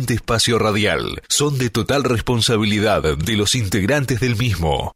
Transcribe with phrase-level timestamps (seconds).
[0.00, 4.92] Este espacio radial son de total responsabilidad de los integrantes del mismo.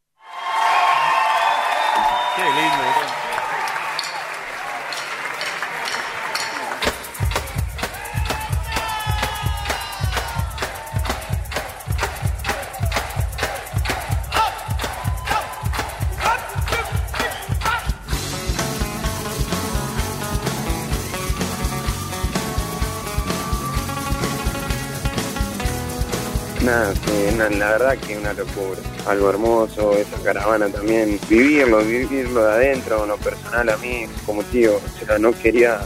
[27.62, 28.80] La verdad que una locura.
[29.07, 31.20] Algo hermoso, esa caravana también.
[31.29, 35.79] Vivirlo, vivirlo de adentro, en lo personal a mí, como tío, o sea, no quería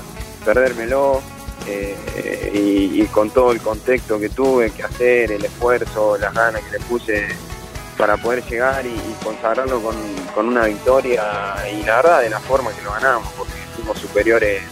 [0.44, 1.20] perdérmelo.
[1.68, 6.62] eh, y, y con todo el contexto que tuve que hacer, el esfuerzo, las ganas
[6.62, 7.26] que le puse
[7.98, 9.96] para poder llegar y, y consagrarlo con,
[10.34, 11.22] con una victoria
[11.74, 14.62] y la verdad de la forma que lo ganamos, porque fuimos superiores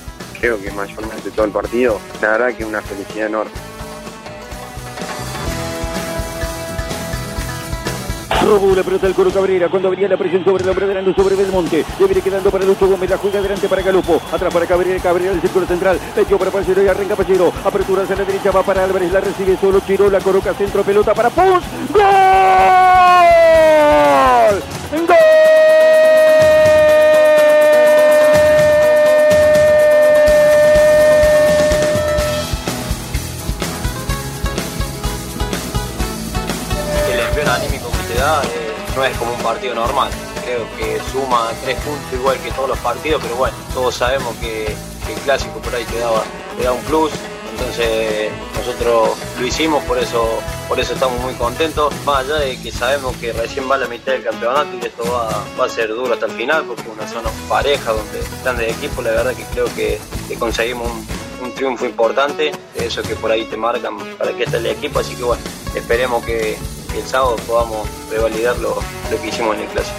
[0.40, 3.52] creo que mayormente todo el partido, la verdad que una felicidad enorme.
[8.44, 11.16] Robó la pelota del Coro Cabrera cuando venía la presión sobre el hombre de Lanús
[11.16, 11.82] sobre Belmonte.
[11.98, 13.08] Viene quedando para Lucho Gómez.
[13.08, 14.20] La juega adelante para Galupo.
[14.30, 15.00] Atrás para Cabrera.
[15.00, 15.98] Cabrera del círculo central.
[16.14, 17.52] Metió para Pachero y arranca Pachero.
[17.64, 18.50] Apertura hacia la derecha.
[18.50, 19.10] Va para Álvarez.
[19.12, 20.10] La recibe solo Chiro.
[20.10, 20.82] La coloca centro.
[20.84, 21.64] Pelota para Pons.
[21.90, 22.02] ¡Gol!
[25.06, 25.14] ¡Gol!
[38.24, 40.10] Eh, no es como un partido normal.
[40.44, 44.66] Creo que suma tres puntos igual que todos los partidos, pero bueno, todos sabemos que,
[44.66, 46.22] el clásico por ahí te, daba,
[46.58, 47.12] te un plus.
[47.52, 51.92] Entonces nosotros lo hicimos, por eso, por eso estamos muy contentos.
[52.04, 55.44] Más allá de que sabemos que recién va la mitad del campeonato y esto va,
[55.60, 58.70] va a ser duro hasta el final, porque es una zona pareja donde están de
[58.70, 61.06] equipo, la verdad que creo que, que conseguimos un,
[61.44, 65.14] un triunfo importante, eso que por ahí te marcan para que esté el equipo, así
[65.14, 65.42] que bueno,
[65.74, 66.56] esperemos que
[66.96, 68.76] el sábado podamos revalidar lo,
[69.10, 69.96] lo que hicimos en el clásico.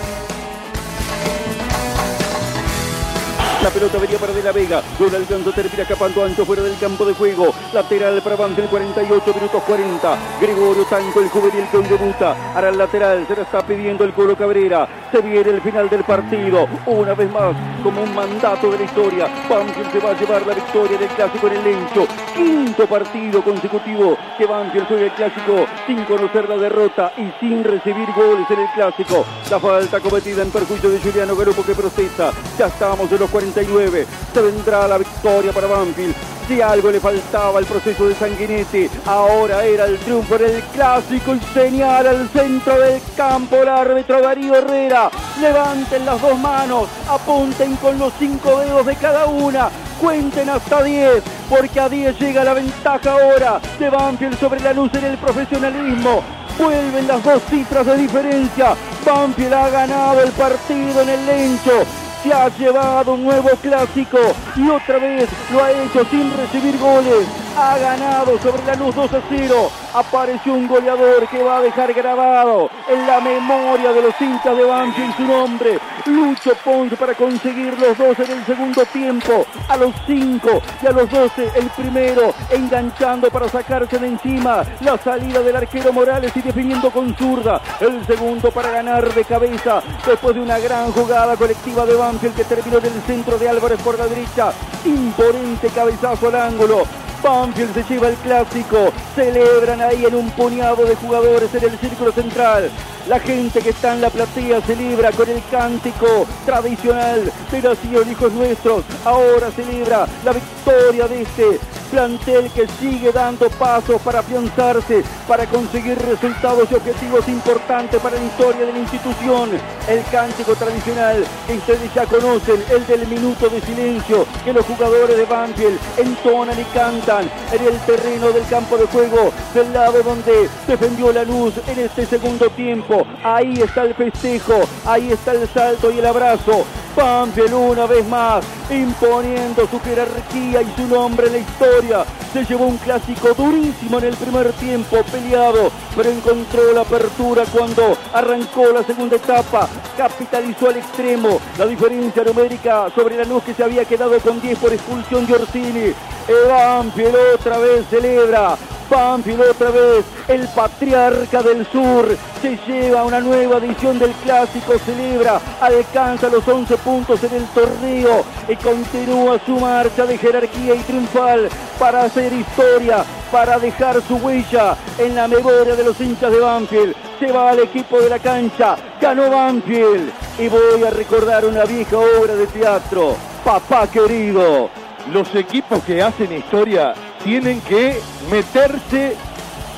[3.65, 4.83] La pelota venía para De la Vega.
[4.99, 7.51] No le alcanzó, termina escapando ancho fuera del campo de juego.
[7.73, 10.17] Lateral para Banfield, 48 minutos 40.
[10.39, 12.35] Gregorio Tanco, el juvenil que debuta.
[12.53, 14.87] Hará el lateral, se lo está pidiendo el Colo Cabrera.
[15.11, 16.67] Se viene el final del partido.
[16.85, 19.27] Una vez más, como un mandato de la historia.
[19.49, 22.07] Banfield se va a llevar la victoria del clásico en el Lencho.
[22.35, 28.07] Quinto partido consecutivo que Banfield juega el clásico sin conocer la derrota y sin recibir
[28.15, 29.25] goles en el clásico.
[29.49, 32.31] La falta cometida en perjuicio de Juliano Garupo que protesta.
[32.59, 34.05] Ya estamos en los 49.
[34.33, 36.13] Se vendrá la victoria para Banfield.
[36.47, 41.33] Si algo le faltaba al proceso de Sanguinetti, ahora era el triunfo en el clásico
[41.33, 45.09] y señala al centro del campo el árbitro Darío Herrera.
[45.41, 51.23] Levanten las dos manos, apunten con los cinco dedos de cada una, cuenten hasta 10,
[51.49, 56.21] porque a 10 llega la ventaja ahora de Banfield sobre la luz en el profesionalismo.
[56.59, 58.75] Vuelven las dos cifras de diferencia.
[59.03, 64.17] Banfield ha ganado el partido en el Lencho se ha llevado un nuevo clásico
[64.55, 67.27] y otra vez lo ha hecho sin recibir goles.
[67.55, 69.71] Ha ganado sobre la luz 2 a 0.
[69.93, 74.63] Apareció un goleador que va a dejar grabado en la memoria de los hinchas de
[74.63, 75.79] Banfield su nombre.
[76.05, 79.45] Lucho Pons para conseguir los dos en el segundo tiempo.
[79.69, 84.97] A los 5 y a los 12 el primero enganchando para sacarse de encima la
[84.97, 87.61] salida del arquero Morales y definiendo con zurda.
[87.79, 92.43] El segundo para ganar de cabeza después de una gran jugada colectiva de Banfield que
[92.45, 94.51] terminó en el centro de Álvarez por la derecha.
[94.85, 96.83] Imponente cabezazo al ángulo.
[97.21, 98.91] Banfield se lleva el clásico.
[99.15, 102.69] Celebran ahí en un puñado de jugadores en el círculo central.
[103.07, 108.31] La gente que está en la platea celebra con el cántico tradicional de Nación Hijos
[108.33, 108.83] Nuestros.
[109.03, 115.97] Ahora celebra la victoria de este plantel que sigue dando pasos para afianzarse, para conseguir
[115.99, 119.51] resultados y objetivos importantes para la historia de la institución.
[119.87, 125.17] El cántico tradicional que ustedes ya conocen, el del minuto de silencio, que los jugadores
[125.17, 130.49] de Banfield entonan y cantan en el terreno del campo de juego, del lado donde
[130.67, 133.05] defendió la luz en este segundo tiempo.
[133.23, 136.65] Ahí está el festejo, ahí está el salto y el abrazo.
[136.95, 142.05] Banfield una vez más imponiendo su jerarquía y su nombre en la historia.
[142.31, 147.97] Se llevó un clásico durísimo en el primer tiempo, peleado, pero encontró la apertura cuando
[148.13, 149.67] arrancó la segunda etapa.
[149.97, 154.57] Capitalizó al extremo la diferencia numérica sobre la luz que se había quedado con 10
[154.59, 155.93] por expulsión de Orsini.
[156.27, 158.57] El Banfield otra vez celebra.
[158.89, 162.07] Banfield otra vez, el patriarca del sur,
[162.41, 168.23] se lleva una nueva edición del clásico, celebra, alcanza los 11 puntos en el torneo
[168.47, 171.49] y continúa su marcha de jerarquía y triunfal
[171.79, 176.95] para hacer historia, para dejar su huella en la memoria de los hinchas de Banfield.
[177.19, 180.11] Se va al equipo de la cancha, ganó Banfield.
[180.37, 184.69] Y voy a recordar una vieja obra de teatro, Papá querido.
[185.11, 186.93] Los equipos que hacen historia
[187.23, 187.99] tienen que
[188.29, 189.15] meterse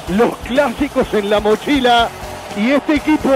[0.09, 2.09] los clásicos en la mochila
[2.57, 3.31] y este equipo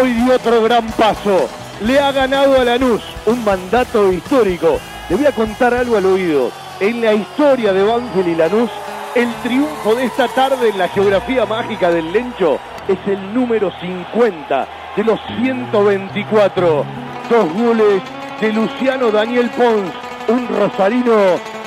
[0.00, 1.48] hoy dio otro gran paso.
[1.80, 4.80] Le ha ganado a Lanús un mandato histórico.
[5.08, 6.50] Le voy a contar algo al oído.
[6.80, 8.70] En la historia de Banfield y Lanús,
[9.14, 12.58] el triunfo de esta tarde en la geografía mágica del Lencho
[12.88, 16.84] es el número 50 de los 124.
[17.30, 18.02] Dos goles
[18.40, 19.92] de Luciano Daniel Pons,
[20.26, 21.14] un rosarino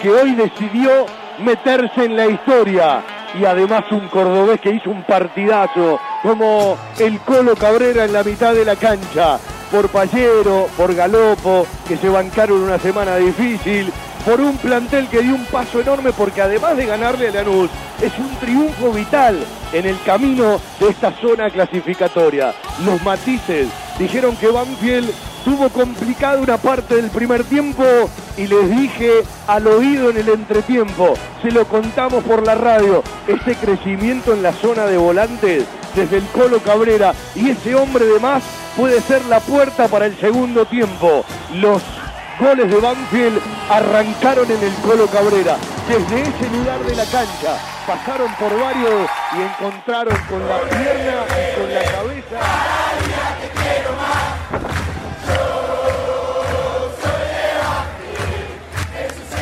[0.02, 1.06] que hoy decidió
[1.40, 3.02] meterse en la historia
[3.40, 8.54] y además un cordobés que hizo un partidazo como el Colo Cabrera en la mitad
[8.54, 9.40] de la cancha
[9.71, 13.91] por Pallero, por Galopo, que se bancaron una semana difícil,
[14.25, 17.69] por un plantel que dio un paso enorme porque además de ganarle a Lanús,
[18.01, 19.39] es un triunfo vital
[19.73, 22.53] en el camino de esta zona clasificatoria.
[22.85, 25.09] Los matices dijeron que Banfield
[25.44, 27.83] tuvo complicada una parte del primer tiempo
[28.38, 33.56] y les dije al oído en el entretiempo, se lo contamos por la radio, ese
[33.56, 35.65] crecimiento en la zona de volantes
[35.95, 38.43] desde el Colo Cabrera y ese hombre de más
[38.75, 41.25] puede ser la puerta para el segundo tiempo.
[41.55, 41.81] Los
[42.39, 45.57] goles de Banfield arrancaron en el Colo Cabrera.
[45.88, 51.59] Desde ese lugar de la cancha pasaron por varios y encontraron con la pierna y
[51.59, 52.39] con la cabeza.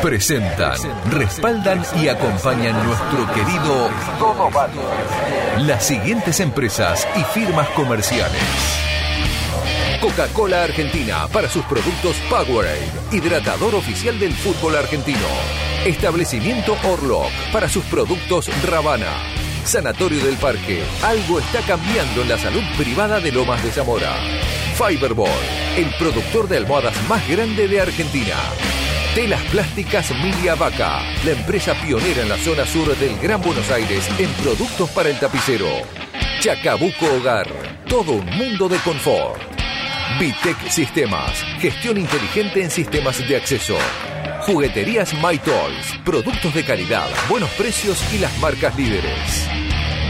[0.01, 0.77] Presentan,
[1.11, 4.49] respaldan y acompañan nuestro querido Todo
[5.67, 8.41] Las siguientes empresas y firmas comerciales.
[9.99, 15.27] Coca-Cola Argentina para sus productos Powerade, hidratador oficial del fútbol argentino.
[15.85, 19.38] Establecimiento Orlock para sus productos Ravana.
[19.65, 24.15] Sanatorio del Parque, algo está cambiando en la salud privada de Lomas de Zamora.
[24.75, 25.29] Fiberball,
[25.77, 28.35] el productor de almohadas más grande de Argentina.
[29.15, 34.07] Telas Plásticas Milia Vaca, la empresa pionera en la zona sur del Gran Buenos Aires
[34.17, 35.67] en productos para el tapicero.
[36.39, 37.47] Chacabuco Hogar,
[37.87, 39.41] todo un mundo de confort.
[40.19, 43.77] Bitec Sistemas, gestión inteligente en sistemas de acceso.
[44.49, 49.47] Jugueterías My Toys, productos de calidad, buenos precios y las marcas líderes.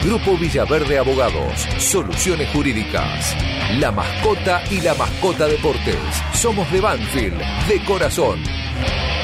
[0.01, 3.35] Grupo Villaverde Abogados, soluciones jurídicas.
[3.79, 5.97] La mascota y la mascota deportes.
[6.31, 7.37] Somos de Banfield,
[7.67, 8.41] de corazón.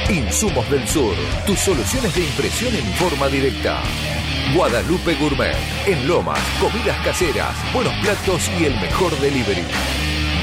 [0.09, 1.15] Insumos del Sur,
[1.45, 3.81] tus soluciones de impresión en forma directa.
[4.53, 9.63] Guadalupe Gourmet, en Lomas, comidas caseras, buenos platos y el mejor delivery.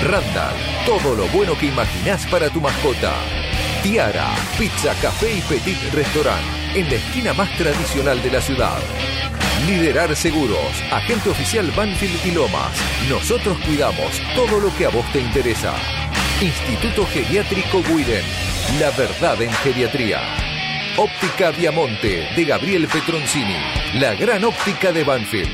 [0.03, 0.55] Randall,
[0.87, 3.13] todo lo bueno que imaginás para tu mascota.
[3.83, 6.41] Tiara, pizza, café y petit restaurant,
[6.73, 8.79] en la esquina más tradicional de la ciudad.
[9.67, 12.71] Liderar Seguros, agente oficial Banfield y Lomas.
[13.09, 15.75] Nosotros cuidamos todo lo que a vos te interesa.
[16.41, 18.25] Instituto Geriátrico Guiden,
[18.79, 20.21] la verdad en geriatría.
[20.97, 23.57] Óptica Viamonte de Gabriel Petroncini,
[23.95, 25.51] la gran óptica de Banfield.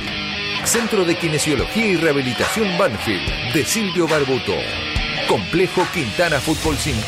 [0.64, 4.54] Centro de Kinesiología y Rehabilitación Banfield de Silvio Barbuto.
[5.28, 7.02] Complejo Quintana Fútbol 5.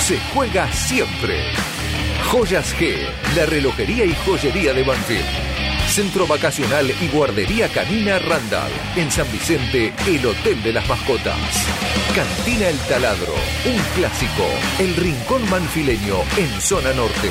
[0.00, 1.52] Se juega siempre.
[2.30, 2.96] Joyas G,
[3.36, 5.26] la relojería y joyería de Banfield.
[5.86, 8.72] Centro Vacacional y Guardería Canina Randall.
[8.96, 11.36] En San Vicente, el Hotel de las Mascotas.
[12.14, 13.34] Cantina El Taladro,
[13.66, 14.46] un clásico.
[14.78, 17.30] El Rincón Manfileño en Zona Norte.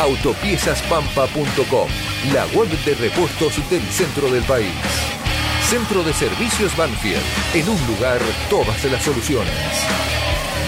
[0.00, 1.88] Autopiezaspampa.com,
[2.34, 4.74] la web de repuestos del centro del país.
[5.68, 7.20] Centro de Servicios Banfield,
[7.52, 9.52] en un lugar todas las soluciones.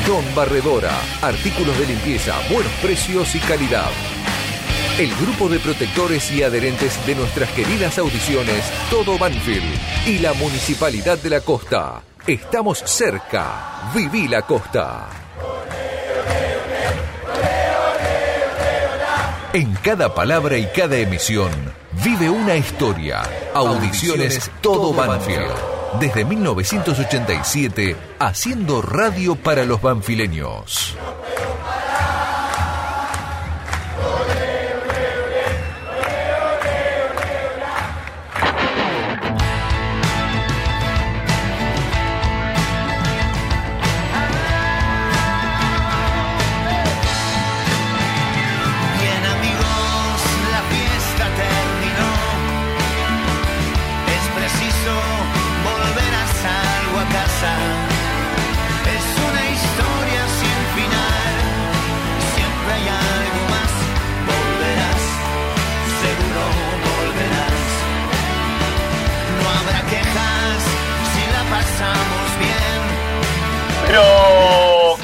[0.09, 0.91] Don Barredora,
[1.23, 3.91] artículos de limpieza, buenos precios y calidad.
[4.99, 9.73] El grupo de protectores y adherentes de nuestras queridas audiciones Todo Banfield
[10.09, 12.03] y la Municipalidad de la Costa.
[12.27, 13.93] Estamos cerca.
[13.95, 15.09] Viví la costa.
[19.55, 21.51] En cada palabra y cada emisión
[22.05, 23.23] vive una historia.
[23.55, 25.55] Audiciones Todo Banfield.
[25.99, 30.95] Desde 1987, haciendo radio para los banfileños.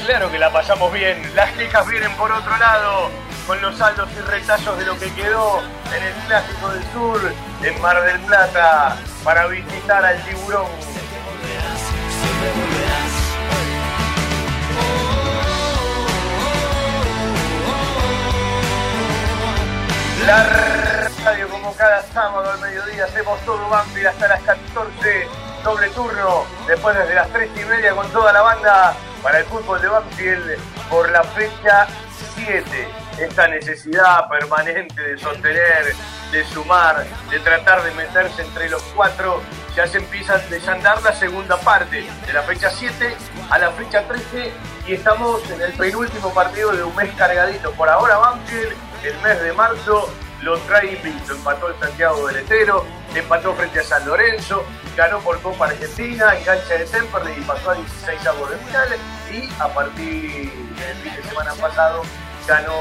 [0.05, 1.21] Claro que la pasamos bien.
[1.35, 3.09] Las quejas vienen por otro lado,
[3.47, 5.61] con los saldos y retazos de lo que quedó
[5.95, 10.67] en el Clásico del Sur, en Mar del Plata, para visitar al tiburón.
[20.25, 20.43] La
[21.23, 25.27] radio como cada sábado al mediodía hacemos todo Banfield hasta las 14,
[25.65, 29.81] doble turno, después desde las 3 y media con toda la banda para el fútbol
[29.81, 30.59] de Banfield
[30.91, 31.87] por la fecha
[32.35, 32.63] 7.
[33.19, 35.95] Esta necesidad permanente de sostener,
[36.31, 39.41] de sumar, de tratar de meterse entre los cuatro,
[39.75, 43.15] ya se empieza a desandar la segunda parte de la fecha 7
[43.49, 44.53] a la fecha 13
[44.85, 47.71] y estamos en el penúltimo partido de un mes cargadito.
[47.71, 50.13] Por ahora Banfield el mes de marzo
[50.45, 51.33] lo trae invicto.
[51.33, 54.63] Empató el Santiago del Estero, empató frente a San Lorenzo,
[54.95, 58.99] ganó por Copa Argentina, en cancha de Temperley y pasó a 16 avos de finales.
[59.31, 62.03] Y a partir del fin de semana pasado
[62.47, 62.75] ganó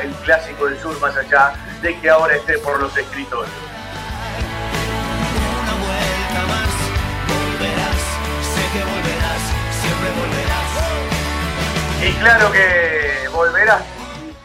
[0.00, 3.50] el Clásico del Sur, más allá de que ahora esté por los escritores.
[5.62, 6.68] Una vuelta más,
[7.26, 8.00] volverás,
[8.54, 9.42] sé que volverás,
[9.80, 10.56] siempre volverás.
[12.02, 13.82] Y claro que volverás,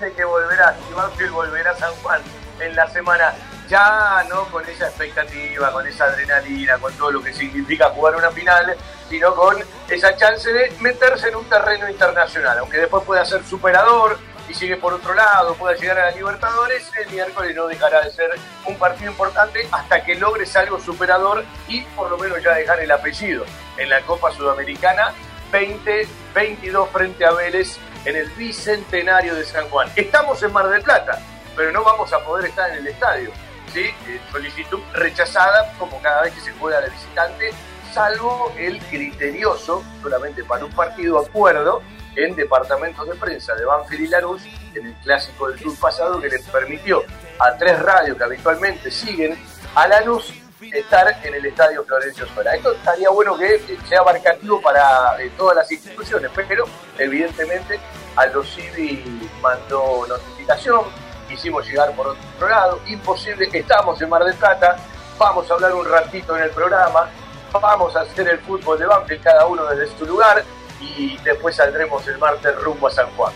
[0.09, 2.21] que volverás, y Banfield volverá a San Juan
[2.59, 3.33] en la semana,
[3.67, 8.31] ya no con esa expectativa, con esa adrenalina, con todo lo que significa jugar una
[8.31, 8.75] final,
[9.09, 14.17] sino con esa chance de meterse en un terreno internacional, aunque después pueda ser superador
[14.49, 18.11] y sigue por otro lado, pueda llegar a la Libertadores, el miércoles no dejará de
[18.11, 18.31] ser
[18.65, 22.91] un partido importante hasta que logres algo superador y por lo menos ya dejar el
[22.91, 23.45] apellido
[23.77, 25.13] en la Copa Sudamericana
[25.51, 29.89] 2022 frente a Vélez en el bicentenario de San Juan.
[29.95, 31.19] Estamos en Mar del Plata,
[31.55, 33.31] pero no vamos a poder estar en el estadio.
[33.73, 33.81] ¿sí?
[34.07, 37.51] Eh, solicitud rechazada como cada vez que se juega de visitante,
[37.93, 41.81] salvo el criterioso, solamente para un partido acuerdo,
[42.15, 44.41] en departamentos de prensa de Banfield y Lanús,
[44.75, 47.03] en el Clásico del Sur pasado, que les permitió
[47.39, 49.37] a tres radios que habitualmente siguen
[49.75, 50.33] a Lanús
[50.69, 52.53] estar en el Estadio Florencio Sola.
[52.55, 56.65] Esto estaría bueno que eh, sea abarcativo para eh, todas las instituciones, pero
[56.97, 57.79] evidentemente
[58.15, 60.81] Aldo Civi mandó notificación,
[61.27, 64.77] quisimos llegar por otro lado, imposible, estamos en Mar del Plata,
[65.17, 67.09] vamos a hablar un ratito en el programa,
[67.53, 70.43] vamos a hacer el fútbol de Banfield cada uno desde su lugar
[70.79, 73.33] y después saldremos el martes rumbo a San Juan.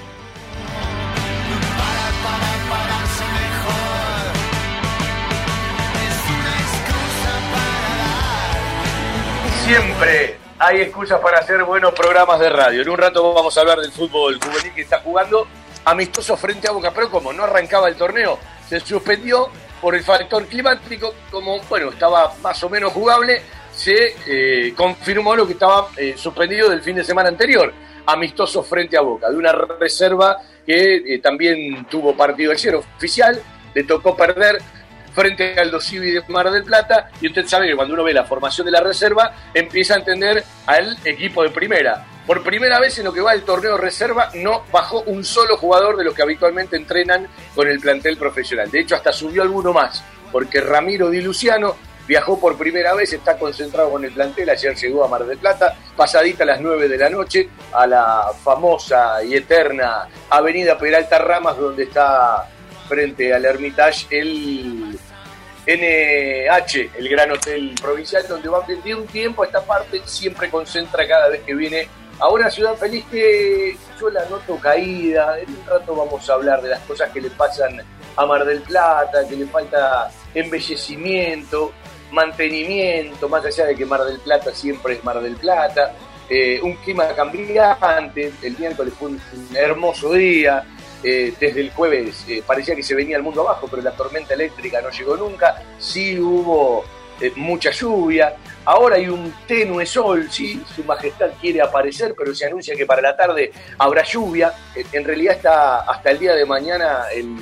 [9.65, 12.83] Siempre hay excusas para hacer buenos programas de radio.
[12.83, 15.47] En un rato vamos a hablar del fútbol juvenil que está jugando
[15.85, 18.37] amistoso frente a Boca, pero como no arrancaba el torneo,
[18.69, 19.49] se suspendió
[19.81, 23.41] por el factor climático, como bueno, estaba más o menos jugable,
[23.73, 27.73] se eh, confirmó lo que estaba eh, suspendido del fin de semana anterior,
[28.05, 33.41] amistoso frente a Boca, de una reserva que eh, también tuvo partido ayer oficial,
[33.73, 34.59] le tocó perder
[35.15, 38.25] frente al Dosivi de Mar del Plata, y usted sabe que cuando uno ve la
[38.25, 42.05] formación de la reserva, empieza a entender al equipo de primera.
[42.27, 45.95] Por primera vez en lo que va el torneo reserva, no bajó un solo jugador
[45.95, 48.69] de los que habitualmente entrenan con el plantel profesional.
[48.69, 51.75] De hecho, hasta subió alguno más, porque Ramiro Di Luciano
[52.07, 55.75] viajó por primera vez, está concentrado con el plantel, ayer llegó a Mar del Plata,
[55.95, 61.57] pasadita a las 9 de la noche, a la famosa y eterna Avenida Peralta Ramas,
[61.57, 62.47] donde está
[62.87, 64.97] frente al Hermitage el
[65.67, 71.07] NH, el gran hotel provincial, donde va de un tiempo a esta parte, siempre concentra
[71.07, 71.87] cada vez que viene
[72.19, 75.39] a una ciudad feliz que yo la noto caída.
[75.39, 77.81] En un rato vamos a hablar de las cosas que le pasan
[78.15, 81.73] a Mar del Plata, que le falta embellecimiento,
[82.11, 85.93] mantenimiento, más allá de que Mar del Plata siempre es Mar del Plata.
[86.29, 89.21] Eh, un clima cambiante, el miércoles fue un
[89.55, 90.63] hermoso día,
[91.07, 94.33] eh, desde el jueves eh, parecía que se venía el mundo abajo, pero la tormenta
[94.33, 96.83] eléctrica no llegó nunca, sí hubo
[97.21, 98.35] eh, mucha lluvia,
[98.65, 103.03] ahora hay un tenue sol, sí, su majestad quiere aparecer, pero se anuncia que para
[103.03, 107.37] la tarde habrá lluvia, en realidad está hasta el día de mañana el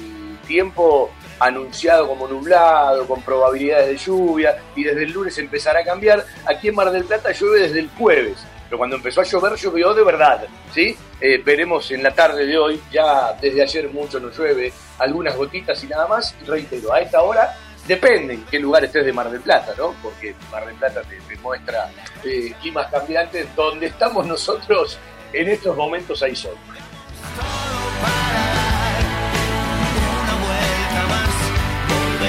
[0.45, 6.25] tiempo anunciado como nublado, con probabilidades de lluvia, y desde el lunes empezará a cambiar.
[6.45, 9.93] Aquí en Mar del Plata llueve desde el jueves, pero cuando empezó a llover llovió
[9.93, 10.97] de verdad, ¿sí?
[11.21, 15.81] Eh, veremos en la tarde de hoy, ya desde ayer mucho no llueve, algunas gotitas
[15.83, 17.55] y nada más, reitero, a esta hora
[17.87, 19.93] depende en qué lugar estés de Mar del Plata, ¿no?
[20.01, 21.89] Porque Mar del Plata te, te muestra
[22.23, 24.97] eh, climas cambiantes, donde estamos nosotros
[25.33, 26.55] en estos momentos hay sol.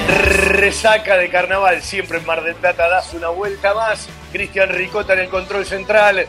[0.07, 4.07] Resaca de carnaval, siempre en Mar del Plata das una vuelta más.
[4.31, 6.25] Cristian Ricota en el control central.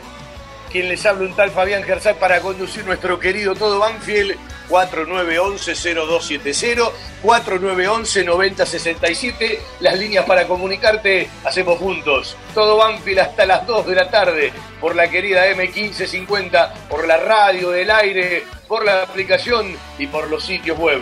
[0.71, 4.37] Quien les habla un tal Fabián Gersay para conducir nuestro querido Todo Banfield
[4.69, 6.91] 4911-0270,
[7.23, 12.37] 4911-9067, las líneas para comunicarte, hacemos juntos.
[12.53, 17.71] Todo Banfield hasta las 2 de la tarde por la querida M1550, por la radio
[17.71, 21.01] del aire, por la aplicación y por los sitios web.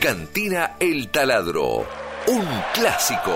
[0.00, 1.86] Cantina El Taladro,
[2.26, 3.34] un clásico.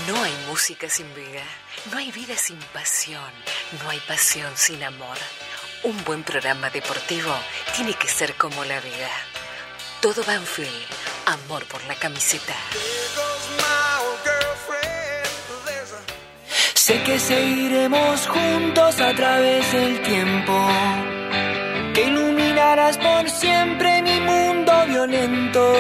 [0.08, 1.42] No hay música sin vida.
[1.92, 3.24] No hay vida sin pasión.
[3.84, 5.18] No hay pasión sin amor.
[5.86, 7.32] Un buen programa deportivo
[7.76, 9.12] tiene que ser como la vida.
[10.02, 10.74] Todo Banfield,
[11.28, 12.56] amor por la camiseta.
[16.74, 20.68] Sé que seguiremos juntos a través del tiempo.
[21.94, 25.72] Que iluminarás por siempre mi mundo violento.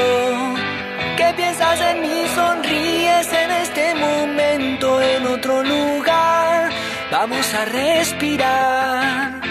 [1.18, 6.72] Que piensas en mí, sonríes en este momento, en otro lugar.
[7.10, 9.45] Vamos a respirar.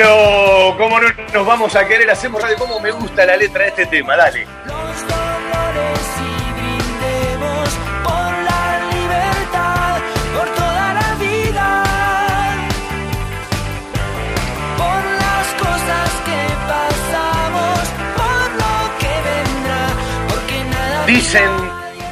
[0.00, 2.56] Pero, como no nos vamos a querer, hacemos radio.
[2.56, 4.16] ¿Cómo me gusta la letra de este tema?
[4.16, 4.46] Dale.
[4.64, 7.68] Los dolores y brindemos
[8.02, 10.00] por la libertad,
[10.34, 11.84] por toda la vida.
[14.78, 16.40] Por las cosas que
[16.72, 17.80] pasamos,
[18.16, 19.84] por lo que vendrá,
[20.30, 21.04] porque nada.
[21.04, 21.50] Dicen,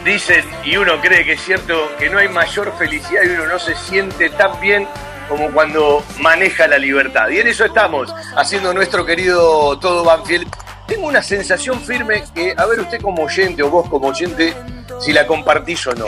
[0.04, 3.58] dicen, y uno cree que es cierto, que no hay mayor felicidad y uno no
[3.58, 4.86] se siente tan bien
[5.28, 7.28] como cuando maneja la libertad.
[7.28, 10.48] Y en eso estamos, haciendo nuestro querido Todo Banfield.
[10.86, 14.54] Tengo una sensación firme que, a ver usted como oyente o vos como oyente,
[15.00, 16.06] si la compartís o no.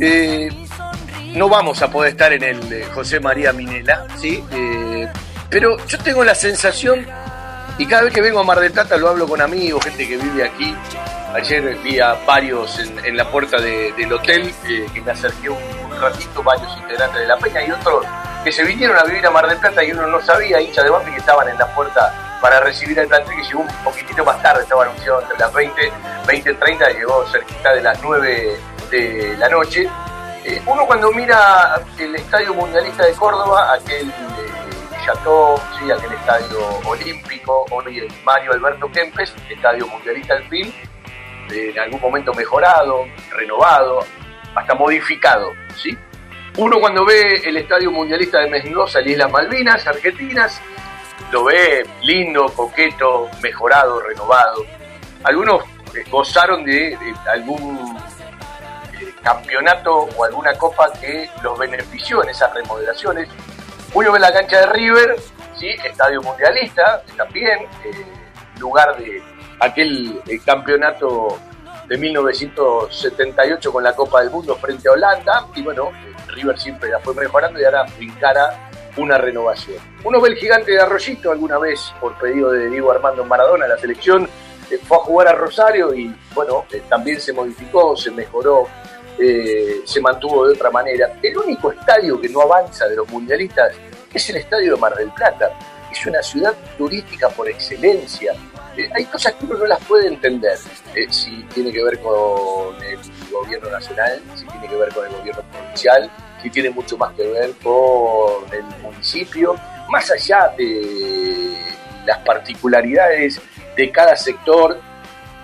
[0.00, 0.48] Eh,
[1.34, 4.42] no vamos a poder estar en el eh, José María Minela, ¿sí?
[4.52, 5.06] Eh,
[5.50, 7.06] pero yo tengo la sensación,
[7.78, 10.16] y cada vez que vengo a Mar del Plata lo hablo con amigos, gente que
[10.16, 10.74] vive aquí.
[11.34, 15.50] Ayer vi a varios en, en la puerta de- del hotel, eh, que me acerqué
[15.50, 15.58] un,
[16.00, 18.06] ratito, varios integrantes de la Peña y otros
[18.46, 20.88] que se vinieron a vivir a Mar del Plata y uno no sabía, hincha de
[20.90, 24.40] Banfield, que estaban en la puerta para recibir al plantel, que llegó un poquitito más
[24.40, 25.92] tarde, estaba anunciado entre las 20,
[26.28, 28.56] 20 y 30, llegó cerquita de las 9
[28.92, 29.90] de la noche.
[30.44, 36.60] Eh, uno cuando mira el Estadio Mundialista de Córdoba, aquel eh, Chateau, sí, aquel estadio
[36.84, 40.72] olímpico, hoy el Mario Alberto Kempes, Estadio Mundialista al fin,
[41.50, 44.04] en algún momento mejorado, renovado,
[44.56, 45.96] hasta modificado, ¿sí?
[46.56, 50.60] Uno cuando ve el Estadio Mundialista de Mendoza y Islas Malvinas, Argentinas,
[51.30, 54.64] lo ve lindo, coqueto, mejorado, renovado.
[55.22, 55.62] Algunos
[56.10, 57.98] gozaron de, de algún
[59.00, 63.28] eh, campeonato o alguna copa que los benefició en esas remodelaciones.
[63.92, 65.16] Uno ve la cancha de River,
[65.58, 65.68] ¿sí?
[65.84, 68.04] estadio mundialista también, eh,
[68.58, 69.22] lugar de
[69.60, 71.38] aquel eh, campeonato
[71.88, 75.46] de 1978 con la Copa del Mundo frente a Holanda.
[75.54, 75.90] Y bueno,
[76.28, 79.78] River siempre la fue mejorando y ahora encara una renovación.
[80.04, 83.78] Uno ve el gigante de Arroyito alguna vez por pedido de Diego Armando Maradona, la
[83.78, 84.28] selección
[84.70, 88.66] eh, fue a jugar a Rosario y bueno, eh, también se modificó, se mejoró,
[89.18, 91.18] eh, se mantuvo de otra manera.
[91.22, 93.72] El único estadio que no avanza de los mundialistas
[94.12, 95.50] es el estadio de Mar del Plata.
[95.92, 98.34] Es una ciudad turística por excelencia.
[98.76, 100.58] Eh, hay cosas que uno no las puede entender,
[101.10, 102.98] si tiene que ver con el
[103.30, 106.10] gobierno nacional, si tiene que ver con el gobierno provincial,
[106.42, 109.54] si tiene mucho más que ver con el municipio,
[109.88, 111.56] más allá de
[112.04, 113.40] las particularidades
[113.76, 114.78] de cada sector.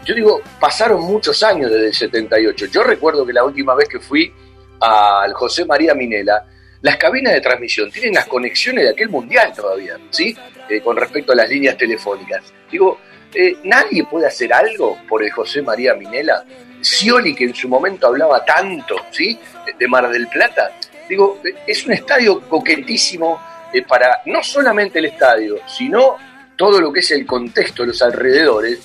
[0.05, 2.67] Yo digo, pasaron muchos años desde el 78.
[2.67, 4.33] Yo recuerdo que la última vez que fui
[4.81, 6.45] al José María Minela,
[6.83, 10.37] las cabinas de transmisión tienen las conexiones de aquel mundial todavía, ¿sí?
[10.69, 12.53] Eh, con respecto a las líneas telefónicas.
[12.71, 12.99] Digo,
[13.35, 16.45] eh, ¿nadie puede hacer algo por el José María Minela?
[16.81, 19.39] Scioli, que en su momento hablaba tanto, ¿sí?
[19.79, 20.73] De Mar del Plata.
[21.09, 23.41] Digo, es un estadio coquetísimo
[23.73, 26.17] eh, para no solamente el estadio, sino
[26.57, 28.81] todo lo que es el contexto, los alrededores,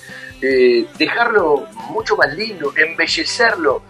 [0.96, 3.82] dejarlo mucho más lindo, embellecerlo,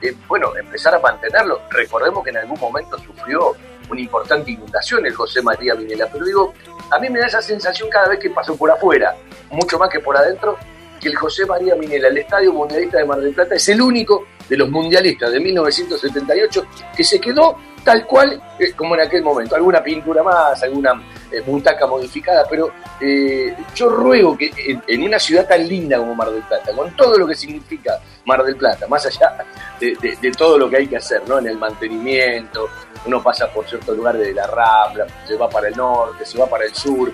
[0.00, 1.62] eh, bueno, empezar a mantenerlo.
[1.70, 3.56] Recordemos que en algún momento sufrió
[3.88, 6.54] una importante inundación el José María Minela, pero digo,
[6.90, 9.14] a mí me da esa sensación cada vez que paso por afuera,
[9.50, 10.56] mucho más que por adentro,
[11.00, 14.26] que el José María Minela, el Estadio Mundialista de Mar del Plata, es el único
[14.48, 17.56] de los mundialistas de 1978 que se quedó
[17.86, 19.54] tal cual eh, como en aquel momento.
[19.54, 21.40] Alguna pintura más, alguna eh,
[21.88, 24.50] modificada, pero eh, yo ruego que
[24.88, 28.42] en, una ciudad tan linda como Mar del Plata, con todo lo que significa Mar
[28.42, 29.36] del Plata, más allá
[29.78, 31.38] de, todo lo que hay que hacer, ¿no?
[31.38, 32.68] En el mantenimiento,
[33.06, 36.46] uno pasa por cierto lugar de la Rambla, se va para el norte, se va
[36.46, 37.12] para el sur,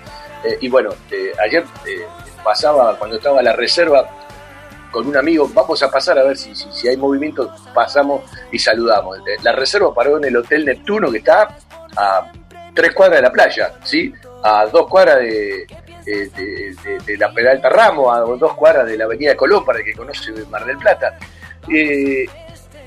[0.59, 0.91] y bueno,
[1.45, 1.65] ayer
[2.43, 4.09] pasaba, cuando estaba la reserva,
[4.93, 9.19] con un amigo, vamos a pasar a ver si, si, hay movimiento, pasamos y saludamos.
[9.43, 11.57] La reserva paró en el Hotel Neptuno, que está
[11.97, 12.31] a
[12.75, 14.13] tres cuadras de la playa, ¿sí?
[14.45, 15.67] A dos cuadras de,
[16.05, 20.33] de, la Peralta Ramos, a dos cuadras de la Avenida Colón, para el que conoce
[20.51, 21.19] Mar del Plata.
[21.73, 22.27] Eh,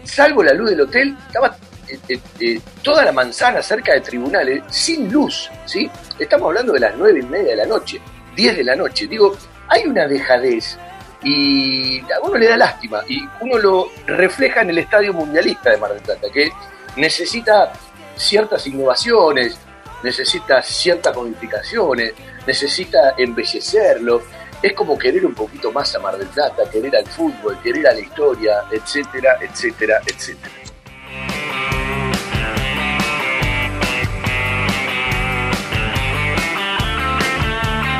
[0.03, 5.11] salvo la luz del hotel, estaba eh, eh, toda la manzana cerca de tribunales sin
[5.11, 5.89] luz, ¿sí?
[6.19, 7.99] Estamos hablando de las nueve y media de la noche,
[8.35, 9.07] diez de la noche.
[9.07, 9.35] Digo,
[9.67, 10.77] hay una dejadez
[11.25, 15.77] y a uno le da lástima y uno lo refleja en el Estadio Mundialista de
[15.77, 16.51] Mar del Plata, que
[16.97, 17.73] necesita
[18.15, 19.57] ciertas innovaciones,
[20.03, 22.13] necesita ciertas modificaciones,
[22.45, 24.21] necesita embellecerlo.
[24.61, 27.93] Es como querer un poquito más a Mar del Plata, querer al fútbol, querer a
[27.93, 30.53] la historia, etcétera, etcétera, etcétera.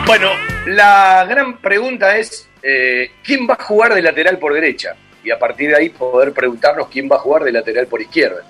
[0.06, 0.30] Bueno,
[0.68, 4.96] la gran pregunta es, eh, ¿quién va a jugar de lateral por derecha?
[5.24, 8.42] Y a partir de ahí poder preguntarnos quién va a jugar de lateral por izquierda.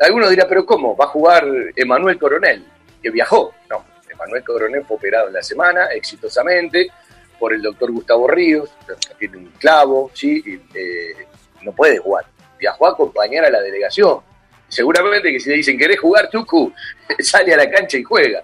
[0.00, 0.96] Alguno dirá, pero ¿cómo?
[0.96, 1.46] ¿Va a jugar
[1.76, 2.64] Emanuel Coronel,
[3.00, 3.54] que viajó?
[3.70, 6.88] No, Emanuel Coronel fue operado en la semana, exitosamente,
[7.38, 8.68] por el doctor Gustavo Ríos,
[9.16, 10.60] tiene un clavo, ¿sí?
[10.74, 11.14] Eh,
[11.62, 12.24] no puede jugar.
[12.58, 14.20] Viajó a acompañar a la delegación.
[14.66, 16.72] Seguramente que si le dicen, ¿querés jugar, Tucu?
[17.20, 18.42] Sale a la cancha y juega.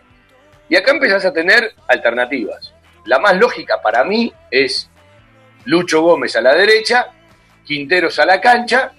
[0.69, 2.73] Y acá empezás a tener alternativas.
[3.05, 4.89] La más lógica para mí es
[5.69, 7.09] Lucho Gómez a la derecha,
[7.63, 8.91] Quinteros a la cancha,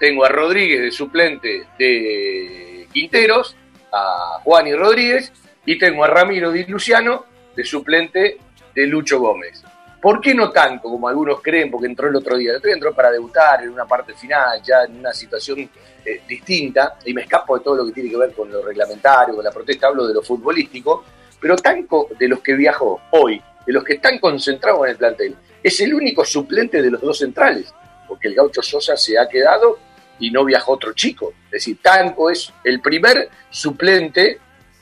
[0.00, 3.54] tengo a Rodríguez de suplente de Quinteros,
[3.92, 5.30] a Juan y Rodríguez,
[5.66, 8.38] y tengo a Ramiro Di Luciano de suplente
[8.74, 9.62] de Lucho Gómez.
[10.00, 11.70] ¿Por qué no tanto como algunos creen?
[11.70, 12.52] Porque entró el otro día.
[12.54, 15.68] El entró para debutar en una parte final, ya en una situación
[16.06, 19.34] eh, distinta, y me escapo de todo lo que tiene que ver con lo reglamentario,
[19.34, 21.04] con la protesta, hablo de lo futbolístico,
[21.38, 25.36] pero tanto de los que viajó hoy, de los que están concentrados en el plantel,
[25.62, 27.72] es el único suplente de los dos centrales,
[28.06, 29.78] porque el gaucho Sosa se ha quedado
[30.18, 31.32] y no viajó otro chico.
[31.46, 34.38] Es decir, Tanco es el primer suplente,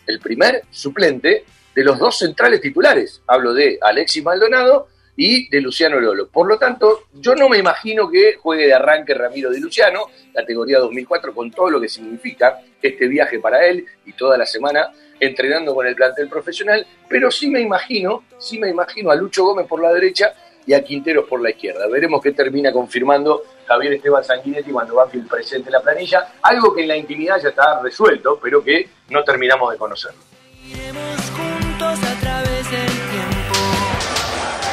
[0.06, 3.22] el primer suplente de los dos centrales titulares.
[3.26, 6.28] Hablo de Alexis Maldonado y de Luciano Lolo.
[6.28, 10.78] Por lo tanto, yo no me imagino que juegue de arranque Ramiro de Luciano, categoría
[10.78, 15.74] 2004, con todo lo que significa este viaje para él y toda la semana entrenando
[15.74, 19.80] con el plantel profesional, pero sí me imagino, sí me imagino a Lucho Gómez por
[19.80, 20.34] la derecha
[20.66, 21.86] y a Quinteros por la izquierda.
[21.86, 26.88] Veremos qué termina confirmando Javier Esteban Sanguinetti cuando Banfield presente la planilla, algo que en
[26.88, 30.20] la intimidad ya está resuelto, pero que no terminamos de conocerlo.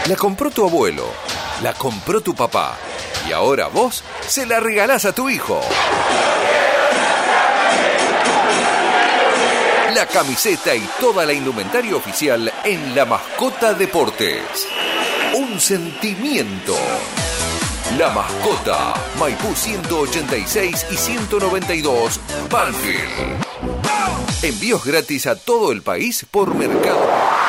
[0.10, 1.06] La compró tu abuelo,
[1.62, 2.76] la compró tu papá
[3.30, 5.62] y ahora vos se la regalás a tu hijo.
[9.93, 14.67] La camiseta y toda la indumentaria oficial en La Mascota Deportes
[15.36, 16.76] un sentimiento.
[17.95, 22.19] La mascota, Maipú 186 y 192,
[22.50, 23.45] Banfield.
[24.41, 27.49] Envíos gratis a todo el país por mercado.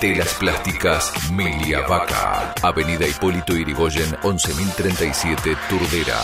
[0.00, 2.54] Telas Plásticas Milia Vaca.
[2.62, 6.18] Avenida Hipólito Irigoyen 11037 Turdera.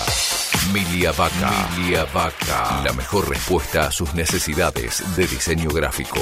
[0.73, 2.83] Milia Vaca.
[2.83, 6.21] La mejor respuesta a sus necesidades de diseño gráfico.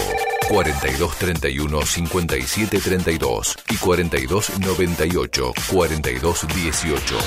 [0.49, 7.19] 4231 5732 y 4298 4218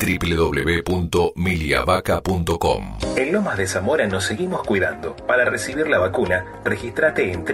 [0.00, 5.14] www.miliavaca.com En Lomas de Zamora nos seguimos cuidando.
[5.14, 7.44] Para recibir la vacuna, registrate en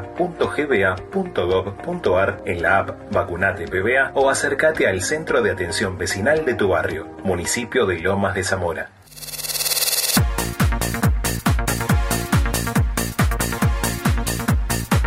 [0.00, 6.68] www.vacunatepba.gba.gov.ar en la app Vacunate PBA o acércate al centro de atención vecinal de tu
[6.68, 8.90] barrio, municipio de Lomas de Zamora.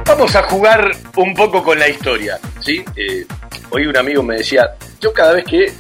[0.06, 2.86] Vamos a jugar un poco con la historia, ¿sí?
[2.96, 3.26] Eh,
[3.72, 5.74] hoy un amigo me decía, yo cada vez que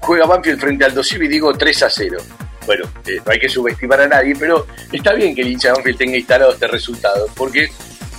[0.00, 2.18] juega Banfield frente al Dosivi digo 3 a 0.
[2.66, 5.74] Bueno, eh, no hay que subestimar a nadie, pero está bien que el hincha de
[5.74, 7.68] Banfield tenga instalado este resultado, porque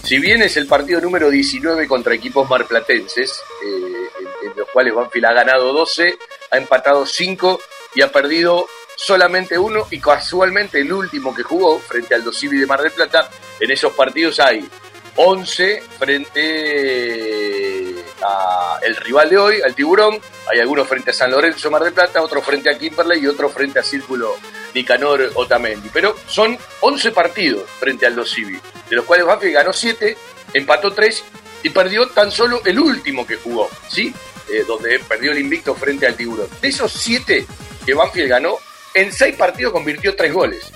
[0.04, 4.10] si bien es el partido número 19 contra equipos marplatenses, eh,
[4.46, 6.18] en, los cuales Banfield ha ganado 12,
[6.52, 7.60] ha empatado 5
[7.96, 12.66] y ha perdido solamente uno y casualmente el último que jugó frente al Dosivi de
[12.66, 14.68] Mar del Plata, en esos partidos hay
[15.16, 20.20] 11 frente a el rival de hoy, al Tiburón.
[20.52, 23.54] Hay algunos frente a San Lorenzo, Mar del Plata, otros frente a Kimberley y otros
[23.54, 24.36] frente a Círculo
[24.74, 25.90] Nicanor Otamendi.
[25.94, 28.60] Pero son 11 partidos frente al Dosivi,
[28.90, 30.18] de los cuales Banfield ganó 7,
[30.54, 31.24] empató 3
[31.64, 34.14] y perdió tan solo el último que jugó, ¿sí?
[34.50, 36.48] Eh, donde perdió el invicto frente al Tiburón.
[36.62, 37.46] De esos 7
[37.86, 38.58] que Banfield ganó,
[38.94, 40.72] en 6 partidos convirtió 3 goles.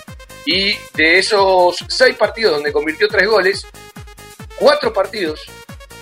[0.45, 3.65] Y de esos 6 partidos donde convirtió 3 goles,
[4.57, 5.41] cuatro partidos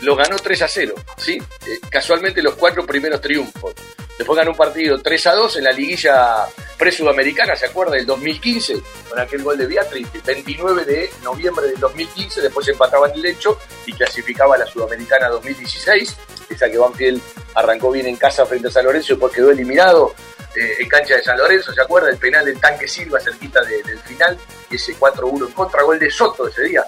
[0.02, 1.42] lo ganó 3 a 0, ¿sí?
[1.68, 3.74] Eh, casualmente los cuatro primeros triunfos.
[4.18, 6.46] Después ganó un partido 3 a 2 en la liguilla
[6.78, 7.96] pre-sudamericana, ¿se acuerda?
[7.96, 13.10] Del 2015, con aquel gol de Beatriz, el 29 de noviembre del 2015, después empataba
[13.10, 16.18] en el lecho y clasificaba a la sudamericana 2016,
[16.50, 17.22] esa que Banfield
[17.56, 20.14] arrancó bien en casa frente a San Lorenzo y después quedó eliminado
[20.56, 22.10] eh, en cancha de San Lorenzo, ¿se acuerda?
[22.10, 24.38] El penal del tanque Silva cerquita de, del final,
[24.72, 26.84] ese 4-1 en contra, gol de Soto ese día.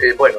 [0.00, 0.38] Eh, bueno,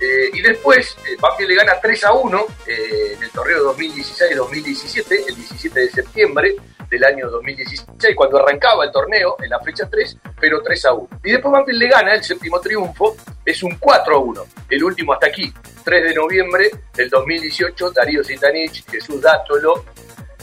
[0.00, 5.34] eh, y después, eh, le gana 3 a 1 eh, en el torneo 2016-2017, el
[5.34, 6.56] 17 de septiembre
[6.88, 11.08] del año 2016, cuando arrancaba el torneo en la fecha 3, pero 3 a 1.
[11.24, 15.12] Y después Banfield le gana el séptimo triunfo, es un 4 a 1, el último
[15.12, 15.52] hasta aquí,
[15.84, 19.84] 3 de noviembre del 2018, Darío Zitanich, Jesús Dátolo,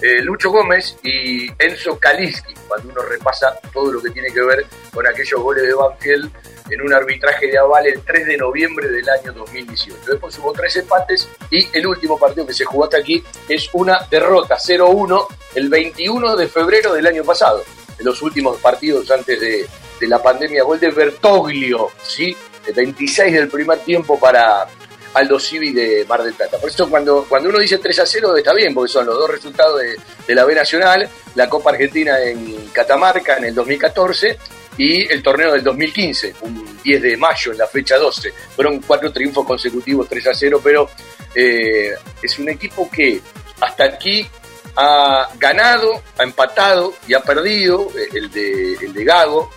[0.01, 4.65] eh, Lucho Gómez y Enzo Kaliski, cuando uno repasa todo lo que tiene que ver
[4.93, 6.31] con aquellos goles de Banfield
[6.69, 9.99] en un arbitraje de aval el 3 de noviembre del año 2018.
[10.07, 13.99] Después hubo tres empates y el último partido que se jugó hasta aquí es una
[14.09, 17.63] derrota 0-1 el 21 de febrero del año pasado.
[17.97, 19.65] En los últimos partidos antes de,
[19.99, 22.35] de la pandemia, gol de Bertoglio, ¿sí?
[22.67, 24.67] El 26 del primer tiempo para
[25.13, 26.57] Aldo Civi de Mar del Plata.
[26.57, 29.29] Por eso cuando, cuando uno dice 3 a 0 está bien, porque son los dos
[29.29, 29.95] resultados de,
[30.27, 34.37] de la B Nacional, la Copa Argentina en Catamarca en el 2014
[34.77, 38.33] y el torneo del 2015, un 10 de mayo en la fecha 12.
[38.55, 40.89] Fueron cuatro triunfos consecutivos 3 a 0, pero
[41.33, 43.21] eh, es un equipo que
[43.61, 44.27] hasta aquí
[44.75, 49.51] ha ganado, ha empatado y ha perdido, eh, el de, el de Gago,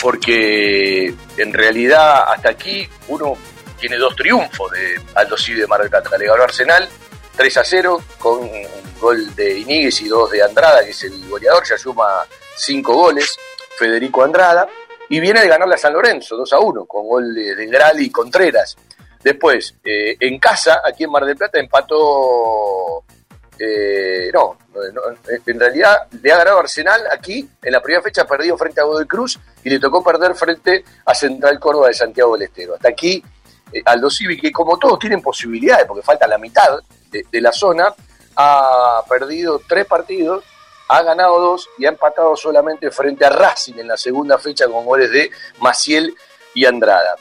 [0.00, 3.36] porque en realidad hasta aquí uno
[3.78, 6.16] tiene dos triunfos de Aldo Civi de Mar del Plata.
[6.16, 6.88] Le ganó Arsenal
[7.36, 8.66] 3 a 0 con un
[9.00, 13.36] gol de Iníguez y dos de Andrada, que es el goleador, ya suma cinco goles.
[13.80, 14.68] Federico Andrada,
[15.08, 18.04] y viene de ganarle a San Lorenzo, 2 a 1, con gol de, de Grali
[18.04, 18.76] y Contreras.
[19.22, 23.04] Después, eh, en casa, aquí en Mar del Plata, empató.
[23.58, 24.56] Eh, no,
[24.94, 25.02] no,
[25.46, 29.06] en realidad le ha ganado Arsenal aquí, en la primera fecha perdido frente a Godoy
[29.06, 32.74] Cruz y le tocó perder frente a Central Córdoba de Santiago del Estero.
[32.76, 33.22] Hasta aquí,
[33.72, 36.78] eh, Aldo Civi, que como todos tienen posibilidades, porque falta la mitad
[37.10, 37.92] de la zona,
[38.36, 40.44] ha perdido tres partidos
[40.92, 44.84] ha ganado dos y ha empatado solamente frente a Racing en la segunda fecha con
[44.84, 46.16] goles de Maciel
[46.52, 47.14] y Andrada.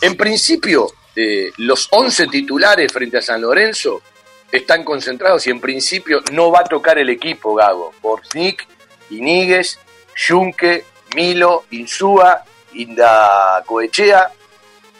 [0.00, 4.02] En principio, eh, los 11 titulares frente a San Lorenzo
[4.50, 7.92] están concentrados y en principio no va a tocar el equipo Gago.
[8.02, 8.66] Borsnik,
[9.10, 9.78] Iníguez,
[10.26, 14.32] Junque, Milo, Insúa, Inda Coechea,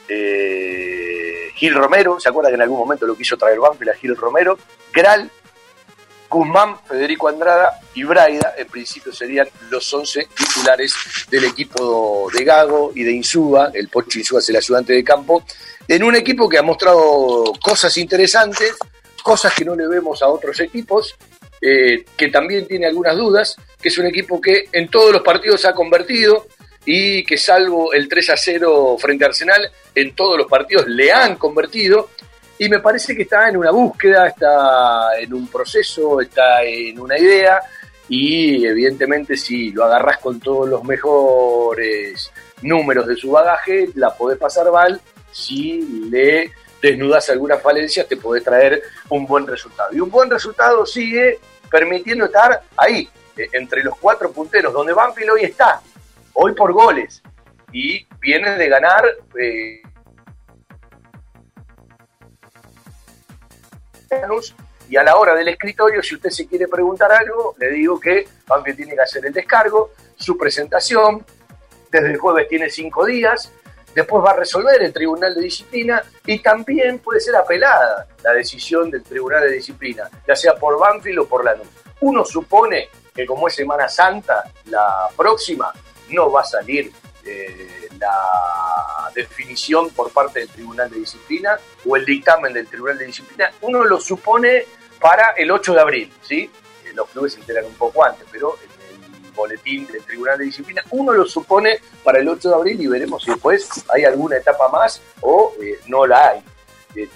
[0.08, 4.16] eh, Gil Romero, ¿se acuerda que en algún momento lo quiso traer Banfield a Gil
[4.16, 4.56] Romero?
[4.92, 5.28] Gral,
[6.34, 10.94] Guzmán, Federico Andrada y Braida, en principio serían los 11 titulares
[11.30, 15.44] del equipo de Gago y de Insúa, el Pocho Insúa es el ayudante de campo,
[15.86, 18.74] en un equipo que ha mostrado cosas interesantes,
[19.22, 21.14] cosas que no le vemos a otros equipos,
[21.60, 25.64] eh, que también tiene algunas dudas, que es un equipo que en todos los partidos
[25.64, 26.46] ha convertido,
[26.86, 31.12] y que salvo el 3 a 0 frente a Arsenal, en todos los partidos le
[31.12, 32.10] han convertido
[32.58, 37.18] y me parece que está en una búsqueda, está en un proceso, está en una
[37.18, 37.60] idea.
[38.08, 42.30] Y evidentemente si lo agarras con todos los mejores
[42.62, 45.00] números de su bagaje, la podés pasar mal,
[45.32, 49.94] si le desnudas algunas falencias te podés traer un buen resultado.
[49.94, 51.38] Y un buen resultado sigue
[51.70, 55.80] permitiendo estar ahí, eh, entre los cuatro punteros, donde Banfield hoy está,
[56.34, 57.22] hoy por goles,
[57.72, 59.04] y viene de ganar...
[59.40, 59.80] Eh,
[64.88, 68.26] y a la hora del escritorio, si usted se quiere preguntar algo, le digo que
[68.46, 71.24] Banfield tiene que hacer el descargo, su presentación,
[71.90, 73.50] desde el jueves tiene cinco días,
[73.94, 78.90] después va a resolver el Tribunal de Disciplina y también puede ser apelada la decisión
[78.90, 81.68] del Tribunal de Disciplina, ya sea por Banfield o por Lanús.
[82.00, 85.72] Uno supone que como es Semana Santa, la próxima,
[86.10, 86.92] no va a salir
[87.26, 93.06] eh, la definición por parte del Tribunal de Disciplina o el dictamen del Tribunal de
[93.06, 93.50] Disciplina.
[93.62, 94.66] Uno lo supone
[95.00, 96.50] para el 8 de abril, ¿sí?
[96.84, 100.44] Eh, los clubes se enteran un poco antes, pero en el boletín del Tribunal de
[100.44, 104.36] Disciplina uno lo supone para el 8 de abril y veremos si después hay alguna
[104.36, 106.42] etapa más o eh, no la hay.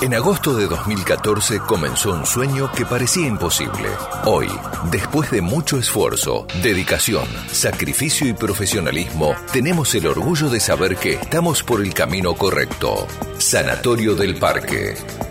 [0.03, 3.87] en agosto de 2014 comenzó un sueño que parecía imposible.
[4.25, 4.49] Hoy,
[4.91, 11.63] después de mucho esfuerzo, dedicación, sacrificio y profesionalismo, tenemos el orgullo de saber que estamos
[11.63, 13.07] por el camino correcto.
[13.37, 14.95] Sanatorio del Parque.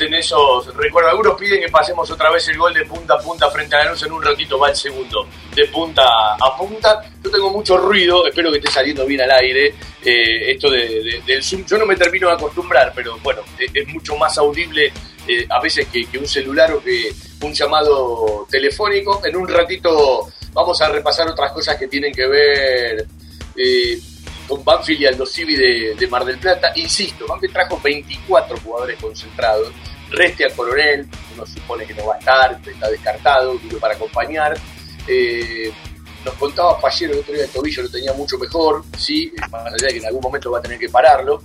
[0.00, 1.10] En esos recuerdos.
[1.10, 4.02] Algunos piden que pasemos otra vez el gol de punta a punta frente a Lanús.
[4.02, 6.02] En un ratito va el segundo de punta
[6.34, 7.02] a punta.
[7.22, 9.74] Yo tengo mucho ruido, espero que esté saliendo bien al aire.
[10.04, 14.16] Eh, esto de, del Zoom, yo no me termino de acostumbrar, pero bueno, es, mucho
[14.16, 14.92] más audible
[15.28, 17.12] eh, a veces que, un celular o que
[17.42, 19.20] un llamado telefónico.
[19.24, 23.06] En un ratito vamos a repasar otras cosas que tienen que ver.
[23.56, 23.98] Eh,
[24.48, 26.72] con Banfield y Aldo Civi de, Mar del Plata.
[26.76, 29.72] Insisto, Banfield trajo 24 jugadores concentrados.
[30.12, 34.56] Reste al coronel, uno supone que no va a estar, está descartado, vino para acompañar.
[35.08, 35.72] Eh,
[36.24, 39.88] nos contaba Pallero el otro día el tobillo lo tenía mucho mejor, sí, más allá
[39.88, 41.42] de que en algún momento va a tener que pararlo.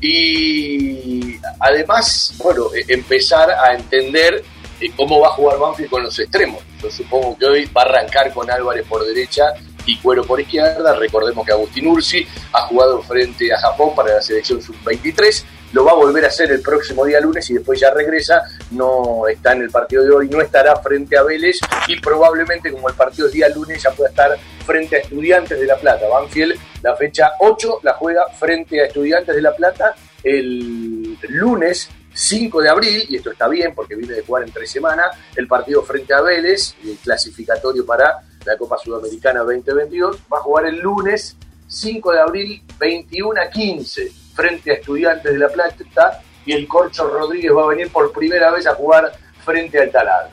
[0.00, 4.44] Y además, bueno, e, empezar a entender
[4.80, 6.60] eh, cómo va a jugar Banfield con los extremos.
[6.82, 9.54] Yo supongo que hoy va a arrancar con Álvarez por derecha
[9.86, 10.94] y Cuero por izquierda.
[10.94, 15.44] Recordemos que Agustín Ursi ha jugado frente a Japón para la selección sub-23.
[15.72, 18.42] Lo va a volver a hacer el próximo día lunes y después ya regresa.
[18.72, 21.58] No está en el partido de hoy, no estará frente a Vélez
[21.88, 25.66] y probablemente como el partido es día lunes ya pueda estar frente a Estudiantes de
[25.66, 26.06] La Plata.
[26.08, 32.60] Banfield la fecha 8 la juega frente a Estudiantes de La Plata el lunes 5
[32.60, 35.82] de abril, y esto está bien porque viene de jugar en tres semanas, el partido
[35.82, 41.36] frente a Vélez, el clasificatorio para la Copa Sudamericana 2022, va a jugar el lunes
[41.66, 47.08] 5 de abril 21 a 15 frente a Estudiantes de La Plata y el Corcho
[47.08, 49.12] Rodríguez va a venir por primera vez a jugar
[49.44, 50.30] frente al Talar.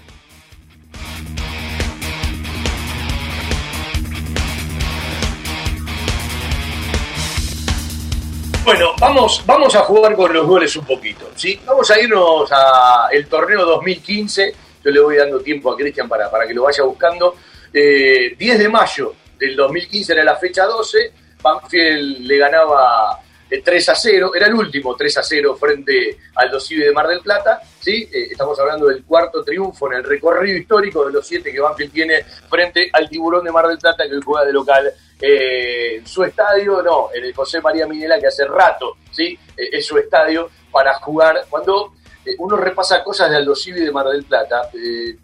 [8.63, 11.59] Bueno, vamos, vamos a jugar con los goles un poquito, ¿sí?
[11.65, 14.53] Vamos a irnos al torneo 2015.
[14.83, 17.35] Yo le voy dando tiempo a Cristian para, para que lo vaya buscando.
[17.73, 21.11] 10 eh, de mayo del 2015 era la fecha 12.
[21.41, 23.19] Banfield le ganaba
[23.49, 27.07] 3 eh, a 0, era el último 3 a 0 frente al Dosivi de Mar
[27.07, 27.61] del Plata.
[27.79, 28.07] ¿sí?
[28.11, 31.91] Eh, estamos hablando del cuarto triunfo en el recorrido histórico de los siete que Banfield
[31.91, 36.81] tiene frente al Tiburón de Mar del Plata que juega de local eh, su estadio,
[36.81, 39.37] no, en el José María Minela, que hace rato, ¿sí?
[39.57, 41.45] Eh, es su estadio para jugar.
[41.49, 41.93] Cuando
[42.37, 44.69] uno repasa cosas de Aldo Civi de Mar del Plata,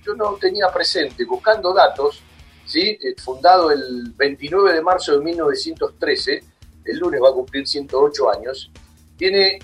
[0.03, 2.23] yo no tenía presente, buscando datos,
[2.65, 2.97] ¿sí?
[3.23, 6.43] fundado el 29 de marzo de 1913,
[6.85, 8.71] el lunes va a cumplir 108 años,
[9.17, 9.59] tiene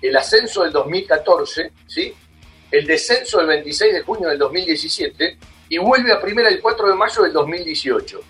[0.00, 2.14] el ascenso del 2014, ¿sí?
[2.70, 5.38] el descenso del 26 de junio del 2017,
[5.68, 8.20] y vuelve a primera el 4 de mayo del 2018.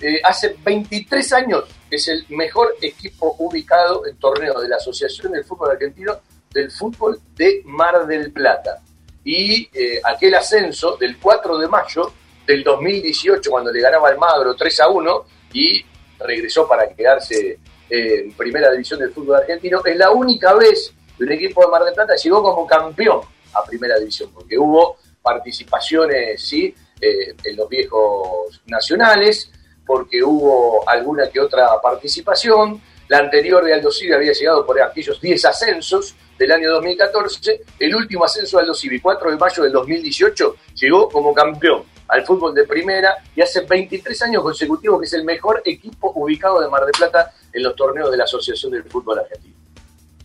[0.00, 5.44] Eh, hace 23 años es el mejor equipo ubicado en torneo de la Asociación del
[5.44, 6.20] Fútbol Argentino
[6.52, 8.82] del Fútbol de Mar del Plata.
[9.24, 12.12] Y eh, aquel ascenso del 4 de mayo
[12.46, 15.84] del 2018, cuando le ganaba al Magro 3 a 1 y
[16.18, 17.58] regresó para quedarse
[17.90, 21.68] eh, en primera división del fútbol argentino, es la única vez que un equipo de
[21.68, 23.20] Mar del Plata llegó como campeón
[23.54, 26.74] a primera división, porque hubo participaciones ¿sí?
[27.00, 29.50] Eh, en los viejos nacionales,
[29.86, 32.80] porque hubo alguna que otra participación.
[33.08, 37.62] La anterior de Aldo Civi había llegado por aquellos 10 ascensos del año 2014.
[37.78, 42.24] El último ascenso de Aldo Civi, 4 de mayo del 2018, llegó como campeón al
[42.24, 46.68] fútbol de primera y hace 23 años consecutivos que es el mejor equipo ubicado de
[46.68, 49.57] Mar del Plata en los torneos de la Asociación del Fútbol Argentino.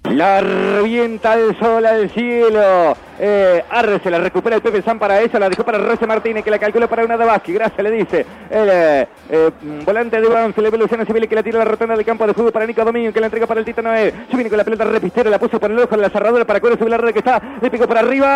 [0.10, 2.98] La revienta el sol al cielo.
[3.20, 5.40] Eh, Arre se la recupera el Pepe San para eso.
[5.40, 7.56] La dejó para Rose Martínez que la calcula para una de Vázquez.
[7.56, 8.26] Gracias, le dice.
[8.52, 9.50] Eh, eh
[9.86, 10.64] volante de Banfield.
[10.64, 12.84] Le evoluciona Civil que la tira a la rotonda del campo de fútbol para Nico
[12.84, 13.82] Domingo que la entrega para el Tito.
[13.82, 15.30] Se viene con la pelota repistera.
[15.30, 17.42] La puso por el ojo de la cerradura para Cuero subir la red que está.
[17.62, 18.34] Le picó para arriba.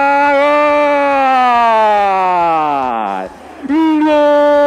[3.67, 4.07] ¡Gol!
[4.07, 4.57] de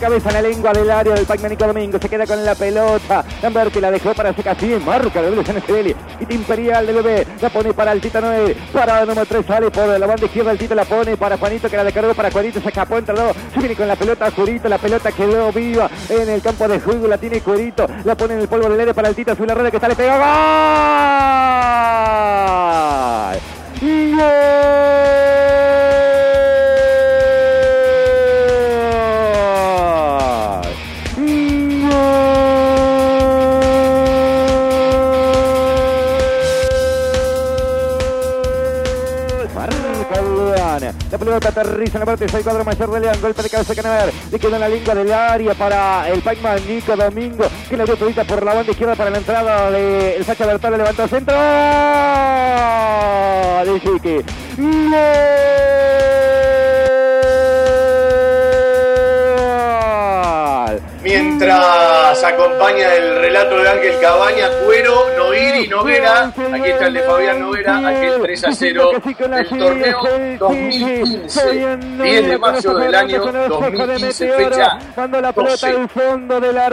[0.00, 1.98] cabeza la lengua del área del Pagmanico Domingo.
[2.00, 3.24] Se queda con la pelota.
[3.42, 4.74] Lambert que la dejó para Secasí.
[4.84, 5.94] Marca de en Echevelli.
[6.20, 7.26] Y Imperial de bebé.
[7.40, 8.56] La pone para el Tito Noel.
[8.72, 9.46] Para el número 3.
[9.46, 10.52] Sale por la banda izquierda.
[10.52, 12.60] El Tito la pone para Juanito que la descargó para Juanito.
[12.60, 13.36] Se escapó entre dos.
[13.52, 14.68] Se viene con la pelota Jurito.
[14.68, 17.06] La pelota quedó viva en el campo de juego.
[17.06, 17.86] La tiene Jurito.
[18.04, 19.36] La pone en el polvo del aire para el Tito.
[19.36, 20.20] Sube la red que sale pegado.
[23.80, 24.16] ¡Gol!
[24.16, 25.59] ¡Gol!
[41.20, 43.16] Pelota aterriza en la parte del cuadro mayor de León.
[43.22, 44.12] Golpe de cabeza Canaver.
[44.32, 47.44] Le queda en la lengua del área para el Pacman Nico Domingo.
[47.68, 50.76] Que la dio todita por la banda izquierda para la entrada del de Sacha Bertal.
[50.76, 51.36] Levantó centro.
[53.64, 54.24] De Chiqui.
[62.20, 67.40] Mientras acompaña el relato de Ángel Cabaña, Cuero, Noiri, Noguera, aquí está el de Fabián
[67.40, 70.02] Noguera, aquel 3 a 0 del torneo
[70.38, 76.68] 2015, 10 de mayo del año 2015, fecha Cuando la pelota al fondo de la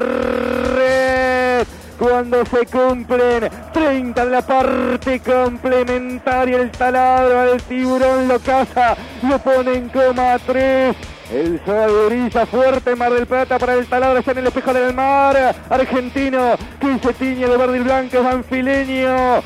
[1.98, 9.40] cuando se cumplen 30 de la parte complementaria el taladro el tiburón lo caza lo
[9.40, 10.96] pone en coma 3
[11.32, 15.56] el sol fuerte Mar del Plata para el taladro está en el espejo del mar.
[15.70, 19.42] Argentino que se tiñe de verde y blanco, banfileño.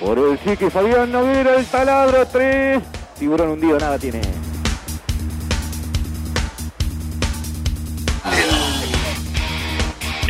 [0.00, 2.82] Por el chique Fabián Noguera, el taladro 3.
[3.18, 4.49] Tiburón hundido, nada tiene.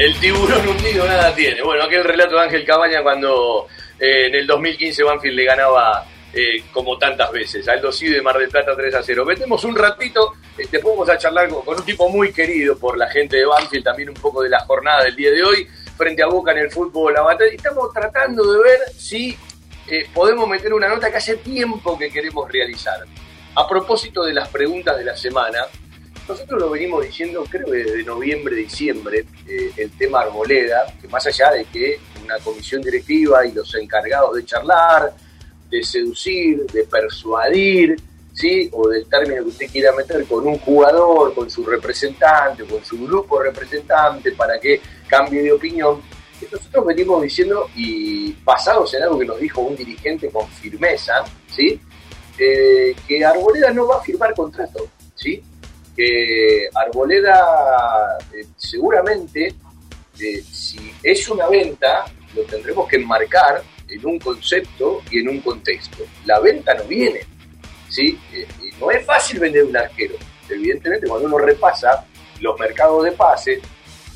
[0.00, 1.60] El tiburón hundido nada tiene.
[1.60, 3.66] Bueno, aquel relato de Ángel Cabaña cuando
[3.98, 8.38] eh, en el 2015 Banfield le ganaba eh, como tantas veces al Cido de Mar
[8.38, 9.26] del Plata 3 a 0.
[9.26, 12.96] Metemos un ratito, eh, después vamos a charlar con, con, un tipo muy querido por
[12.96, 16.22] la gente de Banfield, también un poco de la jornada del día de hoy, frente
[16.22, 17.52] a Boca en el fútbol, la batalla.
[17.52, 19.36] Estamos tratando de ver si
[20.14, 23.04] podemos meter una nota que hace tiempo que queremos realizar.
[23.54, 25.66] A propósito de las preguntas de la semana,
[26.30, 31.26] nosotros lo venimos diciendo, creo que desde noviembre, diciembre, eh, el tema Arboleda, que más
[31.26, 35.12] allá de que una comisión directiva y los encargados de charlar,
[35.68, 37.96] de seducir, de persuadir,
[38.32, 38.68] ¿sí?
[38.72, 43.04] o del término que usted quiera meter con un jugador, con su representante, con su
[43.04, 46.00] grupo representante, para que cambie de opinión.
[46.50, 51.80] Nosotros venimos diciendo, y basados en algo que nos dijo un dirigente con firmeza, ¿sí?
[52.38, 55.42] Eh, que Arboleda no va a firmar contrato, ¿sí?
[56.74, 59.54] Arboleda eh, seguramente,
[60.18, 65.40] eh, si es una venta, lo tendremos que enmarcar en un concepto y en un
[65.40, 66.04] contexto.
[66.24, 67.20] La venta no viene,
[67.88, 68.18] ¿sí?
[68.32, 68.46] Eh,
[68.78, 70.14] no es fácil vender un arquero.
[70.48, 72.06] Evidentemente, cuando uno repasa
[72.40, 73.60] los mercados de pase,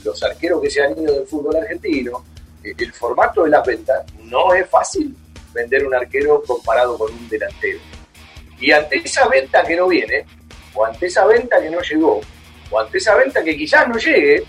[0.05, 2.25] los arqueros que se han ido del fútbol argentino,
[2.63, 5.15] el formato de las ventas, no es fácil
[5.53, 7.79] vender un arquero comparado con un delantero.
[8.59, 10.25] Y ante esa venta que no viene,
[10.75, 12.21] o ante esa venta que no llegó,
[12.71, 14.45] o ante esa venta que quizás no llegue,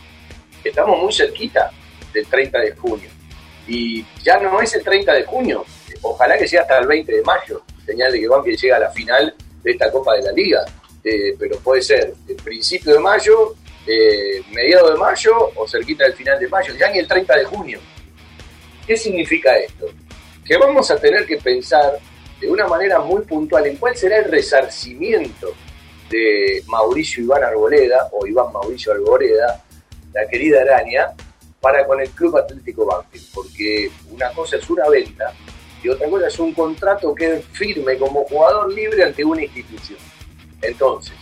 [0.63, 1.71] estamos muy cerquita
[2.13, 3.09] del 30 de junio.
[3.67, 5.65] Y ya no es el 30 de junio,
[6.01, 8.89] ojalá que sea hasta el 20 de mayo, señal de que Banfield llega a la
[8.89, 10.65] final de esta Copa de la Liga.
[11.03, 13.53] Eh, pero puede ser el principio de mayo,
[13.85, 17.45] eh, mediado de mayo o cerquita del final de mayo, ya ni el 30 de
[17.45, 17.79] junio.
[18.87, 19.87] ¿Qué significa esto?
[20.43, 21.99] Que vamos a tener que pensar
[22.39, 25.53] de una manera muy puntual en cuál será el resarcimiento
[26.09, 29.63] de Mauricio Iván Arboleda, o Iván Mauricio Arboleda,
[30.13, 31.13] la querida araña,
[31.59, 35.33] para con el Club Atlético Banfield, porque una cosa es una venta
[35.83, 39.99] y otra cosa es un contrato que firme como jugador libre ante una institución.
[40.61, 41.13] Entonces,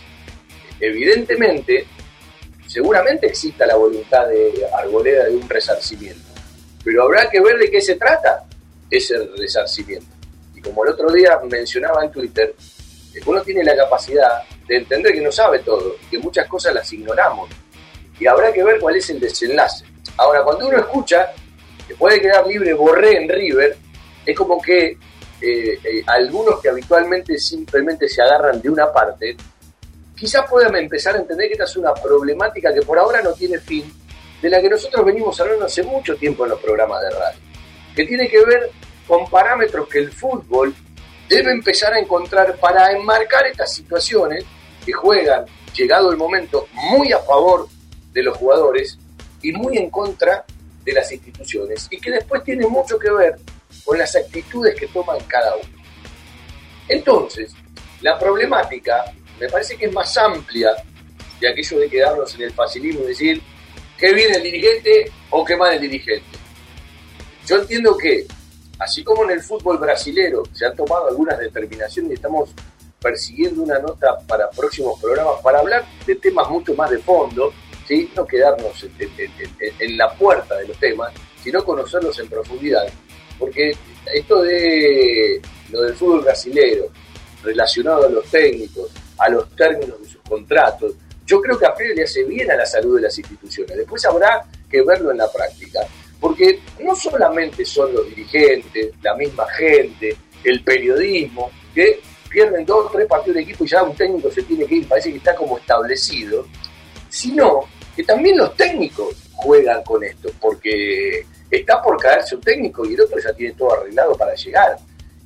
[0.80, 1.86] evidentemente,
[2.66, 6.28] seguramente exista la voluntad de Arboleda de un resarcimiento,
[6.84, 8.44] pero habrá que ver de qué se trata
[8.90, 10.06] ese resarcimiento.
[10.54, 12.54] Y como el otro día mencionaba en Twitter,
[13.26, 17.50] uno tiene la capacidad de entender que no sabe todo que muchas cosas las ignoramos.
[18.18, 19.84] Y habrá que ver cuál es el desenlace.
[20.16, 21.32] Ahora, cuando uno escucha
[21.86, 23.76] que puede quedar libre Borré en River,
[24.24, 24.96] es como que
[25.40, 29.36] eh, eh, algunos que habitualmente simplemente se agarran de una parte,
[30.16, 33.58] quizás puedan empezar a entender que esta es una problemática que por ahora no tiene
[33.58, 33.92] fin,
[34.40, 37.40] de la que nosotros venimos hablando hace mucho tiempo en los programas de radio,
[37.94, 38.70] que tiene que ver
[39.06, 40.74] con parámetros que el fútbol
[41.28, 44.44] debe empezar a encontrar para enmarcar estas situaciones
[44.84, 47.68] que juegan, llegado el momento, muy a favor
[48.12, 48.98] de los jugadores
[49.42, 50.44] y muy en contra
[50.84, 53.36] de las instituciones y que después tiene mucho que ver
[53.84, 55.82] con las actitudes que toman cada uno.
[56.88, 57.52] Entonces,
[58.02, 59.04] la problemática
[59.40, 60.70] me parece que es más amplia
[61.40, 63.42] de aquello de quedarnos en el facilismo y decir
[63.98, 66.38] qué viene el dirigente o qué mal el dirigente.
[67.46, 68.26] Yo entiendo que
[68.78, 72.50] así como en el fútbol brasilero se han tomado algunas determinaciones y estamos
[73.04, 77.52] persiguiendo una nota para próximos programas para hablar de temas mucho más de fondo,
[77.86, 78.10] ¿sí?
[78.16, 82.86] no quedarnos en, la puerta de los temas, sino conocerlos en profundidad.
[83.38, 83.76] Porque
[84.14, 85.38] esto de
[85.70, 86.86] lo del fútbol brasilero,
[87.42, 90.94] relacionado a los técnicos, a los términos de sus contratos,
[91.26, 93.76] yo creo que a Pérez le hace bien a la salud de las instituciones.
[93.76, 95.80] Después habrá que verlo en la práctica.
[96.18, 102.00] Porque no solamente son los dirigentes, la misma gente, el periodismo, que
[102.34, 104.88] pierden dos o tres partidos de equipo y ya un técnico se tiene que ir,
[104.88, 106.44] parece que está como establecido,
[107.08, 107.60] sino
[107.94, 113.02] que también los técnicos juegan con esto, porque está por caerse un técnico y el
[113.02, 114.76] otro ya tiene todo arreglado para llegar.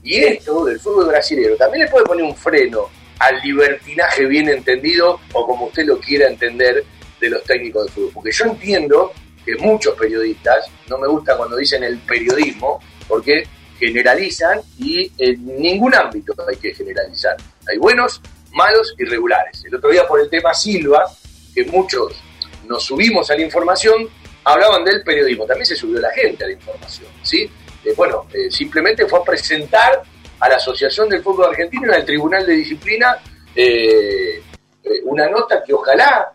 [0.03, 2.91] Y esto del fútbol brasileño también le puede poner un freno
[3.21, 6.85] al libertinaje bien entendido o como usted lo quiera entender
[7.19, 8.11] de los técnicos de fútbol.
[8.13, 9.13] Porque yo entiendo
[9.47, 13.45] que muchos periodistas, no me gusta cuando dicen el periodismo, porque
[13.79, 17.37] generalizan y en ningún ámbito hay que generalizar.
[17.69, 18.21] Hay buenos,
[18.53, 19.65] malos y regulares.
[19.65, 21.05] El otro día por el tema Silva,
[21.55, 22.17] que muchos
[22.67, 24.09] nos subimos a la información,
[24.45, 25.47] hablaban del periodismo.
[25.47, 27.11] También se subió la gente a la información.
[27.23, 27.51] ¿sí?
[27.85, 30.03] Eh, bueno, eh, simplemente fue presentar
[30.41, 33.19] a la Asociación del Fútbol Argentino en el Tribunal de Disciplina
[33.55, 34.43] eh,
[35.05, 36.33] una nota que ojalá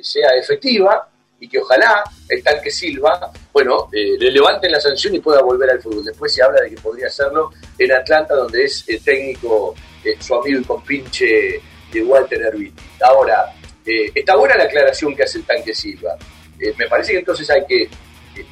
[0.00, 1.09] sea efectiva
[1.40, 5.70] y que ojalá el tanque Silva, bueno, eh, le levanten la sanción y pueda volver
[5.70, 6.04] al fútbol.
[6.04, 9.74] Después se habla de que podría hacerlo en Atlanta, donde es el técnico,
[10.04, 11.60] eh, su amigo y compinche
[11.92, 12.82] de Walter Erviti.
[13.02, 13.52] Ahora,
[13.84, 16.16] eh, está buena la aclaración que hace el tanque Silva.
[16.60, 17.90] eh, me parece que entonces hay que eh,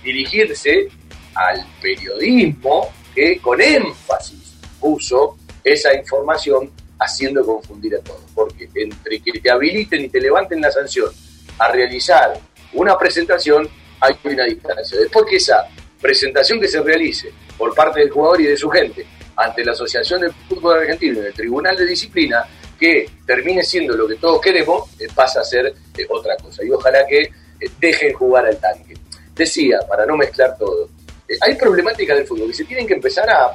[0.02, 0.88] dirigirse
[1.34, 8.22] al periodismo que con énfasis puso esa información haciendo confundir a todos.
[8.34, 11.10] Porque entre que te habiliten y te levanten la sanción
[11.58, 12.40] a realizar
[12.72, 13.68] una presentación,
[14.00, 14.98] hay una distancia.
[14.98, 15.66] Después que esa
[16.00, 19.06] presentación que se realice por parte del jugador y de su gente
[19.36, 22.44] ante la Asociación del Fútbol Argentino y el Tribunal de Disciplina,
[22.78, 26.64] que termine siendo lo que todos queremos, eh, pasa a ser eh, otra cosa.
[26.64, 27.30] Y ojalá que eh,
[27.78, 28.94] dejen jugar al tanque.
[29.34, 30.88] Decía, para no mezclar todo,
[31.40, 33.52] hay problemáticas del fútbol que se tienen que empezar a,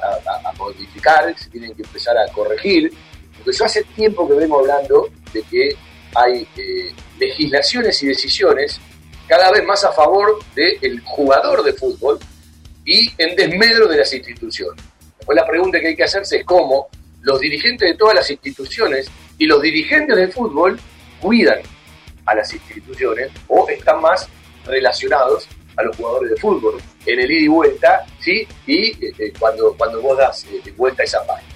[0.56, 2.90] modificar, se tienen que empezar a corregir,
[3.36, 5.76] porque yo hace tiempo que vengo hablando de que
[6.14, 6.46] hay
[7.18, 8.80] legislaciones y decisiones
[9.26, 12.18] cada vez más a favor del jugador de fútbol
[12.84, 14.84] y en desmedro de las instituciones.
[15.28, 16.88] La pregunta que hay que hacerse es cómo
[17.22, 20.78] los dirigentes de todas las instituciones y los dirigentes del fútbol
[21.20, 21.60] cuidan
[22.26, 24.28] a las instituciones o están más
[24.66, 28.46] relacionados a los jugadores de fútbol en el ida y vuelta, ¿sí?
[28.66, 31.52] Y este, cuando, cuando vos das eh, vuelta a esa página.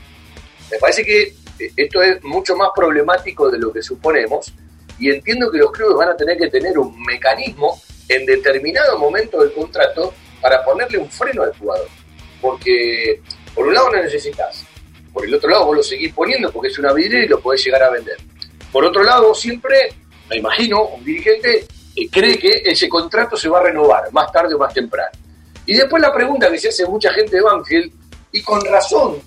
[0.71, 1.23] Me parece que
[1.59, 4.53] eh, esto es mucho más problemático de lo que suponemos
[4.99, 9.41] y entiendo que los clubes van a tener que tener un mecanismo en determinado momento
[9.43, 11.89] del contrato para ponerle un freno al jugador.
[12.41, 13.21] Porque
[13.55, 14.65] por un lado no necesitas,
[15.13, 17.65] por el otro lado vos lo seguís poniendo porque es una vidriera y lo podés
[17.65, 18.17] llegar a vender.
[18.73, 19.89] Por otro lado, siempre,
[20.29, 21.67] me imagino, un dirigente
[22.07, 25.11] cree que ese contrato se va a renovar más tarde o más temprano.
[25.67, 27.93] Y después la pregunta que se hace mucha gente de Banfield,
[28.31, 29.21] y con razón,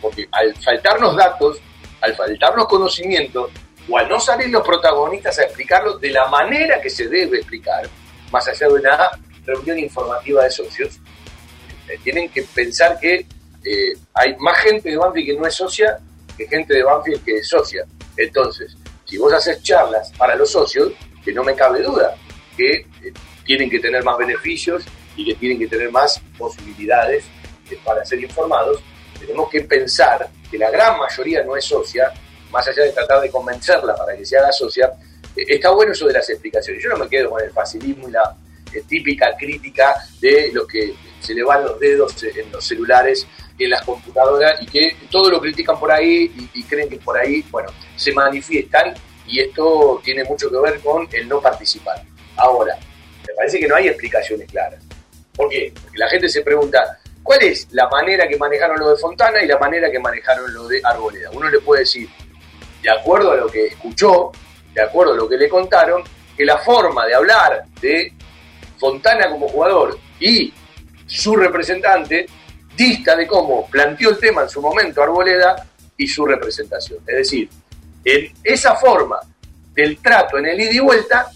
[0.00, 1.58] porque al faltarnos datos,
[2.00, 3.50] al faltarnos conocimiento,
[3.88, 7.88] o al no salir los protagonistas a explicarlo de la manera que se debe explicar,
[8.32, 9.10] más allá de una
[9.44, 10.98] reunión informativa de socios,
[11.88, 13.26] eh, tienen que pensar que
[13.64, 15.98] eh, hay más gente de Banfield que no es socia
[16.36, 17.84] que gente de Banfield que es socia.
[18.16, 20.92] Entonces, si vos haces charlas para los socios,
[21.24, 22.14] que no me cabe duda
[22.56, 22.86] que eh,
[23.44, 24.84] tienen que tener más beneficios
[25.16, 27.24] y que tienen que tener más posibilidades
[27.84, 28.80] para ser informados,
[29.18, 32.12] tenemos que pensar que la gran mayoría no es socia
[32.56, 34.90] más allá de tratar de convencerla para que se haga socia,
[35.36, 36.82] eh, está bueno eso de las explicaciones.
[36.82, 38.34] Yo no me quedo con el facilismo y la
[38.72, 43.26] eh, típica crítica de los que se le van los dedos en los celulares
[43.58, 47.18] y en las computadoras y que todo lo critican por ahí y, creen que por
[47.18, 48.94] ahí, bueno, se manifiestan
[49.26, 52.02] y esto tiene mucho que ver con el no participar.
[52.36, 52.78] Ahora,
[53.26, 54.82] me parece que no hay explicaciones claras.
[55.34, 55.74] ¿Por qué?
[55.82, 59.46] Porque la gente se pregunta, ¿cuál es la manera que manejaron lo de Fontana y
[59.46, 61.30] la manera que manejaron lo de Arboleda?
[61.32, 62.08] Uno le puede decir,
[62.86, 64.30] de acuerdo a lo que escuchó,
[64.72, 66.04] de acuerdo a lo que le contaron,
[66.36, 68.12] que la forma de hablar de
[68.78, 70.54] Fontana como jugador y
[71.04, 72.26] su representante
[72.76, 75.66] dista de cómo planteó el tema en su momento Arboleda
[75.96, 77.00] y su representación.
[77.08, 77.50] Es decir,
[78.04, 79.18] en esa forma
[79.74, 81.26] del trato en el ida y vuelta,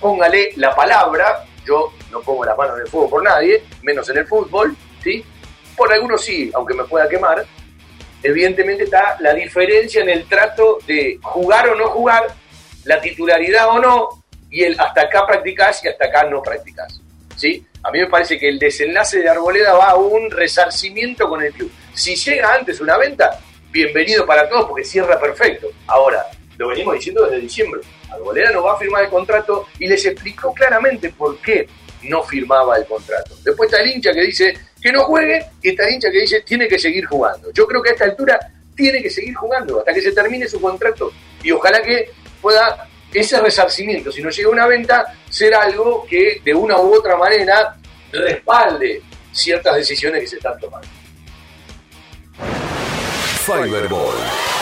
[0.00, 4.16] póngale la palabra, yo no pongo las manos en el fuego por nadie, menos en
[4.16, 5.22] el fútbol, ¿sí?
[5.76, 7.44] Por algunos sí, aunque me pueda quemar,
[8.22, 12.26] evidentemente está la diferencia en el trato de jugar o no jugar,
[12.84, 17.00] la titularidad o no, y el hasta acá practicás y hasta acá no practicás.
[17.36, 17.66] ¿sí?
[17.82, 21.52] A mí me parece que el desenlace de Arboleda va a un resarcimiento con el
[21.52, 21.70] club.
[21.94, 25.68] Si llega antes una venta, bienvenido para todos porque cierra perfecto.
[25.86, 26.24] Ahora,
[26.58, 27.80] lo venimos diciendo desde diciembre.
[28.10, 31.66] Arboleda no va a firmar el contrato y les explicó claramente por qué
[32.02, 33.34] no firmaba el contrato.
[33.42, 36.66] Después está el hincha que dice que no juegue y está hincha que dice tiene
[36.66, 37.52] que seguir jugando.
[37.52, 38.38] Yo creo que a esta altura
[38.74, 41.12] tiene que seguir jugando hasta que se termine su contrato
[41.42, 42.10] y ojalá que
[42.40, 47.16] pueda ese resarcimiento, si no llega una venta, ser algo que de una u otra
[47.16, 47.76] manera
[48.10, 49.02] respalde
[49.32, 50.88] ciertas decisiones que se están tomando.
[53.44, 54.61] Fiberball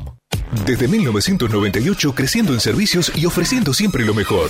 [0.65, 4.49] Desde 1998 creciendo en servicios y ofreciendo siempre lo mejor.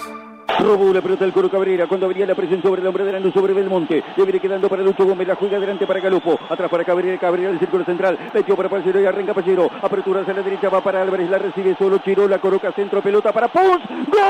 [0.59, 3.53] Robó la pelota del Coro Cabrera cuando abría la presión sobre el hombre delante sobre
[3.53, 4.03] Belmonte.
[4.15, 5.27] Le viene quedando para Lucho Gómez.
[5.27, 6.39] La juega delante para Galupo.
[6.49, 7.17] Atrás para Cabrera.
[7.17, 8.17] Cabrera el círculo central.
[8.33, 9.69] Metió para Pallero y arranca Pallero.
[9.81, 10.69] Apertura hacia la derecha.
[10.69, 11.29] Va para Álvarez.
[11.29, 13.01] La recibe solo La Coroca centro.
[13.01, 13.81] Pelota para Pons.
[14.07, 14.21] ¡Gol!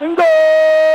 [0.00, 0.91] ¡Gol!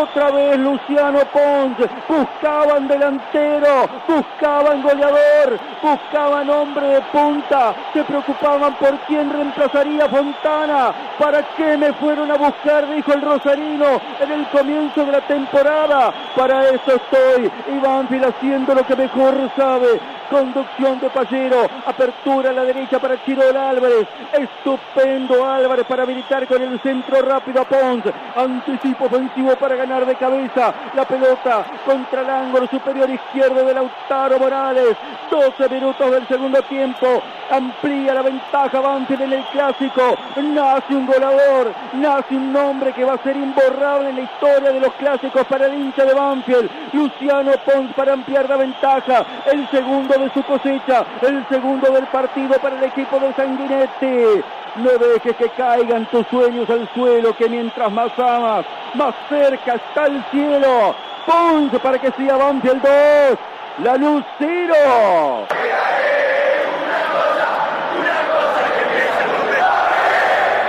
[0.00, 1.76] Otra vez Luciano Pons,
[2.08, 11.42] buscaban delantero, buscaban goleador, buscaban hombre de punta, se preocupaban por quién reemplazaría Fontana, para
[11.56, 16.68] qué me fueron a buscar, dijo el Rosarino en el comienzo de la temporada, para
[16.70, 22.98] eso estoy, Iván haciendo lo que mejor sabe, conducción de Pallero, apertura a la derecha
[22.98, 28.04] para Chirol Álvarez, estupendo Álvarez para habilitar con el centro rápido a Pons,
[28.36, 34.38] anticipo ofensivo para ganar de cabeza, la pelota contra el ángulo superior izquierdo de Lautaro
[34.38, 34.96] Morales,
[35.30, 41.72] 12 minutos del segundo tiempo, amplía la ventaja Banfield en el clásico, nace un goleador,
[41.94, 45.66] nace un nombre que va a ser imborrable en la historia de los clásicos para
[45.66, 51.04] el hincha de Banfield, Luciano Pons para ampliar la ventaja, el segundo de su cosecha,
[51.22, 54.44] el segundo del partido para el equipo de Sanguinetti.
[54.76, 60.06] No dejes que caigan tus sueños al suelo, que mientras más amas, más cerca está
[60.06, 60.94] el cielo.
[61.24, 63.53] Ponce para que siga el 2.
[63.82, 65.48] La luz cero.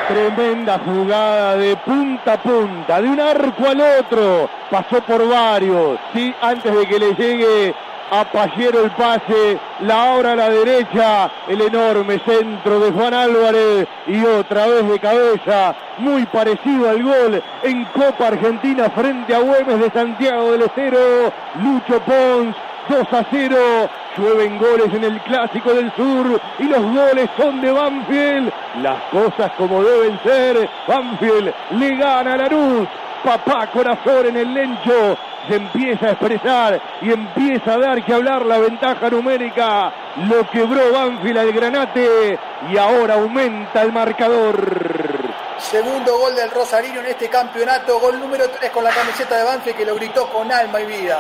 [0.08, 4.50] Tremenda jugada de punta a punta, de un arco al otro.
[4.72, 7.76] Pasó por varios, sí, antes de que le llegue
[8.10, 13.88] a Pallero el pase, la obra a la derecha, el enorme centro de Juan Álvarez
[14.08, 19.80] y otra vez de cabeza, muy parecido al gol en Copa Argentina frente a Güemes
[19.80, 21.32] de Santiago del Estero,
[21.62, 22.56] Lucho Pons
[22.88, 23.90] 2 a 0.
[24.18, 28.52] Llueven goles en el Clásico del Sur y los goles son de Banfield.
[28.82, 30.70] Las cosas como deben ser.
[30.88, 32.88] Banfield le gana a Lanús.
[33.24, 35.18] Papá Corazón en el lencho
[35.48, 39.94] se empieza a expresar y empieza a dar que hablar la ventaja numérica.
[40.30, 45.26] Lo quebró Banfield al granate y ahora aumenta el marcador.
[45.58, 49.78] Segundo gol del Rosarino en este campeonato, gol número 3 con la camiseta de Banfield
[49.78, 51.20] que lo gritó con alma y vida.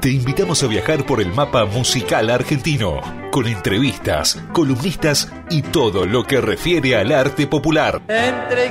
[0.00, 3.00] Te invitamos a viajar por el mapa musical argentino,
[3.30, 8.00] con entrevistas, columnistas y todo lo que refiere al arte popular.
[8.08, 8.68] Entre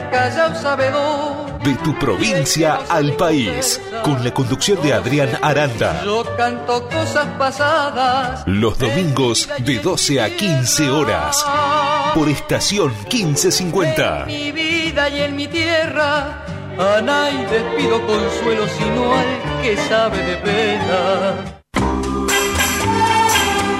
[0.61, 1.59] sabedor.
[1.63, 6.03] De tu provincia al país, con la conducción de Adrián Aranda.
[6.03, 8.43] Yo canto cosas pasadas.
[8.47, 11.45] Los domingos de 12 a 15 horas,
[12.13, 14.21] por estación 1550.
[14.21, 16.45] En mi vida y en mi tierra
[16.77, 21.58] a nadie pido consuelo sino al que sabe de pena.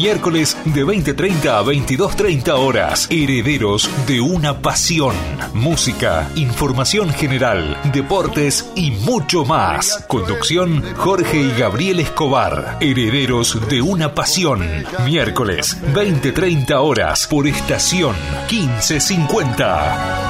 [0.00, 3.06] Miércoles de 20.30 a 22.30 horas.
[3.10, 5.14] Herederos de una pasión.
[5.52, 10.02] Música, información general, deportes y mucho más.
[10.08, 12.78] Conducción Jorge y Gabriel Escobar.
[12.80, 14.66] Herederos de una pasión.
[15.04, 18.16] Miércoles 20.30 horas por estación
[18.50, 20.29] 1550.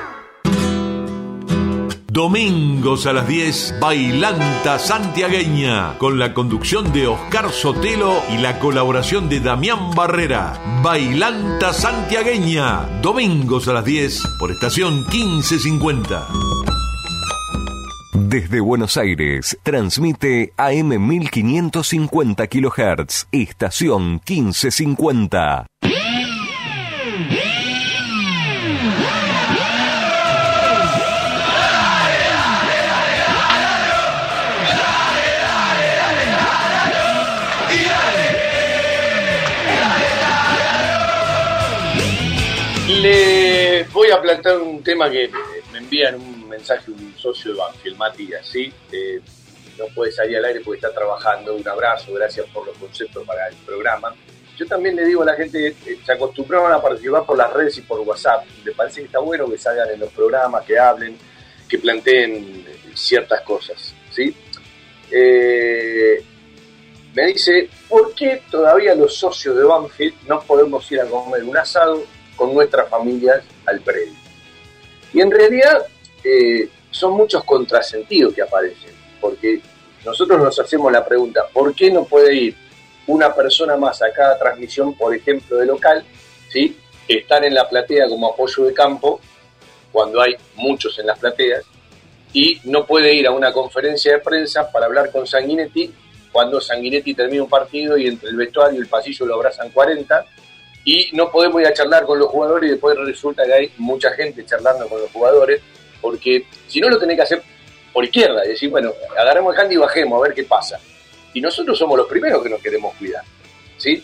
[2.13, 9.29] Domingos a las 10, Bailanta Santiagueña, con la conducción de Oscar Sotelo y la colaboración
[9.29, 10.61] de Damián Barrera.
[10.83, 16.27] Bailanta Santiagueña, domingos a las 10, por estación 1550.
[18.13, 25.65] Desde Buenos Aires, transmite AM 1550 kHz, estación 1550.
[43.01, 45.27] Le voy a plantear un tema que
[45.71, 48.71] me envía en un mensaje un socio de Banfield, Matías, ¿sí?
[48.91, 49.19] Eh,
[49.79, 51.55] no puede salir al aire porque está trabajando.
[51.55, 54.13] Un abrazo, gracias por los conceptos para el programa.
[54.55, 57.75] Yo también le digo a la gente, eh, se acostumbraron a participar por las redes
[57.79, 58.45] y por WhatsApp.
[58.63, 61.17] Me parece que está bueno que salgan en los programas, que hablen,
[61.67, 64.35] que planteen ciertas cosas, ¿sí?
[65.09, 66.23] Eh,
[67.15, 71.57] me dice, ¿por qué todavía los socios de Banfield no podemos ir a comer un
[71.57, 72.03] asado
[72.41, 74.15] con nuestras familias al predio?
[75.13, 75.85] Y en realidad
[76.23, 78.89] eh, son muchos contrasentidos que aparecen,
[79.19, 79.61] porque
[80.03, 82.55] nosotros nos hacemos la pregunta, ¿por qué no puede ir
[83.05, 86.03] una persona más a cada transmisión, por ejemplo, de local,
[86.49, 86.75] ¿sí?
[87.07, 89.19] estar en la platea como apoyo de campo,
[89.91, 91.63] cuando hay muchos en las plateas,
[92.33, 95.93] y no puede ir a una conferencia de prensa para hablar con Sanguinetti
[96.31, 100.25] cuando Sanguinetti termina un partido y entre el vestuario y el pasillo lo abrazan 40,
[100.83, 104.11] y no podemos ir a charlar con los jugadores y después resulta que hay mucha
[104.11, 105.61] gente charlando con los jugadores,
[105.99, 107.43] porque si no lo tenés que hacer
[107.93, 110.79] por izquierda, y decir, bueno, agarremos el handy y bajemos a ver qué pasa.
[111.33, 113.23] Y nosotros somos los primeros que nos queremos cuidar.
[113.77, 114.03] ¿sí?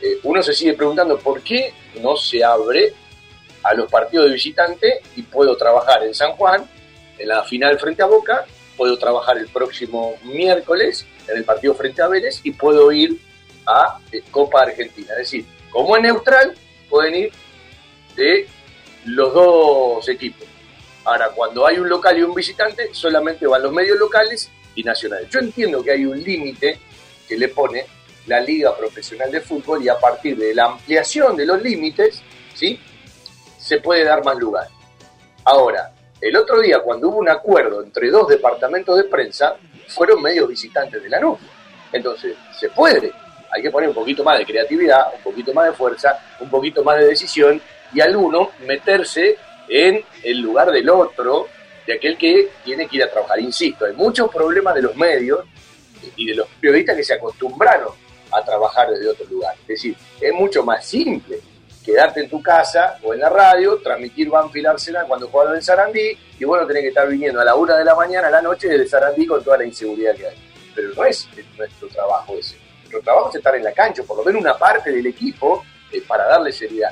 [0.00, 2.92] Eh, uno se sigue preguntando por qué no se abre
[3.62, 6.68] a los partidos de visitante y puedo trabajar en San Juan,
[7.18, 8.46] en la final frente a Boca,
[8.76, 13.18] puedo trabajar el próximo miércoles en el partido frente a Vélez y puedo ir
[13.66, 15.12] a eh, Copa Argentina.
[15.12, 16.54] Es decir, como es neutral,
[16.88, 17.32] pueden ir
[18.16, 18.46] de
[19.06, 20.46] los dos equipos.
[21.04, 25.28] Ahora, cuando hay un local y un visitante, solamente van los medios locales y nacionales.
[25.30, 26.80] Yo entiendo que hay un límite
[27.28, 27.86] que le pone
[28.26, 32.22] la Liga Profesional de Fútbol y a partir de la ampliación de los límites,
[32.54, 32.80] ¿sí?
[33.58, 34.68] Se puede dar más lugar.
[35.44, 39.56] Ahora, el otro día, cuando hubo un acuerdo entre dos departamentos de prensa,
[39.88, 41.38] fueron medios visitantes de la NUF.
[41.92, 43.12] Entonces, se puede.
[43.50, 46.82] Hay que poner un poquito más de creatividad, un poquito más de fuerza, un poquito
[46.82, 47.60] más de decisión
[47.92, 49.36] y al uno meterse
[49.68, 51.48] en el lugar del otro,
[51.86, 53.40] de aquel que tiene que ir a trabajar.
[53.40, 55.40] Insisto, hay muchos problemas de los medios
[56.16, 57.92] y de los periodistas que se acostumbraron
[58.32, 59.54] a trabajar desde otro lugar.
[59.62, 61.38] Es decir, es mucho más simple
[61.84, 66.18] quedarte en tu casa o en la radio, transmitir Banfield Arsenal cuando jugaron en Sarandí
[66.38, 68.68] y bueno, tenés que estar viniendo a la una de la mañana a la noche
[68.68, 70.36] desde Sarandí con toda la inseguridad que hay.
[70.74, 72.65] Pero no es nuestro trabajo ese.
[72.96, 76.02] Nuestro trabajo es estar en la cancha, por lo menos una parte del equipo eh,
[76.06, 76.90] para darle seriedad.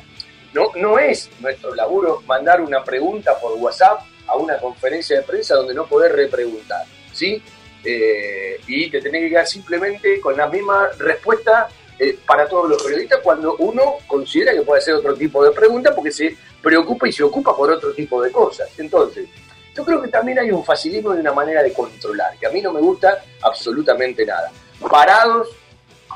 [0.52, 5.54] No, no es nuestro laburo mandar una pregunta por WhatsApp a una conferencia de prensa
[5.54, 7.42] donde no poder repreguntar, ¿sí?
[7.82, 12.82] Eh, y te tenés que quedar simplemente con la misma respuesta eh, para todos los
[12.82, 17.12] periodistas cuando uno considera que puede hacer otro tipo de pregunta porque se preocupa y
[17.12, 18.68] se ocupa por otro tipo de cosas.
[18.78, 19.26] Entonces,
[19.74, 22.60] yo creo que también hay un facilismo y una manera de controlar, que a mí
[22.60, 24.52] no me gusta absolutamente nada.
[24.90, 25.48] Parados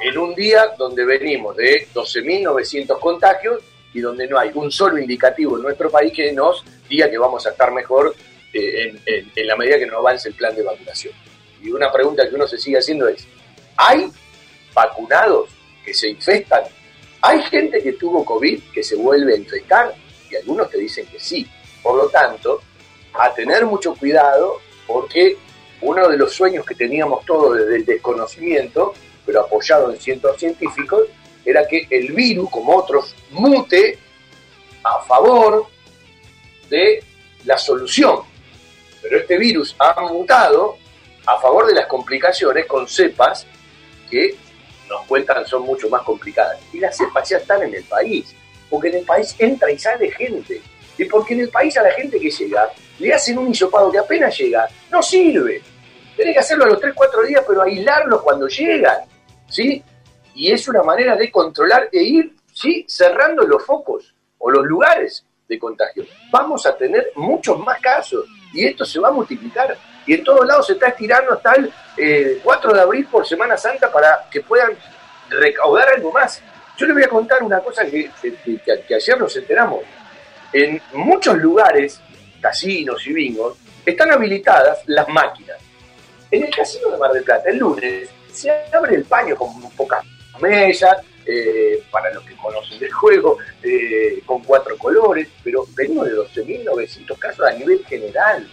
[0.01, 5.57] en un día donde venimos de 12.900 contagios y donde no hay un solo indicativo
[5.57, 8.15] en nuestro país que nos diga que vamos a estar mejor
[8.53, 11.15] eh, en, en la medida que nos avance el plan de vacunación.
[11.63, 13.27] Y una pregunta que uno se sigue haciendo es,
[13.77, 14.11] ¿hay
[14.75, 15.51] vacunados
[15.85, 16.63] que se infestan.
[17.23, 19.95] Hay gente que tuvo COVID que se vuelve a infectar
[20.31, 21.47] y algunos te dicen que sí.
[21.83, 22.61] Por lo tanto,
[23.15, 25.37] a tener mucho cuidado porque
[25.81, 28.95] uno de los sueños que teníamos todos desde el desconocimiento,
[29.29, 31.03] pero apoyado en cientos científicos,
[31.45, 33.99] era que el virus, como otros, mute
[34.83, 35.67] a favor
[36.71, 37.05] de
[37.45, 38.21] la solución.
[39.03, 40.79] Pero este virus ha mutado
[41.27, 43.47] a favor de las complicaciones con cepas
[44.11, 44.35] que
[44.89, 46.59] nos cuentan son mucho más complicadas.
[46.73, 48.35] Y las cepas ya están en el país,
[48.71, 50.63] porque en el país entra y sale gente.
[50.97, 53.99] Y porque en el país a la gente que llega le hacen un hisopado que
[53.99, 55.61] apenas llega, no sirve.
[56.17, 58.97] Tiene que hacerlo a los 3, 4 días, pero aislarlos cuando llegan.
[59.49, 59.83] ¿Sí?
[60.35, 62.85] Y es una manera de controlar e ir ¿sí?
[62.89, 66.05] cerrando los focos o los lugares de contagio.
[66.31, 69.77] Vamos a tener muchos más casos y esto se va a multiplicar
[70.07, 73.57] y en todos lados se está estirando hasta el 4 eh, de abril por Semana
[73.57, 74.73] Santa para que puedan
[75.29, 76.43] recaudar algo más.
[76.77, 79.81] Yo les voy a contar una cosa que, que, ayer nos enteramos.
[80.53, 82.01] En muchos lugares,
[82.41, 85.59] casinos y bingos, están habilitadas las máquinas.
[86.31, 88.09] En el casino de Mar del Plata, el lunes,
[88.39, 90.05] se abre el paño con pocas
[90.41, 96.15] mesas, eh, para los que conocen del juego, eh, con cuatro colores, pero venimos de
[96.15, 98.49] 12.900 casos a nivel general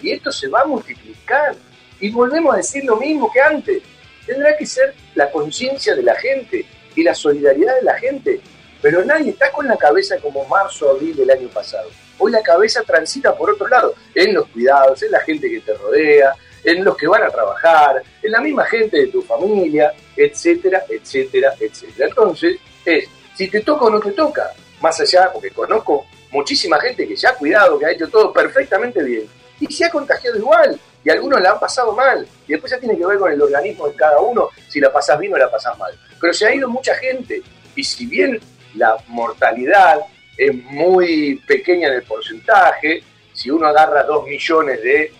[0.00, 1.54] y esto se va a multiplicar.
[2.00, 3.82] Y volvemos a decir lo mismo que antes.
[4.26, 6.64] Tendrá que ser la conciencia de la gente
[6.94, 8.40] y la solidaridad de la gente.
[8.80, 11.90] Pero nadie está con la cabeza como marzo, abril del año pasado.
[12.18, 15.74] Hoy la cabeza transita por otro lado, en los cuidados, en la gente que te
[15.74, 20.84] rodea, en los que van a trabajar, en la misma gente de tu familia, etcétera,
[20.88, 22.08] etcétera, etcétera.
[22.08, 24.50] Entonces, es, si te toca o no te toca,
[24.80, 29.02] más allá, porque conozco muchísima gente que se ha cuidado, que ha hecho todo perfectamente
[29.02, 29.24] bien,
[29.60, 30.78] y se ha contagiado igual.
[31.04, 32.26] Y algunos la han pasado mal.
[32.48, 35.18] Y después ya tiene que ver con el organismo de cada uno, si la pasás
[35.18, 35.92] bien o la pasás mal.
[36.20, 37.42] Pero se ha ido mucha gente.
[37.76, 38.40] Y si bien
[38.74, 40.00] la mortalidad
[40.36, 43.02] es muy pequeña en el porcentaje,
[43.32, 45.12] si uno agarra dos millones de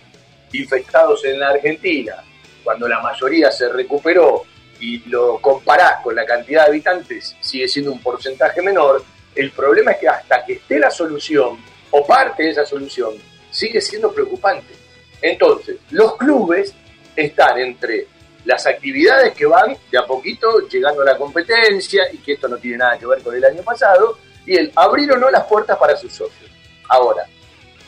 [0.59, 2.15] infectados en la Argentina,
[2.63, 4.43] cuando la mayoría se recuperó
[4.79, 9.03] y lo comparás con la cantidad de habitantes, sigue siendo un porcentaje menor,
[9.35, 11.57] el problema es que hasta que esté la solución,
[11.91, 13.13] o parte de esa solución,
[13.51, 14.73] sigue siendo preocupante.
[15.21, 16.73] Entonces, los clubes
[17.15, 18.07] están entre
[18.43, 22.57] las actividades que van de a poquito llegando a la competencia y que esto no
[22.57, 25.77] tiene nada que ver con el año pasado, y el abrir o no las puertas
[25.77, 26.49] para sus socios.
[26.87, 27.25] Ahora,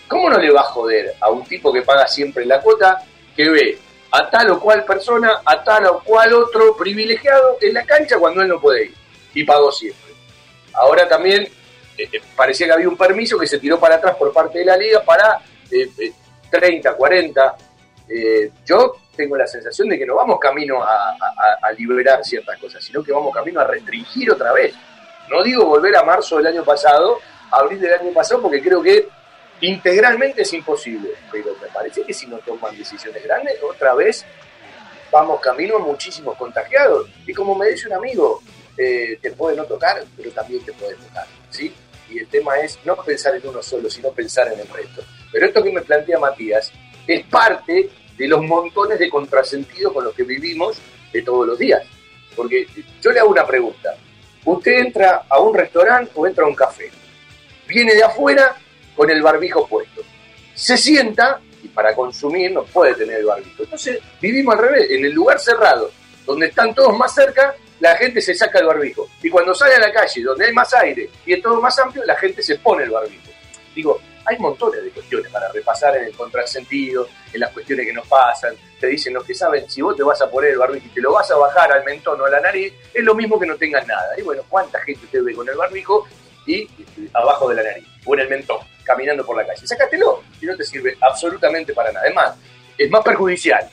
[0.08, 3.04] ¿cómo no le va a joder a un tipo que paga siempre la cuota
[3.36, 3.80] que ve
[4.12, 8.42] a tal o cual persona, a tal o cual otro privilegiado en la cancha cuando
[8.42, 8.96] él no puede ir
[9.34, 10.14] y pagó siempre?
[10.74, 11.44] Ahora también
[11.98, 14.66] eh, eh, parecía que había un permiso que se tiró para atrás por parte de
[14.66, 15.42] la liga para
[16.50, 17.56] 30, 40.
[18.66, 21.18] yo tengo la sensación de que no vamos camino a,
[21.78, 24.74] liberar ciertas cosas, sino que vamos camino a restringir otra vez.
[25.30, 27.20] No digo volver a marzo del año pasado,
[27.52, 29.10] abril del año pasado, porque creo que
[29.62, 34.26] integralmente es imposible, pero me parece que si no toman decisiones grandes, otra vez
[35.12, 37.10] vamos camino a muchísimos contagiados.
[37.26, 38.42] Y como me dice un amigo,
[38.78, 41.74] eh, te puede no tocar, pero también te puede tocar, ¿sí?
[42.10, 45.04] Y el tema es no pensar en uno solo, sino pensar en el resto.
[45.32, 46.72] Pero esto que me plantea Matías
[47.06, 50.78] es parte de los montones de contrasentidos con los que vivimos
[51.12, 51.84] de todos los días.
[52.36, 52.68] Porque
[53.02, 53.96] yo le hago una pregunta.
[54.46, 56.90] Usted entra a un restaurante o entra a un café.
[57.68, 58.56] Viene de afuera
[58.98, 60.02] con el barbijo puesto.
[60.56, 63.64] Se sienta y para consumir no puede tener el barbijo.
[63.64, 64.90] Entonces vivimos al revés.
[64.90, 65.92] En el lugar cerrado,
[66.26, 69.08] donde están todos más cerca, la gente se saca el barbijo.
[69.22, 72.04] Y cuando sale a la calle, donde hay más aire y es todo más amplio,
[72.06, 73.30] la gente se pone el barbijo.
[73.76, 78.08] Digo, hay montones de cuestiones para repasar en el contrasentido, en las cuestiones que nos
[78.08, 78.56] pasan.
[78.80, 81.02] Te dicen los que saben, si vos te vas a poner el barbijo y te
[81.02, 83.56] lo vas a bajar al mentón o a la nariz, es lo mismo que no
[83.56, 84.18] tengas nada.
[84.18, 86.08] Y bueno, ¿cuánta gente te ve con el barbijo
[86.48, 86.68] y
[87.14, 89.68] abajo de la nariz o en el mentón, caminando por la calle?
[89.68, 92.06] Sácatelo y no te sirve absolutamente para nada.
[92.06, 92.36] Además,
[92.78, 93.70] es más perjudicial.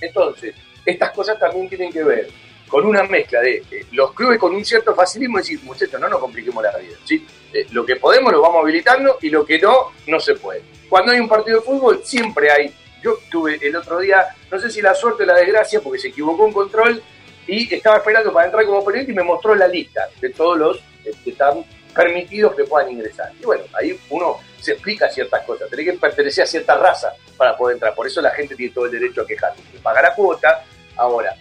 [0.00, 0.54] Entonces,
[0.84, 2.28] estas cosas también tienen que ver
[2.68, 6.20] con una mezcla de eh, los clubes con un cierto facilismo decir, muchachos, no nos
[6.20, 6.96] compliquemos la vida.
[7.04, 7.26] ¿sí?
[7.52, 10.62] Eh, lo que podemos lo vamos habilitando y lo que no, no se puede.
[10.88, 12.74] Cuando hay un partido de fútbol, siempre hay.
[13.02, 16.08] Yo tuve el otro día, no sé si la suerte o la desgracia, porque se
[16.08, 17.02] equivocó un control
[17.46, 20.76] y estaba esperando para entrar como periodista y me mostró la lista de todos los
[21.04, 21.64] eh, que están
[21.94, 23.32] permitidos que puedan ingresar.
[23.40, 25.68] Y bueno, ahí uno se explica ciertas cosas.
[25.68, 27.94] Tiene que pertenecer a cierta raza para poder entrar.
[27.94, 29.62] Por eso la gente tiene todo el derecho a quejarse.
[29.84, 30.64] La cuota.
[30.96, 31.34] Ahora,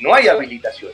[0.00, 0.92] no hay habilitación.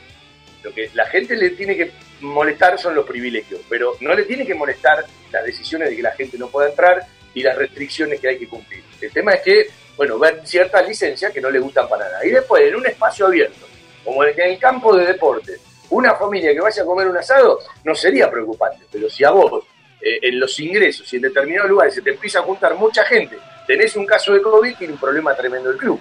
[0.62, 4.46] Lo que la gente le tiene que molestar son los privilegios, pero no le tiene
[4.46, 8.28] que molestar las decisiones de que la gente no pueda entrar y las restricciones que
[8.28, 8.82] hay que cumplir.
[9.00, 12.24] El tema es que, bueno, ver ciertas licencias que no le gustan para nada.
[12.24, 13.66] Y después, en un espacio abierto,
[14.04, 15.58] como en el campo de deporte,
[15.90, 19.64] una familia que vaya a comer un asado no sería preocupante, pero si a vos
[20.06, 23.38] eh, en los ingresos y en determinados lugares se te empieza a juntar mucha gente,
[23.66, 25.98] tenés un caso de COVID, tiene un problema tremendo el club.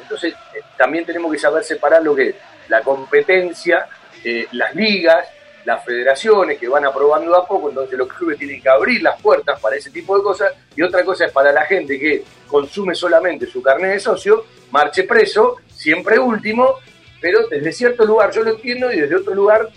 [0.00, 2.36] Entonces, eh, también tenemos que saber separar lo que es
[2.68, 3.88] la competencia,
[4.22, 5.26] eh, las ligas,
[5.64, 9.58] las federaciones que van aprobando a poco, entonces los clubes tienen que abrir las puertas
[9.58, 13.46] para ese tipo de cosas, y otra cosa es para la gente que consume solamente
[13.46, 16.78] su carnet de socio, marche preso, siempre último,
[17.20, 19.68] pero desde cierto lugar yo lo entiendo y desde otro lugar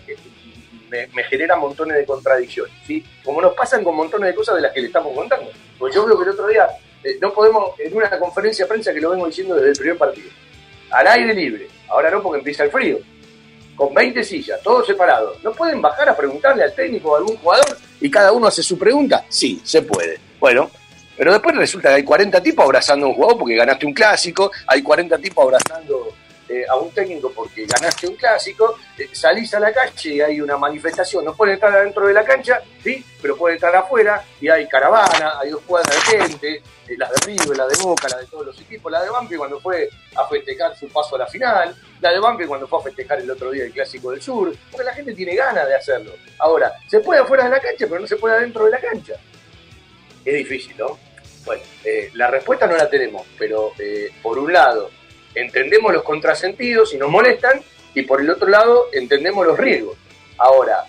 [0.89, 3.03] me, genera montones de contradicciones, ¿sí?
[3.23, 5.51] Como nos pasan con montones de cosas de las que le estamos contando.
[5.77, 6.67] Pues yo creo que el otro día
[7.03, 9.97] eh, no podemos, en una conferencia de prensa que lo vengo diciendo desde el primer
[9.97, 10.29] partido,
[10.91, 12.97] al aire libre, ahora no porque empieza el frío,
[13.75, 17.37] con 20 sillas, todos separados, ¿no pueden bajar a preguntarle al técnico o a algún
[17.37, 19.25] jugador y cada uno hace su pregunta?
[19.29, 20.19] Sí, se puede.
[20.39, 20.71] Bueno,
[21.15, 24.51] pero después resulta que hay 40 tipos abrazando a un jugador porque ganaste un clásico,
[24.65, 26.13] hay 40 tipos abrazando
[26.49, 30.39] eh, a un técnico porque ganaste un clásico, eh, salís a la calle y hay
[30.39, 34.47] una manifestación, no pueden estar adentro de la cancha, sí, pero pueden estar afuera y
[34.47, 38.19] hay caravana, hay dos cuadras de gente, eh, las de River, la de Boca, la
[38.19, 41.27] de todos los equipos, la de Banfi cuando fue a festejar su paso a la
[41.27, 44.55] final, la de Banfi cuando fue a festejar el otro día el Clásico del Sur,
[44.71, 46.13] porque la gente tiene ganas de hacerlo.
[46.39, 49.15] Ahora, se puede afuera de la cancha, pero no se puede adentro de la cancha.
[50.23, 50.97] Es difícil, ¿no?
[51.43, 51.63] Bueno,
[52.13, 53.73] la respuesta no la tenemos, pero
[54.21, 54.89] por un lado,
[55.41, 57.61] entendemos los contrasentidos y nos molestan,
[57.93, 59.97] y por el otro lado entendemos los riesgos.
[60.37, 60.85] Ahora,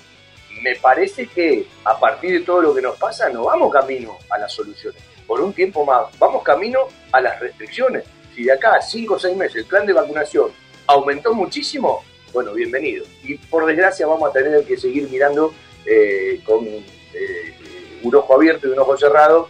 [0.63, 4.39] me parece que a partir de todo lo que nos pasa, no vamos camino a
[4.39, 5.03] las soluciones.
[5.27, 6.81] Por un tiempo más, vamos camino
[7.13, 8.05] a las restricciones.
[8.35, 10.51] Si de acá a 5 o 6 meses el plan de vacunación
[10.87, 12.03] aumentó muchísimo,
[12.33, 13.05] bueno, bienvenido.
[13.23, 15.53] Y por desgracia vamos a tener que seguir mirando
[15.85, 17.55] eh, con eh,
[18.03, 19.49] un ojo abierto y un ojo cerrado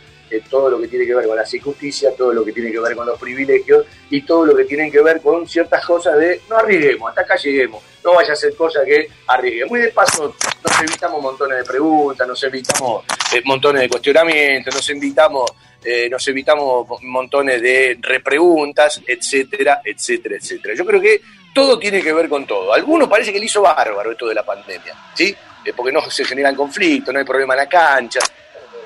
[0.48, 2.94] todo lo que tiene que ver con la injusticia, todo lo que tiene que ver
[2.94, 6.56] con los privilegios y todo lo que tiene que ver con ciertas cosas de no
[6.56, 9.78] arriesguemos, hasta acá lleguemos, no vaya a ser cosa que arriesguemos.
[9.78, 10.34] Y de paso
[10.64, 15.50] nos evitamos montones de preguntas, nos evitamos eh, montones de cuestionamientos, nos evitamos,
[15.84, 20.74] eh, nos evitamos montones de repreguntas, etcétera, etcétera, etcétera.
[20.74, 21.20] Yo creo que
[21.52, 22.72] todo tiene que ver con todo.
[22.72, 25.34] algunos parece que le hizo bárbaro esto de la pandemia, ¿sí?
[25.64, 28.20] Eh, porque no se generan conflictos, no hay problema en la cancha.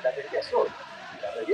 [0.03, 0.11] La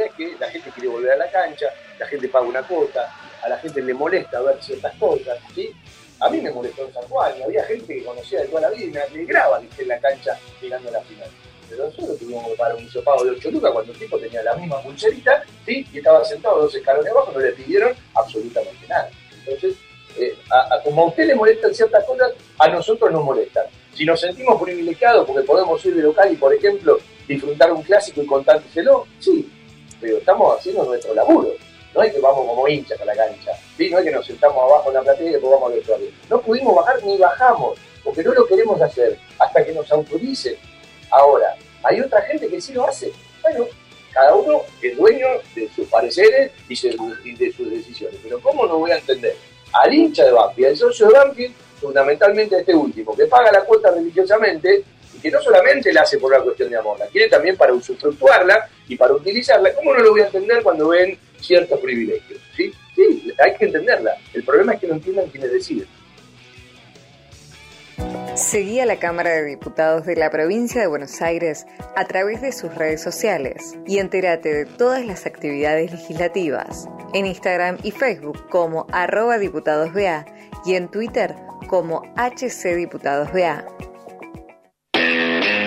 [0.05, 1.67] es que la gente quiere volver a la cancha,
[1.97, 5.71] la gente paga una cuota, a la gente le molesta ver ciertas cosas, ¿sí?
[6.19, 8.69] A mí me molestó en San Juan, y había gente que conocía de toda la
[8.71, 11.29] vida y me alegraba que esté en la cancha mirando la final.
[11.69, 14.81] Pero nosotros tuvimos pagar un hisopado de 8 lucas cuando el tipo tenía la misma
[14.81, 15.87] pulserita, ¿sí?
[15.93, 19.09] Y estaba sentado dos escalones abajo, no le pidieron absolutamente nada.
[19.45, 19.77] Entonces,
[20.17, 20.35] eh,
[20.83, 23.65] como a usted le molestan ciertas cosas, a nosotros nos molestan.
[23.93, 26.97] Si nos sentimos privilegiados porque podemos ir de local y, por ejemplo,
[27.27, 29.49] disfrutar un clásico y contárselo, sí,
[29.99, 31.53] pero estamos haciendo nuestro laburo.
[31.93, 33.89] No es que vamos como hinchas a la cancha, ¿sí?
[33.89, 36.07] no es que nos sentamos abajo en la platea y después vamos al vestuario.
[36.29, 40.55] No pudimos bajar ni bajamos, porque no lo queremos hacer hasta que nos autoricen.
[41.09, 43.11] Ahora, hay otra gente que sí lo hace.
[43.41, 43.65] Bueno,
[44.13, 48.19] cada uno es dueño de sus pareceres y de sus decisiones.
[48.21, 49.35] Pero ¿cómo no voy a entender
[49.73, 53.61] al hincha de Banfield, al socio de Banfield, fundamentalmente a este último, que paga la
[53.61, 54.83] cuota religiosamente
[55.19, 58.69] que no solamente la hace por una cuestión de amor, la quiere también para usufructuarla
[58.87, 59.73] y para utilizarla.
[59.73, 62.39] ¿Cómo no lo voy a entender cuando ven ciertos privilegios?
[62.55, 64.15] Sí, sí, hay que entenderla.
[64.33, 65.87] El problema es que no entiendan quienes deciden.
[68.35, 71.65] Seguí a la Cámara de Diputados de la provincia de Buenos Aires
[71.95, 77.77] a través de sus redes sociales y entérate de todas las actividades legislativas en Instagram
[77.83, 80.25] y Facebook como arroba diputadosBA
[80.65, 81.35] y en Twitter
[81.67, 83.65] como HCDiputadosBA.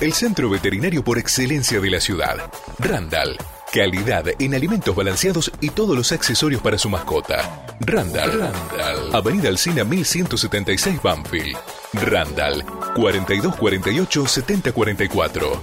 [0.00, 2.36] El centro veterinario por excelencia de la ciudad.
[2.78, 3.38] Randall.
[3.72, 7.64] Calidad en alimentos balanceados y todos los accesorios para su mascota.
[7.80, 8.40] Randall.
[8.40, 9.14] Randall.
[9.14, 11.56] Avenida Alcina 1176 Banfield.
[11.94, 12.62] Randall.
[12.94, 15.62] 4248 7044.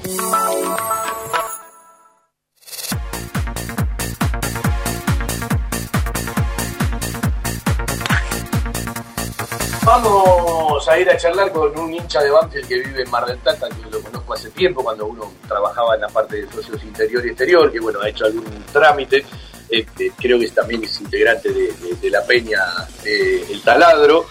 [10.85, 13.37] Vamos a ir a charlar con un hincha de Banfield que vive en Mar del
[13.37, 17.25] Plata, que lo conozco hace tiempo, cuando uno trabajaba en la parte de socios interior
[17.25, 19.25] y exterior, que bueno, ha hecho algún trámite.
[19.69, 22.59] Este, creo que también es integrante de, la peña
[23.05, 24.25] El Taladro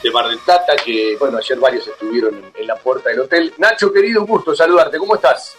[0.00, 3.52] de Mar del Plata, que bueno, ayer varios estuvieron en, en, la puerta del hotel.
[3.58, 5.56] Nacho, querido, un gusto saludarte, ¿cómo estás?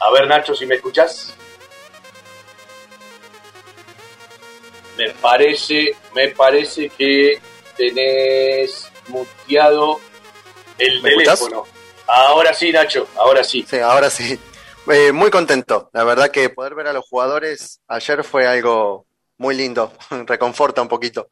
[0.00, 1.32] A ver, Nacho, si me escuchás.
[4.96, 7.40] Me parece, me parece que
[7.76, 9.98] tenés muteado
[10.78, 11.64] el teléfono.
[12.06, 13.64] Ahora sí, Nacho, ahora sí.
[13.68, 14.38] Sí, ahora sí.
[14.90, 15.90] Eh, muy contento.
[15.92, 19.06] La verdad que poder ver a los jugadores ayer fue algo
[19.38, 19.92] muy lindo.
[20.26, 21.28] Reconforta un poquito.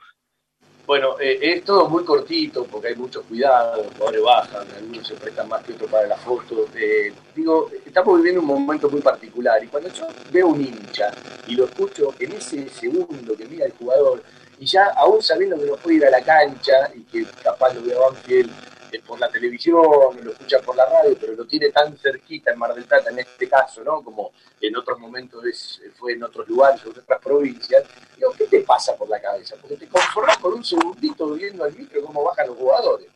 [0.93, 5.14] Bueno, eh, es todo muy cortito porque hay muchos cuidados, los jugadores bajan, algunos se
[5.14, 6.66] prestan más que otros para la foto.
[6.74, 11.10] Eh, digo, estamos viviendo un momento muy particular y cuando yo veo un hincha
[11.47, 14.23] y lo escucho en ese segundo que mira el jugador
[14.59, 17.81] y ya aún sabiendo que no puede ir a la cancha y que capaz lo
[17.81, 18.52] veo a Banfield
[19.01, 19.82] por la televisión,
[20.23, 23.20] lo escucha por la radio, pero lo tiene tan cerquita en Mar del Plata en
[23.20, 24.02] este caso, ¿no?
[24.02, 27.85] Como en otros momentos fue en otros lugares, en otras provincias.
[28.16, 29.56] Digo, ¿qué te pasa por la cabeza?
[29.60, 33.09] Porque te conformas por un segundito viendo al micro cómo bajan los jugadores.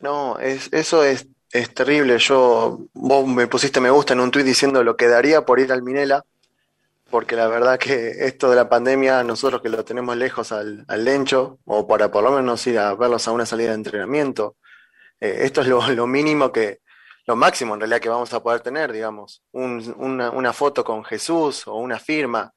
[0.00, 2.18] No, es, eso es, es terrible.
[2.18, 5.72] Yo, vos me pusiste me gusta en un tuit diciendo lo que daría por ir
[5.72, 6.24] al Minela,
[7.10, 11.04] porque la verdad que esto de la pandemia, nosotros que lo tenemos lejos al, al
[11.04, 14.56] Lencho, o para por lo menos ir a verlos a una salida de entrenamiento,
[15.20, 16.80] eh, esto es lo, mínimo que,
[17.26, 21.76] lo máximo en realidad que vamos a poder tener, digamos, una, foto con Jesús o
[21.76, 22.54] una firma,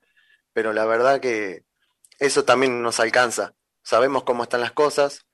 [0.54, 1.64] pero la verdad que
[2.20, 3.54] eso también nos alcanza.
[3.84, 5.26] Sabemos cómo están las cosas,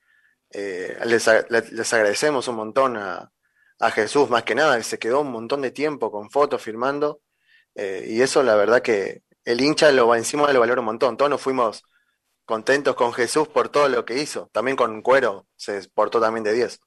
[0.51, 1.27] eh, les,
[1.93, 3.31] agradecemos un montón a,
[3.93, 7.21] Jesús, más que nada, se quedó un montón de tiempo con fotos firmando,
[7.75, 11.17] eh, y eso la verdad que el hincha lo encima lo valora un montón.
[11.17, 11.83] Todos nos fuimos
[12.45, 16.53] contentos con Jesús por todo lo que hizo, también con Cuero se portó también de
[16.53, 16.79] 10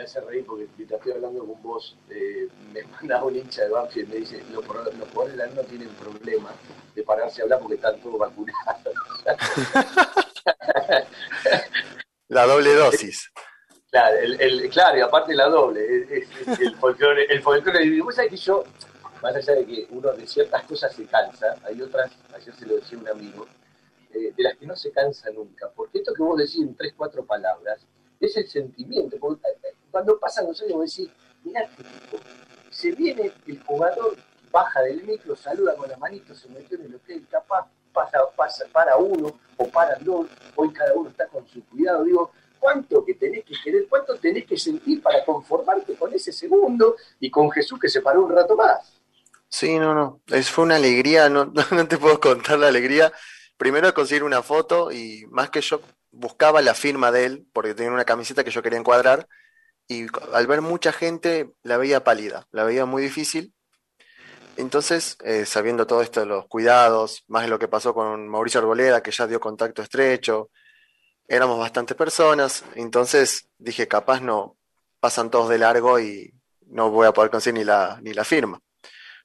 [0.00, 3.68] me hace reír porque mientras estoy hablando con vos, eh, me manda un hincha de
[3.68, 6.50] Banfield y me dice, los, los jugadores de la no tienen problema
[6.94, 8.94] de pararse a hablar porque están todos vacunados.
[12.28, 13.30] la doble dosis.
[13.90, 15.84] Claro, el, claro, y aparte la doble,
[16.60, 18.00] el folclore, el folclore.
[18.00, 18.64] Vos sabés que yo,
[19.20, 22.76] más allá de que uno de ciertas cosas se cansa, hay otras, ayer se lo
[22.76, 23.46] decía un amigo,
[24.14, 26.94] eh, de las que no se cansa nunca, porque esto que vos decís en tres,
[26.96, 27.84] cuatro palabras,
[28.20, 29.16] es el sentimiento.
[29.18, 31.12] Porque eh, cuando pasan los años, vos decís,
[31.44, 31.68] mirá
[32.70, 34.16] se viene el jugador,
[34.50, 38.64] baja del micro, saluda con la manito, se metió en el hotel, capaz pasa, pasa,
[38.72, 42.04] para uno o para dos, hoy cada uno está con su cuidado.
[42.04, 46.96] Digo, ¿cuánto que tenés que querer, cuánto tenés que sentir para conformarte con ese segundo
[47.18, 48.92] y con Jesús que se paró un rato más?
[49.48, 53.12] Sí, no, no, es, fue una alegría, no, no te puedo contar la alegría.
[53.56, 57.92] Primero conseguir una foto y más que yo buscaba la firma de él, porque tenía
[57.92, 59.28] una camiseta que yo quería encuadrar,
[59.90, 63.52] y al ver mucha gente la veía pálida, la veía muy difícil.
[64.56, 68.60] Entonces, eh, sabiendo todo esto de los cuidados, más de lo que pasó con Mauricio
[68.60, 70.50] Arboleda, que ya dio contacto estrecho,
[71.26, 74.56] éramos bastantes personas, entonces dije, capaz no,
[75.00, 76.32] pasan todos de largo y
[76.66, 78.60] no voy a poder conseguir ni la, ni la firma.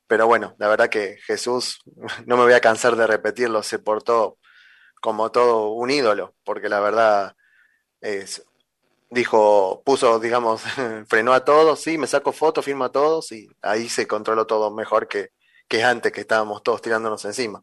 [0.08, 1.80] Pero bueno, la verdad que Jesús,
[2.26, 4.40] no me voy a cansar de repetirlo, se portó
[5.00, 7.36] como todo un ídolo, porque la verdad
[8.02, 8.44] es,
[9.10, 10.62] dijo, puso, digamos,
[11.08, 14.72] frenó a todos, sí, me saco fotos, firma a todos y ahí se controló todo
[14.72, 15.32] mejor que,
[15.68, 17.62] que antes, que estábamos todos tirándonos encima.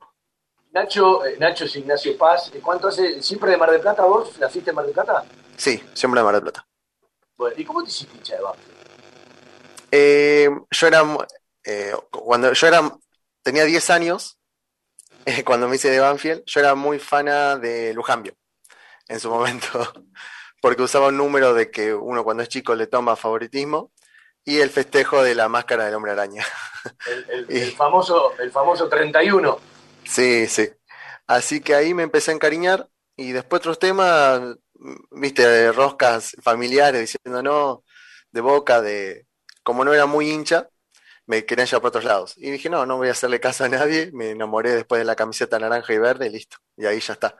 [0.72, 3.22] Nacho, eh, Nacho es Ignacio Paz, ¿cuánto hace?
[3.22, 4.38] ¿Siempre de Mar del Plata vos?
[4.38, 5.24] ¿Naciste en Mar del Plata?
[5.56, 6.66] Sí, siempre de Mar del Plata.
[7.36, 8.42] Bueno, ¿y cómo te hiciste hincha de
[9.90, 11.02] Eh, yo era,
[11.64, 12.90] eh, cuando yo era,
[13.42, 14.38] tenía 10 años,
[15.44, 18.34] cuando me hice de Banfield, yo era muy fana de Lujambio
[19.08, 19.92] en su momento,
[20.62, 23.90] porque usaba un número de que uno cuando es chico le toma favoritismo
[24.44, 26.46] y el festejo de la máscara del hombre araña.
[27.48, 29.58] El, famoso, el famoso 31.
[30.04, 30.70] Sí, sí.
[31.26, 34.40] Así que ahí me empecé a encariñar y después otros temas,
[35.10, 37.84] viste, roscas familiares diciendo no,
[38.30, 39.26] de boca, de
[39.64, 40.68] como no era muy hincha,
[41.26, 42.34] me querían llevar por otros lados.
[42.36, 45.16] Y dije, no, no voy a hacerle caso a nadie, me enamoré después de la
[45.16, 46.58] camiseta naranja y verde y listo.
[46.76, 47.36] Y ahí ya está.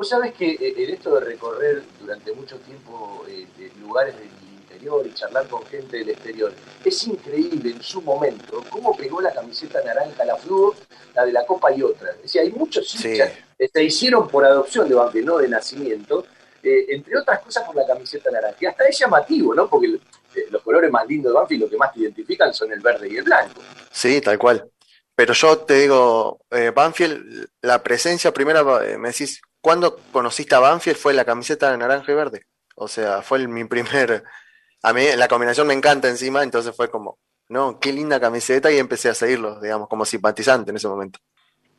[0.00, 3.46] Vos sabés que eh, en esto de recorrer durante mucho tiempo eh,
[3.82, 8.96] lugares del interior y charlar con gente del exterior, es increíble en su momento cómo
[8.96, 10.74] pegó la camiseta naranja, la fluo,
[11.14, 12.12] la de la Copa y otra.
[12.12, 16.24] Es decir, hay muchos hinchas que se hicieron por adopción de Banfield, no de nacimiento,
[16.62, 18.56] eh, entre otras cosas por la camiseta naranja.
[18.58, 19.68] Y hasta es llamativo, ¿no?
[19.68, 22.80] Porque eh, los colores más lindos de Banfield, lo que más te identifican son el
[22.80, 23.60] verde y el blanco.
[23.92, 24.66] Sí, tal cual.
[25.14, 30.60] Pero yo te digo, eh, Banfield, la presencia primera, eh, me decís, ¿cuándo conociste a
[30.60, 30.98] Banfield?
[30.98, 32.46] Fue la camiseta de naranja y verde.
[32.74, 34.24] O sea, fue mi primer...
[34.82, 37.18] A mí la combinación me encanta encima, entonces fue como,
[37.50, 41.18] no, qué linda camiseta y empecé a seguirlos, digamos, como simpatizante en ese momento.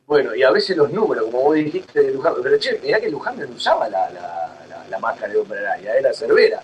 [0.06, 3.10] Bueno, y a veces los números, como vos dijiste de Luján, pero che, mirá que
[3.10, 5.62] Luján no usaba la, la, la, máscara de Hombre
[5.98, 6.62] era Cervera.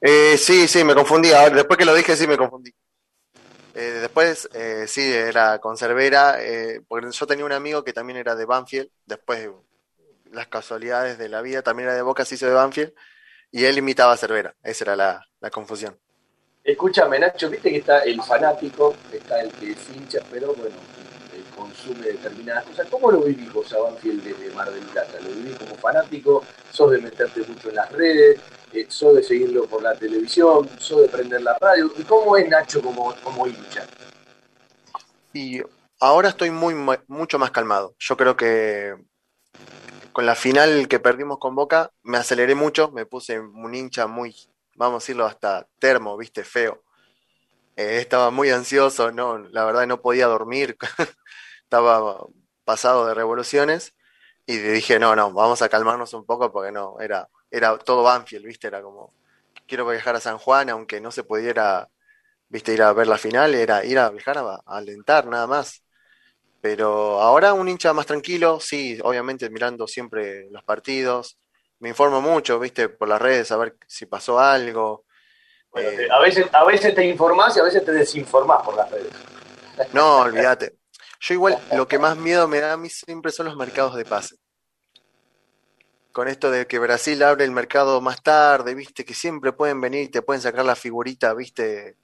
[0.00, 1.30] Eh, sí, sí, me confundí.
[1.30, 2.74] Ahora, después que lo dije, sí me confundí.
[3.74, 8.18] Eh, después, eh, sí, era con Cervera, eh, porque yo tenía un amigo que también
[8.18, 9.48] era de Banfield, después
[10.30, 12.92] las casualidades de la vida, también era de Boca, se hizo de Banfield,
[13.50, 15.98] y él imitaba a Cervera, esa era la, la confusión.
[16.64, 20.76] Escúchame, Nacho, viste que está el fanático, está el que hincha, pero bueno,
[21.56, 22.86] consume determinadas cosas.
[22.90, 25.18] ¿Cómo lo vivís vos a Banfield desde Mar del Plata?
[25.20, 26.44] ¿Lo vivís como fanático?
[26.70, 28.40] ¿Sos de meterte mucho en las redes?
[28.72, 30.68] Eh, ¿Sos de seguirlo por la televisión?
[30.78, 31.92] ¿Sos de prender la radio?
[31.96, 33.86] ¿Y cómo es Nacho como, como hincha?
[35.32, 35.60] Y
[36.00, 36.74] ahora estoy muy
[37.06, 37.94] mucho más calmado.
[37.98, 38.96] Yo creo que
[40.12, 44.34] con la final que perdimos con Boca me aceleré mucho, me puse un hincha muy,
[44.76, 46.82] vamos a decirlo, hasta termo, viste, feo.
[47.76, 50.76] Eh, estaba muy ansioso, no, la verdad no podía dormir,
[51.64, 52.26] estaba
[52.64, 53.94] pasado de revoluciones
[54.46, 58.46] y dije, no, no, vamos a calmarnos un poco porque no, era, era todo Banfield,
[58.46, 59.12] viste, era como,
[59.68, 61.88] quiero viajar a San Juan, aunque no se pudiera,
[62.48, 65.84] viste, ir a ver la final, era ir a viajar a, alentar nada más.
[66.62, 71.38] Pero ahora un hincha más tranquilo, sí, obviamente mirando siempre los partidos,
[71.80, 75.04] me informo mucho, viste, por las redes, a ver si pasó algo,
[75.74, 79.12] eh, a, veces, a veces te informás y a veces te desinformás por las redes.
[79.92, 80.76] No, olvídate.
[81.20, 84.04] Yo igual lo que más miedo me da a mí siempre son los mercados de
[84.04, 84.36] pase.
[86.12, 90.02] Con esto de que Brasil abre el mercado más tarde, viste, que siempre pueden venir
[90.02, 91.96] y te pueden sacar la figurita, viste,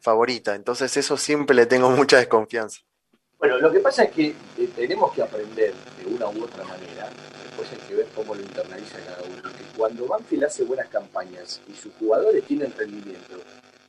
[0.00, 0.54] favorita.
[0.54, 2.80] Entonces eso siempre le tengo mucha desconfianza.
[3.38, 7.08] Bueno, lo que pasa es que eh, tenemos que aprender de una u otra manera,
[7.44, 9.50] después hay que ver cómo lo internaliza cada uno
[9.80, 13.36] cuando Banfield hace buenas campañas y sus jugadores tienen rendimiento,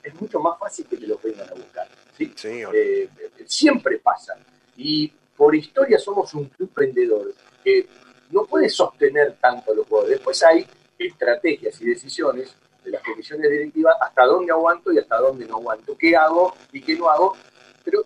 [0.02, 1.86] es mucho más fácil que te los vengan a buscar.
[2.18, 2.34] ¿sí?
[2.74, 3.10] Eh,
[3.46, 4.38] siempre pasa.
[4.78, 7.90] Y por historia somos un club vendedor que
[8.32, 10.18] no puede sostener tanto a los jugadores.
[10.18, 10.66] Después hay
[10.98, 15.98] estrategias y decisiones de las comisiones directivas hasta dónde aguanto y hasta dónde no aguanto,
[15.98, 17.36] qué hago y qué no hago.
[17.84, 18.06] Pero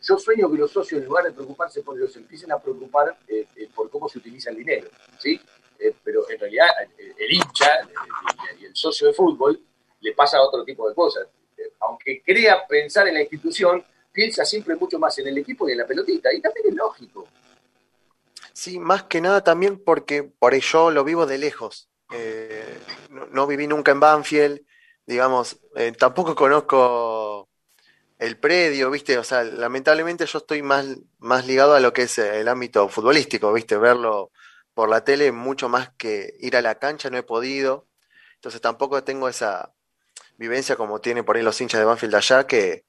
[0.00, 3.46] yo sueño que los socios, en lugar de preocuparse por ellos, empiecen a preocupar eh,
[3.56, 4.88] eh, por cómo se utiliza el dinero.
[5.18, 5.40] ¿sí?
[5.78, 6.66] Eh, pero en realidad
[6.98, 7.70] eh, el hincha
[8.58, 9.60] y el socio de fútbol
[10.00, 11.28] le pasa otro tipo de cosas.
[11.80, 15.78] Aunque crea pensar en la institución, piensa siempre mucho más en el equipo y en
[15.78, 17.28] la pelotita, y también es lógico.
[18.56, 21.90] Sí, más que nada también porque por ello lo vivo de lejos.
[23.10, 24.62] no, viví nunca en Banfield,
[25.04, 25.60] digamos,
[25.98, 27.50] tampoco conozco
[28.18, 29.18] el predio, ¿viste?
[29.18, 30.86] O sea, lamentablemente yo estoy más,
[31.18, 33.76] más ligado a lo que es el ámbito futbolístico, ¿viste?
[33.76, 34.32] Verlo
[34.72, 37.86] por la tele mucho más que ir a la cancha, no he podido.
[38.36, 39.74] Entonces tampoco tengo esa
[40.38, 42.86] vivencia como tiene por ahí los hinchas de Banfield allá, que,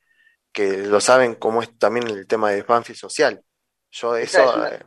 [0.53, 3.43] que lo saben cómo es también el tema de Banfield social.
[3.91, 4.65] Yo eso...
[4.65, 4.79] eh,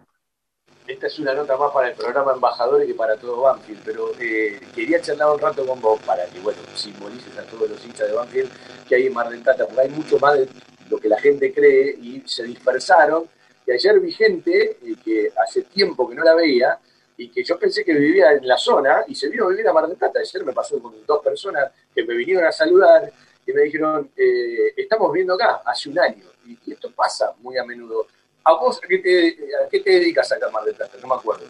[0.91, 4.59] Esta es una nota más para el programa Embajadores que para todo Banfield, pero eh,
[4.75, 8.15] quería charlar un rato con vos para que, bueno, simbolices a todos los hinchas de
[8.15, 8.51] Banfield
[8.89, 10.49] que hay en Mar del Plata, porque hay mucho más de
[10.89, 13.29] lo que la gente cree y se dispersaron.
[13.69, 16.77] Y ayer vi gente eh, que hace tiempo que no la veía
[17.17, 19.73] y que yo pensé que vivía en la zona y se vino a vivir a
[19.73, 20.19] Mar del Plata.
[20.19, 23.13] Ayer me pasó con dos personas que me vinieron a saludar
[23.47, 26.25] y me dijeron, eh, estamos viendo acá hace un año.
[26.45, 28.09] Y, y esto pasa muy a menudo.
[28.45, 29.29] ¿A vos a qué, te,
[29.65, 30.97] a qué te dedicas acá en Mar del Plata?
[31.03, 31.47] No me acuerdo.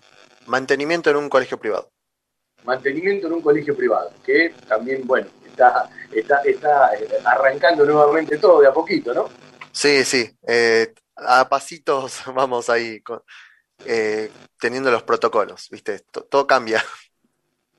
[0.46, 1.90] mantenimiento en un colegio privado.
[2.64, 8.60] Mantenimiento en un colegio privado, que también, bueno, está, está, está eh, arrancando nuevamente todo
[8.60, 9.28] de a poquito, ¿no?
[9.72, 13.22] Sí, sí, eh, a pasitos vamos ahí con-
[13.84, 16.00] eh, teniendo los protocolos, ¿viste?
[16.12, 16.84] To- todo cambia.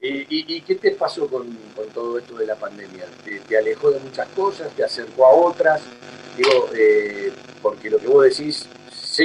[0.02, 3.06] ¿Y, y, y qué te pasó con, con todo esto de la pandemia?
[3.24, 4.74] ¿Te, te alejó de muchas cosas?
[4.76, 5.82] ¿Te acercó a otras?
[6.36, 7.32] Digo, eh,
[7.62, 8.68] porque lo que vos decís,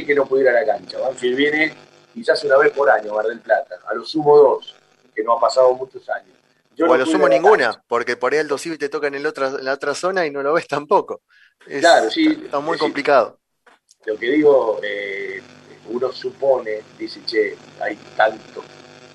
[0.05, 0.98] que no puedo ir a la cancha.
[0.98, 1.74] Banfield viene
[2.12, 4.74] quizás una vez por año, Mar del Plata, a lo sumo dos,
[5.14, 6.35] que no ha pasado muchos años.
[6.74, 9.06] Yo o no a lo sumo a ninguna, porque por ahí el Civil te toca
[9.06, 11.23] en, el otra, en la otra zona y no lo ves tampoco.
[11.66, 12.40] Es- Claro, sí.
[12.44, 13.39] Está muy complicado.
[14.05, 15.43] Lo que digo, eh,
[15.89, 18.62] uno supone, dice, che, hay tanto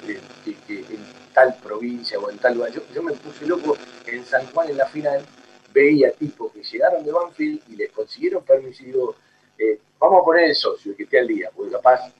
[0.07, 2.71] eh, que, que en tal provincia o en tal lugar.
[2.71, 5.25] Yo, yo me puse loco en San Juan en la final,
[5.73, 8.43] veía tipos que llegaron de Banfield y les consiguieron
[8.79, 9.15] digo,
[9.57, 12.11] eh, vamos a poner el socio que esté al día, porque capaz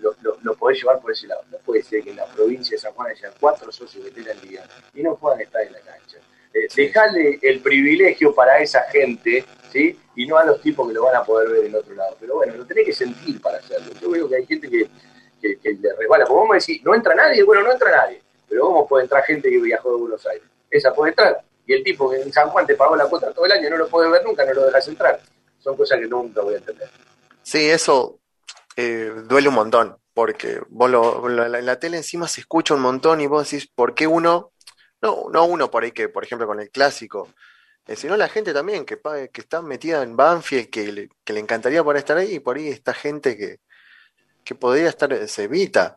[0.00, 1.42] lo, lo, lo podés llevar por ese lado.
[1.50, 4.28] No puede ser que en la provincia de San Juan haya cuatro socios que estén
[4.28, 6.18] al día y no puedan estar en la cancha.
[6.54, 9.98] Eh, dejale el privilegio para esa gente, ¿sí?
[10.14, 12.16] Y no a los tipos que lo van a poder ver en otro lado.
[12.20, 13.92] Pero bueno, lo tenés que sentir para hacerlo.
[14.00, 14.88] Yo veo que hay gente que,
[15.42, 16.24] que, que le resbala.
[16.26, 18.22] Como vos me decís, no entra nadie, bueno, no entra nadie.
[18.48, 20.46] Pero ¿cómo puede entrar gente que viajó de Buenos Aires?
[20.70, 21.42] Esa puede entrar.
[21.66, 23.78] Y el tipo que en San Juan te pagó la cuota todo el año no
[23.78, 25.20] lo puedes ver nunca, no lo dejas entrar.
[25.58, 26.88] Son cosas que nunca voy a entender.
[27.44, 28.20] Sí, eso
[28.76, 33.26] eh, duele un montón, porque vos lo- la- tele encima se escucha un montón y
[33.28, 34.52] vos decís, ¿por qué uno?
[35.02, 37.28] No, no uno por ahí que, por ejemplo, con el clásico,
[37.86, 38.98] eh, sino la gente también que,
[39.32, 42.56] que está metida en Banfield, que le, que le encantaría poder estar ahí, y por
[42.56, 43.60] ahí está gente que,
[44.44, 45.96] que podría estar, eh, se evita.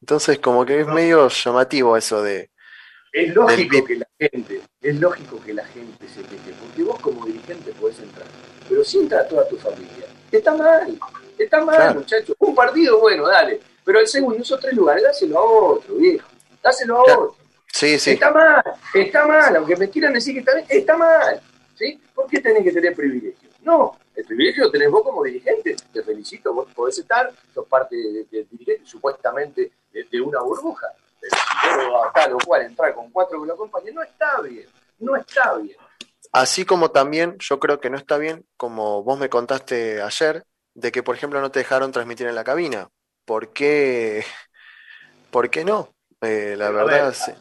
[0.00, 2.50] Entonces, como que es medio llamativo eso de,
[3.12, 7.26] Es lógico que la gente, es lógico que la gente se queje, porque vos como
[7.26, 8.26] dirigente podés entrar,
[8.68, 10.06] pero si entra toda tu familia,
[10.38, 10.98] está mal,
[11.38, 11.94] está mal, Claro.
[12.00, 12.36] muchachos.
[12.38, 16.28] Un partido, bueno, dale, pero el segundo, esos tres lugares, dáselo a otro, viejo,
[16.62, 17.22] dáselo a Claro.
[17.22, 17.36] otro.
[17.72, 18.12] Sí, sí.
[18.12, 18.62] Está mal,
[18.94, 21.40] está mal, aunque me quieran decir que está bien, está mal,
[21.76, 22.00] ¿sí?
[22.14, 23.48] ¿Por qué tenés que tener privilegio?
[23.62, 27.96] No, el privilegio lo tenés vos como dirigente, te felicito, vos podés estar, sos parte
[27.96, 30.86] del de, dirigente, supuestamente de, de una burbuja,
[31.20, 34.40] pero si vos a tal o cual entrar con cuatro que lo acompañen, no está
[34.42, 34.66] bien,
[35.00, 35.76] no está bien.
[36.34, 40.44] Así como también yo creo que no está bien, como vos me contaste ayer,
[40.74, 42.88] de que por ejemplo no te dejaron transmitir en la cabina.
[43.24, 44.24] ¿Por qué?
[45.30, 45.94] ¿Por qué no?
[46.20, 47.32] Eh, la Pero a verdad, ver, sí.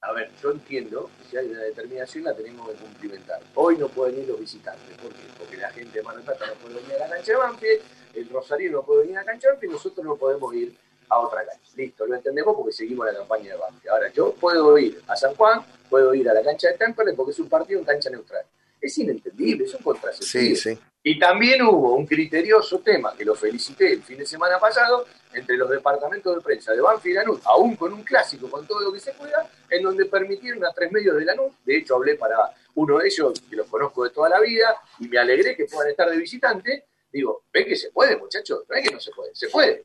[0.00, 3.40] A ver, yo entiendo que si hay una determinación la tenemos que cumplimentar.
[3.54, 4.98] Hoy no pueden ir los visitantes.
[4.98, 5.22] ¿Por qué?
[5.38, 7.82] Porque la gente de Mar del Plata no puede venir a la cancha de Banfield,
[8.14, 10.76] el Rosario no puede venir a la cancha de Banfield, nosotros no podemos ir
[11.08, 11.70] a otra cancha.
[11.76, 13.88] Listo, lo entendemos porque seguimos la campaña de Banfield.
[13.88, 17.32] Ahora, yo puedo ir a San Juan, puedo ir a la cancha de Temperley porque
[17.32, 18.44] es un partido en cancha neutral.
[18.80, 20.56] Es inentendible, es un contrasentido.
[20.56, 20.78] Sí, sí.
[21.06, 25.56] Y también hubo un criterioso tema, que lo felicité el fin de semana pasado, entre
[25.56, 28.92] los departamentos de prensa de Banfield y Lanús, aún con un clásico, con todo lo
[28.92, 32.54] que se juega, en donde permitieron a tres medios de Lanús, de hecho hablé para
[32.76, 35.90] uno de ellos, que los conozco de toda la vida, y me alegré que puedan
[35.90, 39.34] estar de visitante, digo, ven que se puede, muchachos, no es que no se puede,
[39.34, 39.84] se puede.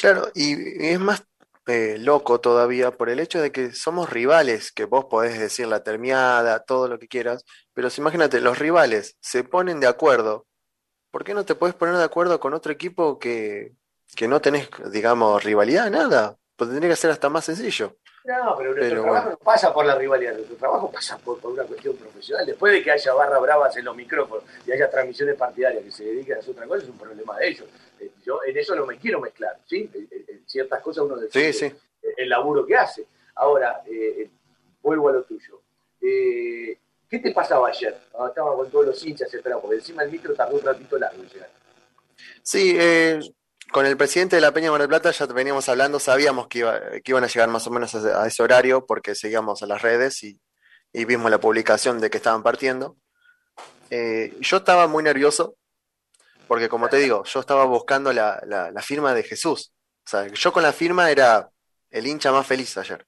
[0.00, 0.54] Claro, y,
[0.86, 1.22] es más
[1.66, 5.82] eh, loco todavía por el hecho de que somos rivales, que vos podés decir la
[5.82, 7.44] termiada, todo lo que quieras,
[7.74, 10.46] pero si imagínate, los rivales se ponen de acuerdo,
[11.10, 13.74] ¿por qué no te puedes poner de acuerdo con otro equipo que,
[14.16, 16.36] que no tenés, digamos, rivalidad, nada?
[16.56, 17.98] Pues tendría que ser hasta más sencillo.
[18.24, 19.38] No, pero nuestro Pero trabajo bueno.
[19.40, 22.44] no pasa por la rivalidad, nuestro trabajo pasa por, por una cuestión profesional.
[22.44, 26.04] Después de que haya barras bravas en los micrófonos y haya transmisiones partidarias que se
[26.04, 27.66] dediquen a hacer otra cosa, es un problema de ellos.
[27.98, 29.90] Eh, Yo en eso no me quiero mezclar, ¿sí?
[29.94, 31.76] En- ciertas cosas uno Sí, decide sí.
[32.16, 33.06] el laburo que hace.
[33.36, 34.28] Ahora, eh,
[34.82, 35.60] vuelvo a lo tuyo.
[36.02, 36.76] Eh,
[37.08, 37.96] ¿Qué te pasaba ayer?
[38.18, 41.22] Ah, Estaba con todos los hinchas esperando, porque encima el micro tardó un ratito largo
[41.22, 41.50] en llegar.
[42.42, 43.20] Sí, eh,
[43.72, 46.80] con el presidente de la Peña Mar del Plata ya veníamos hablando, sabíamos que, iba-
[47.02, 50.22] que iban a llegar más o menos a ese, horario porque seguíamos a las redes
[50.22, 50.40] y,
[50.92, 52.96] vimos la publicación de que estaban partiendo.
[53.90, 55.56] Eh, yo estaba muy nervioso
[56.48, 59.72] porque, como te digo, yo estaba buscando la firma de Jesús.
[60.06, 61.48] O sea, yo con la firma era
[61.90, 63.06] el hincha más feliz ayer.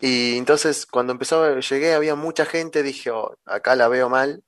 [0.00, 4.42] Y entonces cuando empezó, llegué, había mucha gente, dije, "Oh, acá la veo mal.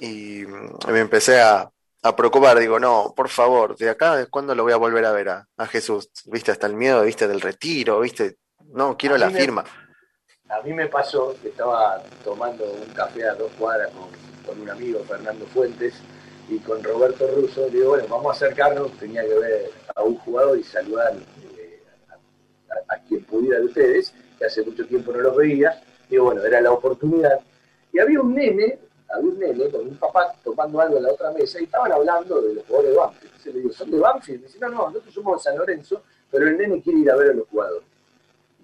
[0.00, 1.70] Y mm, me empecé a,
[2.02, 5.28] a preocupar, digo, no, por favor, de acá, ¿cuándo lo voy a volver a ver
[5.28, 6.10] a, a Jesús?
[6.26, 6.50] ¿Viste?
[6.50, 7.28] Hasta el miedo, ¿viste?
[7.28, 8.38] Del retiro, ¿viste?
[8.72, 9.64] No, quiero la me- firma.
[10.48, 14.08] A mí me pasó que estaba tomando un café a dos cuadras con,
[14.44, 15.94] con un amigo, Fernando Fuentes,
[16.48, 17.68] y con Roberto Russo.
[17.70, 21.14] Digo, bueno, vamos a acercarnos, tenía que ver a un jugador y saludar
[21.56, 25.80] eh, a, a- a quien pudiera de ustedes, que hace mucho tiempo no los veía.
[26.10, 27.38] Digo, bueno, era la oportunidad.
[27.92, 28.78] Y había un nene,
[29.12, 32.40] había un nene con un papá tomando algo en la otra mesa y estaban hablando
[32.40, 33.24] de los jugadores de Banfield.
[33.26, 34.40] Entonces le digo, ¿son de Banfield?
[34.40, 37.16] Me dice, no, no, nosotros somos de San Lorenzo, pero el nene quiere ir a
[37.16, 37.84] ver a los jugadores.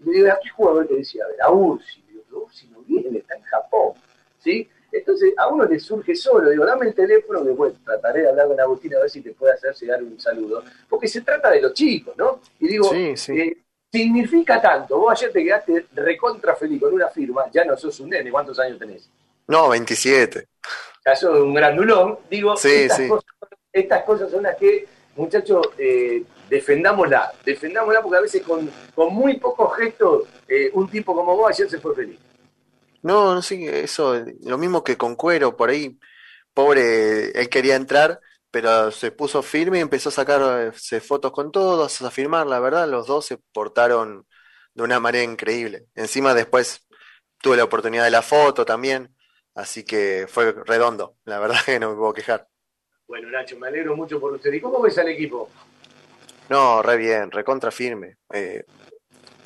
[0.03, 1.25] Y le digo, ¿a qué jugador que decía?
[1.25, 2.03] A ver, a Ursi.
[2.09, 3.93] Le digo, Ursi no viene, está en Japón.
[4.39, 4.69] ¿Sí?
[4.91, 8.47] Entonces a uno le surge solo, digo, dame el teléfono, que bueno, trataré de hablar
[8.49, 10.63] con Agustín a ver si te puede hacer llegar un saludo.
[10.89, 12.41] Porque se trata de los chicos, ¿no?
[12.59, 13.39] Y digo, Sí, sí.
[13.39, 13.59] eh,
[13.93, 14.99] significa tanto.
[14.99, 18.59] Vos ayer te quedaste recontra feliz con una firma, ya no sos un nene, ¿cuántos
[18.61, 19.11] años tenés?
[19.49, 20.47] No, 27.
[21.05, 22.19] Ya sos un grandulón.
[22.31, 23.09] Digo, Sí, estas, sí.
[23.09, 23.31] Cosas,
[23.73, 27.33] estas cosas son las que, muchachos, eh, defendámosla.
[27.45, 31.69] Defendámosla porque a veces con, con muy pocos gestos, eh, un tipo como vos ayer
[31.69, 32.19] se fue feliz.
[33.03, 35.99] No, no sé, eso, lo mismo que con Cuero, por ahí,
[36.53, 38.21] pobre, él quería entrar,
[38.51, 42.89] pero se puso firme y empezó a sacarse fotos con todos, a firmar, la verdad,
[42.89, 44.27] los dos se portaron
[44.75, 45.87] de una manera increíble.
[45.95, 46.87] Encima después
[47.41, 49.15] tuve la oportunidad de la foto también,
[49.59, 52.49] así que fue redondo, la verdad que no me puedo quejar.
[53.09, 54.53] Bueno, Nacho, me alegro mucho por usted.
[54.53, 55.51] ¿Y cómo ves al equipo?
[56.49, 58.19] No, re bien, recontra firme.
[58.33, 58.65] Eh,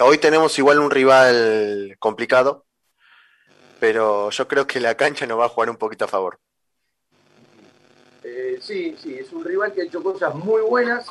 [0.01, 2.66] hoy tenemos igual un rival complicado,
[3.80, 6.39] pero yo creo que la cancha nos va a jugar un poquito a favor.
[8.22, 11.06] Eh, sí, sí, es un rival que ha hecho cosas muy buenas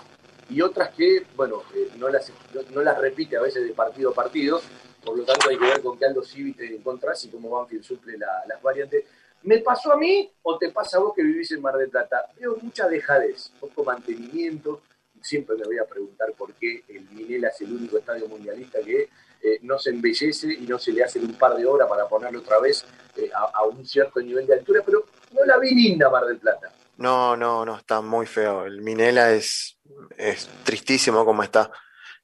[0.48, 4.12] y otras que, bueno, eh, no, las, no, no las repite a veces de partido
[4.12, 4.62] a partido.
[5.04, 7.84] Por lo tanto, hay que ver con qué Aldo Civi te encontrás y cómo Banfield
[7.84, 9.06] suple la- las variantes.
[9.44, 12.28] ¿Me pasó a mí o te pasa a vos que vivís en Mar del Plata?
[12.40, 14.82] Veo mucha dejadez, poco mantenimiento.
[15.22, 19.10] Siempre me voy a preguntar por qué el Minela es el único estadio mundialista que
[19.44, 22.40] eh, no se embellece y no se le hacen un par de horas para ponerlo
[22.40, 22.86] otra vez
[23.18, 26.38] eh, a, a un cierto nivel de altura, pero no la vi linda Mar del
[26.38, 26.72] Plata.
[26.98, 28.66] No, no, no, está muy feo.
[28.66, 29.80] El Minela es,
[30.18, 31.72] es tristísimo como está.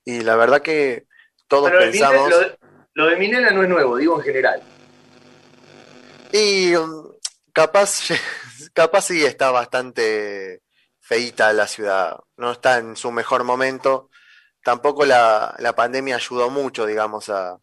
[0.06, 1.07] Y la verdad que
[1.48, 2.30] todos Pero pensamos.
[2.30, 2.58] lo, de,
[2.94, 4.62] lo de Minela no es nuevo, digo en general.
[6.32, 7.12] Y um,
[7.54, 8.10] capaz,
[8.74, 10.62] capaz sí está bastante
[11.00, 12.18] feíta la ciudad.
[12.38, 14.10] No está en su mejor momento.
[14.64, 17.58] Tampoco la, la pandemia ayudó mucho, digamos, a,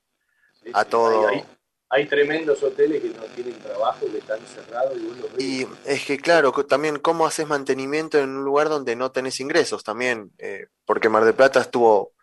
[0.73, 1.29] a todo.
[1.29, 1.45] Hay, hay-
[1.91, 5.41] hay tremendos hoteles que no tienen trabajo, que están cerrados y vos los.
[5.41, 9.85] Y es que claro, también cómo haces mantenimiento en un lugar donde no tenés ingresos
[9.85, 12.15] también, eh, porque Mar del Plata estuvo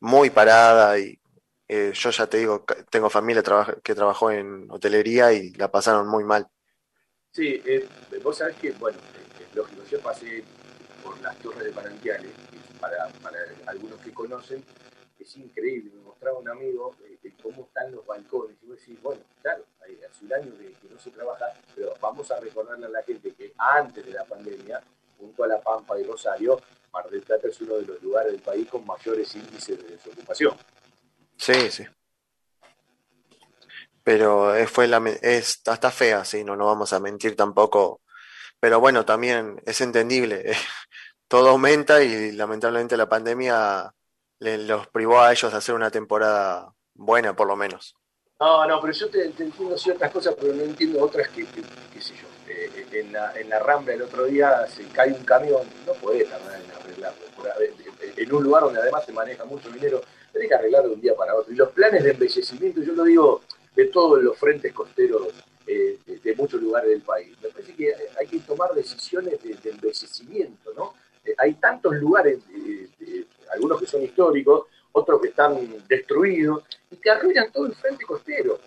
[0.00, 1.20] muy parada y
[1.68, 3.44] eh, yo ya te digo, tengo familia
[3.82, 6.48] que trabajó en hotelería y la pasaron muy mal.
[7.30, 7.88] Sí, eh,
[8.24, 10.42] vos sabés que, bueno, eh, es lógico, yo pasé
[11.04, 14.64] por las torres de Parantiales, y para, para algunos que conocen,
[15.16, 19.22] es increíble, me mostraba un amigo eh, cómo están los balcones, y vos decís, bueno,
[19.42, 21.46] claro, hace un año que, que no se trabaja,
[21.76, 24.82] pero vamos a recordarle a la gente que antes de la pandemia,
[25.16, 26.60] junto a La Pampa y Rosario,
[26.92, 30.54] Mar del Plata es uno de los lugares del país con mayores índices de desocupación.
[31.36, 31.84] Sí, sí.
[34.02, 38.00] Pero eh, fue la, es, está fea, sí, no, no vamos a mentir tampoco.
[38.60, 40.52] Pero bueno, también es entendible.
[41.28, 43.94] Todo aumenta y lamentablemente la pandemia
[44.40, 47.94] le- los privó a ellos de hacer una temporada buena, por lo menos.
[48.40, 51.62] No, no, pero yo te, te entiendo ciertas cosas, pero no entiendo otras que, que-
[51.92, 52.26] qué sé yo.
[52.60, 56.28] Eh, en, la, en la Rambla el otro día se cae un camión, no podés
[56.30, 57.24] arreglarlo.
[58.16, 61.14] En un lugar donde además se maneja mucho dinero, tenés que arreglarlo de un día
[61.14, 61.52] para otro.
[61.52, 63.40] Y los planes de embellecimiento, yo lo digo
[63.74, 65.28] de todos los frentes costeros
[65.66, 67.34] eh, de, muchos lugares del país.
[67.42, 70.94] Me parece que hay que tomar decisiones de, embellecimiento, ¿no?
[71.24, 72.40] Eh, hay tantos lugares,
[73.54, 75.56] algunos que son históricos, otros que están
[75.88, 78.58] destruidos, y que arruinan todo el frente costero.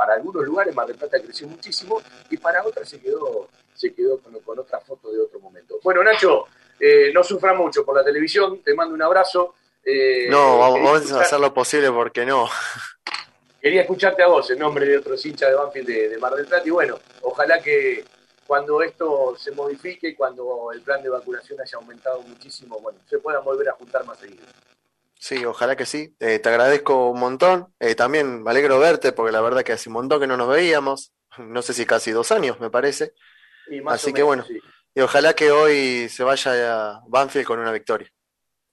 [0.00, 2.00] Para algunos lugares Mar del Plata creció muchísimo
[2.30, 5.78] y para otras se quedó, se quedó con, con otra foto de otro momento.
[5.82, 6.46] Bueno, Nacho,
[6.80, 9.56] eh, no sufra mucho por la televisión, te mando un abrazo.
[9.84, 12.48] Eh, No, vamos, quería vamos a hacer lo posible porque no.
[13.60, 16.46] Quería escucharte a vos en nombre de otros hinchas de Banfield de, de Mar del
[16.46, 18.02] Plata y bueno, ojalá que
[18.46, 23.44] cuando esto se modifique, cuando el plan de vacunación haya aumentado muchísimo, bueno, se puedan
[23.44, 24.46] volver a juntar más seguido.
[25.20, 26.16] Sí, ojalá que sí.
[26.18, 27.74] Eh, te agradezco un montón.
[27.78, 30.48] Eh, también me alegro verte porque la verdad que hace un montón que no nos
[30.48, 31.12] veíamos.
[31.38, 33.14] No sé si casi dos años, me parece.
[33.68, 34.58] Y más Así o que bueno, sí.
[34.96, 38.10] y ojalá que hoy se vaya a Banfield con una victoria.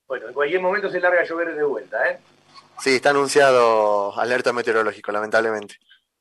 [0.07, 2.19] Bueno, en cualquier momento se larga a llover de vuelta, ¿eh?
[2.79, 5.75] Sí, está anunciado alerta meteorológico, lamentablemente.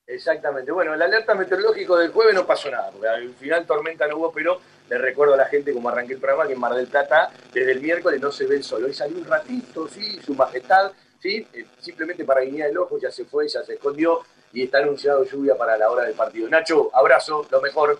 [0.06, 0.70] Exactamente.
[0.72, 4.30] Bueno, el alerta meteorológico del jueves no pasó nada, porque al final tormenta no hubo,
[4.32, 7.30] pero le recuerdo a la gente, como arranqué el programa, que en Mar del Plata
[7.52, 8.84] desde el miércoles no se ve el sol.
[8.84, 13.10] Hoy salió un ratito, sí, su majestad, sí, eh, simplemente para guiñar el ojo, ya
[13.10, 14.22] se fue, ya se escondió
[14.52, 16.48] y está anunciado lluvia para la hora del partido.
[16.48, 17.98] Nacho, abrazo, lo mejor.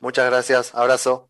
[0.00, 1.28] Muchas gracias, abrazo.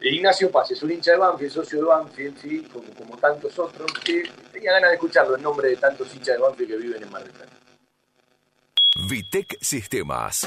[0.00, 3.92] Ignacio Paz es un hincha de Banfield, socio de Banfield, sí, como, como tantos otros,
[4.04, 4.22] que
[4.52, 7.24] tenía ganas de escucharlo en nombre de tantos hinchas de Banfield que viven en Mar
[7.24, 7.52] del Plata.
[9.08, 10.46] Vitec Sistemas.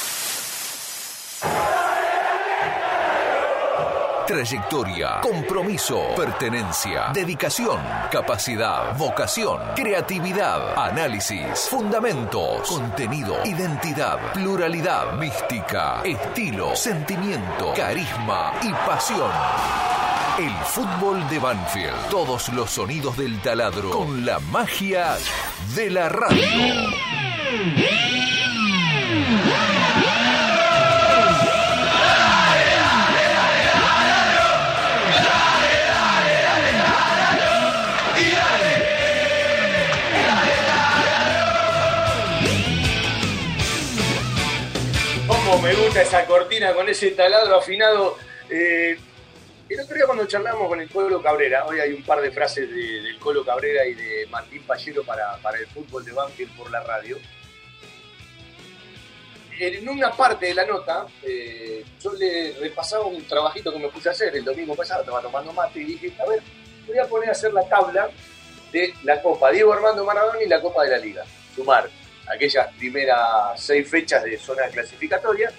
[4.31, 17.73] Trayectoria, compromiso, pertenencia, dedicación, capacidad, vocación, creatividad, análisis, fundamentos, contenido, identidad, pluralidad, mística, estilo, sentimiento,
[17.75, 19.31] carisma y pasión.
[20.39, 22.09] El fútbol de Banfield.
[22.09, 25.17] Todos los sonidos del taladro con la magia
[25.75, 26.45] de la radio.
[45.71, 48.17] Me gusta esa cortina con ese taladro afinado.
[48.49, 48.97] Eh,
[49.69, 52.69] el otro día cuando charlamos con el Colo Cabrera, hoy hay un par de frases
[52.69, 56.69] de- del Colo Cabrera y de Martín Pallero para, para el fútbol de Banfield por
[56.69, 57.17] la radio.
[59.59, 64.09] En una parte de la nota, eh, yo le repasaba un trabajito que me puse
[64.09, 66.41] a hacer el domingo pasado, estaba tomando mate y dije, a ver,
[66.87, 68.09] voy a poner a hacer la tabla
[68.73, 71.23] de la Copa Diego Armando Maradona y la Copa de la Liga.
[71.55, 71.89] Sumar
[72.33, 75.51] aquellas primeras seis fechas de zona clasificatoria,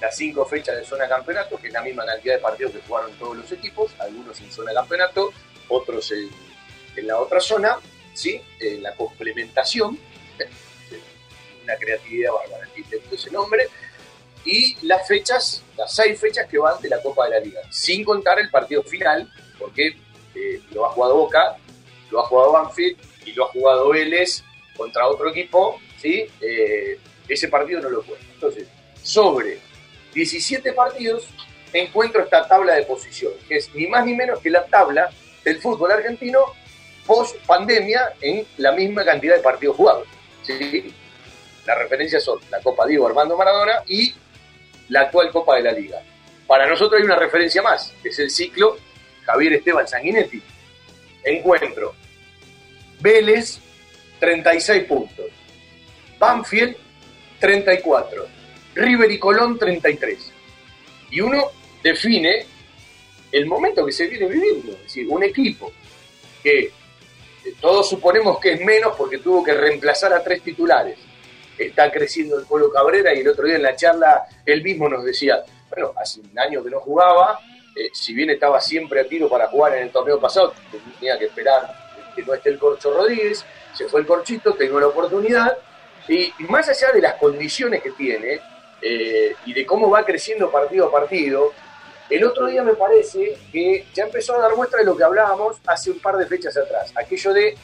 [0.00, 3.12] las cinco fechas de zona campeonato, que es la misma cantidad de partidos que jugaron
[3.18, 5.32] todos los equipos, algunos en zona campeonato,
[5.68, 6.28] otros en,
[7.06, 7.78] la otra zona,
[8.12, 8.40] ¿sí?
[8.80, 9.98] la complementación,
[11.64, 12.68] una creatividad bárbara,
[13.10, 13.68] ese nombre,
[14.44, 18.04] y las fechas, las seis fechas que van de la Copa de la Liga, sin
[18.04, 19.96] contar el partido final, porque
[20.34, 21.56] eh, lo ha jugado Boca,
[22.10, 24.42] lo ha jugado Banfield y lo ha jugado Vélez
[24.76, 26.26] contra otro equipo, ¿sí?
[26.40, 26.98] Eh,
[27.28, 28.26] ese partido no lo cuenta.
[28.34, 28.66] Entonces,
[29.02, 29.58] sobre
[30.12, 31.28] 17 partidos,
[31.72, 35.10] encuentro esta tabla de posiciones, que es ni más ni menos que la tabla
[35.44, 36.40] del fútbol argentino
[37.06, 40.06] post pandemia en la misma cantidad de partidos jugados.
[40.42, 40.92] ¿sí?
[41.64, 44.14] Las referencias son la Copa Diego Armando Maradona y
[44.88, 46.02] la actual Copa de la Liga.
[46.46, 48.76] Para nosotros hay una referencia más, que es el ciclo
[49.24, 50.42] Javier Esteban Sanguinetti.
[51.24, 51.94] Encuentro
[53.00, 53.58] Vélez,
[54.20, 55.26] 36 puntos.
[56.22, 56.76] Banfield,
[57.40, 58.26] 34.
[58.76, 60.32] River y Colón, 33.
[61.10, 61.50] Y uno
[61.82, 62.46] define
[63.32, 64.70] el momento que se viene viviendo.
[64.70, 65.72] Es decir, un equipo
[66.40, 66.72] que eh,
[67.60, 70.96] todos suponemos que es menos porque tuvo que reemplazar a tres titulares.
[71.58, 75.04] Está creciendo el Polo Cabrera y el otro día en la charla él mismo nos
[75.04, 77.40] decía, bueno, hace un año que no jugaba,
[77.74, 80.54] eh, si bien estaba siempre a tiro para jugar en el torneo pasado,
[81.00, 83.44] tenía que esperar que no esté el Corcho Rodríguez,
[83.74, 85.58] se fue el Corchito, tengo la oportunidad,
[86.08, 88.40] y, más allá de las condiciones que tiene
[88.80, 91.52] eh, y de cómo va creciendo partido a partido,
[92.10, 95.56] el otro día me parece que ya empezó a dar muestra de lo que hablábamos
[95.66, 97.56] hace un par de fechas atrás, aquello de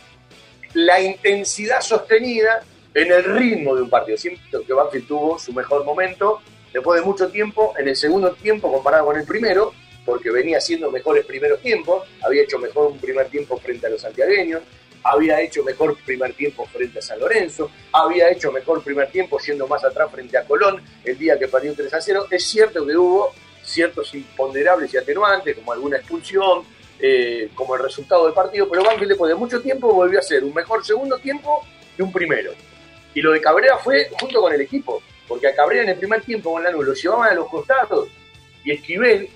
[0.75, 2.63] la intensidad sostenida
[2.95, 4.17] en el ritmo de un partido.
[4.17, 6.41] Siento que Banfield tuvo su mejor momento
[6.73, 9.73] después de mucho tiempo, en el segundo tiempo comparado con el primero,
[10.05, 14.01] porque venía haciendo mejores primeros tiempos, había hecho mejor un primer tiempo frente a los
[14.01, 14.63] santiagueños,
[15.03, 19.67] había hecho mejor primer tiempo frente a San Lorenzo, había hecho mejor primer tiempo siendo
[19.67, 22.27] más atrás frente a Colón el día que perdió 3 a 0.
[22.31, 26.65] Es cierto que hubo ciertos imponderables y atenuantes, como alguna expulsión,
[27.01, 30.43] eh, como el resultado del partido, pero Banfield después de mucho tiempo volvió a hacer
[30.43, 31.65] un mejor segundo tiempo
[31.97, 32.53] que un primero.
[33.15, 36.23] Y lo de Cabrera fue junto con el equipo, porque a Cabrera en el primer
[36.23, 38.09] tiempo con Lanús lo llevaban a los costados
[38.65, 39.29] y Esquivel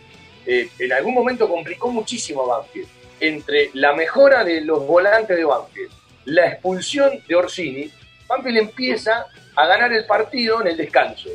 [0.46, 2.88] eh, en algún momento complicó muchísimo a Banfield.
[3.22, 5.92] Entre la mejora de los volantes de Banfield,
[6.24, 7.88] la expulsión de Orsini,
[8.26, 11.28] Banfield empieza a ganar el partido en el descanso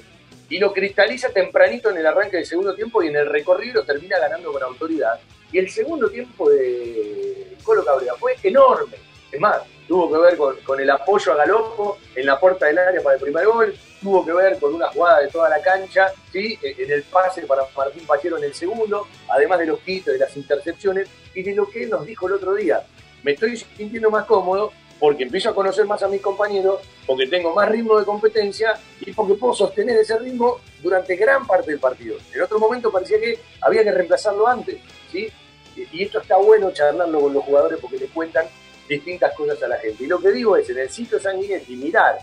[0.49, 4.19] y lo cristaliza tempranito en el arranque del segundo tiempo y en el recorrido termina
[4.19, 5.17] ganando con autoridad.
[5.49, 8.97] Y el segundo tiempo de Colo Cabrera fue enorme.
[9.31, 13.01] Es más, tuvo que ver con, el apoyo a Galopo en la puerta del área
[13.01, 16.59] para el primer gol, tuvo que ver con una jugada de toda la cancha, ¿sí?
[16.61, 20.35] en el pase para Martín Pachero en el segundo, además de los quitos, de las
[20.35, 21.07] intercepciones,
[21.37, 22.83] y de lo que nos dijo el otro día.
[23.21, 27.53] Me estoy sintiendo más cómodo porque empiezo a conocer más a mis compañeros, porque tengo
[27.53, 32.17] más ritmo de competencia y porque puedo sostener ese ritmo durante gran parte del partido.
[32.33, 34.79] En otro momento parecía que había que reemplazarlo antes,
[35.11, 35.27] ¿sí?
[35.75, 38.47] Y esto está bueno charlarlo con los jugadores porque le cuentan
[38.89, 40.05] distintas cosas a la gente.
[40.05, 41.19] Y lo que digo es, en el sitio
[41.67, 42.17] mirar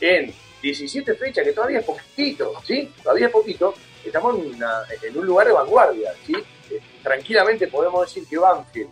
[0.00, 0.32] en
[0.62, 2.88] 17 fechas, que todavía es poquito, ¿sí?
[3.02, 3.74] Todavía es poquito,
[4.04, 6.34] estamos en, un lugar de vanguardia, ¿sí?
[7.00, 8.90] Eh, tranquilamente podemos decir que Banfield,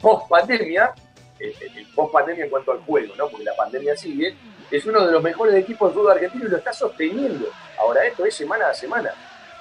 [0.00, 0.92] post pandemia,
[1.38, 3.28] eh, eh, post pandemia en cuanto al juego, ¿no?
[3.28, 4.36] Porque la pandemia sigue,
[4.70, 7.48] es uno de los mejores equipos de fútbol argentino y lo está sosteniendo.
[7.78, 9.12] Ahora, esto es semana a semana,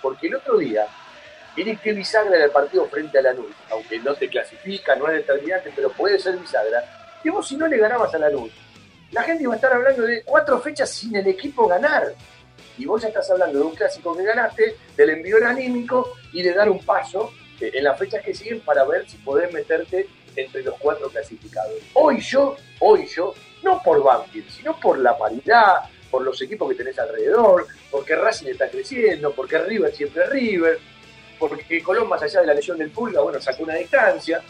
[0.01, 0.85] porque el otro día,
[1.55, 5.25] miren qué bisagra del partido frente a la Lanús, aunque no te clasifica, no es
[5.25, 6.83] determinante, pero puede ser bisagra,
[7.23, 8.51] que vos si no le ganabas a la Lanús,
[9.11, 12.13] la gente iba a estar hablando de cuatro fechas sin el equipo ganar.
[12.77, 16.53] Y vos ya estás hablando de un clásico que ganaste, del envío anímico y de
[16.53, 20.63] dar un paso eh, en las fechas que siguen para ver si podés meterte entre
[20.63, 21.75] los cuatro clasificados.
[21.93, 23.33] Hoy yo, hoy yo,
[23.63, 28.47] no por Banfield, sino por la paridad, por los equipos que tenés alrededor, porque Racing
[28.47, 30.79] está creciendo, porque River siempre es River,
[31.37, 34.41] porque Colón, más allá de la lesión del Pulga, bueno, sacó una distancia,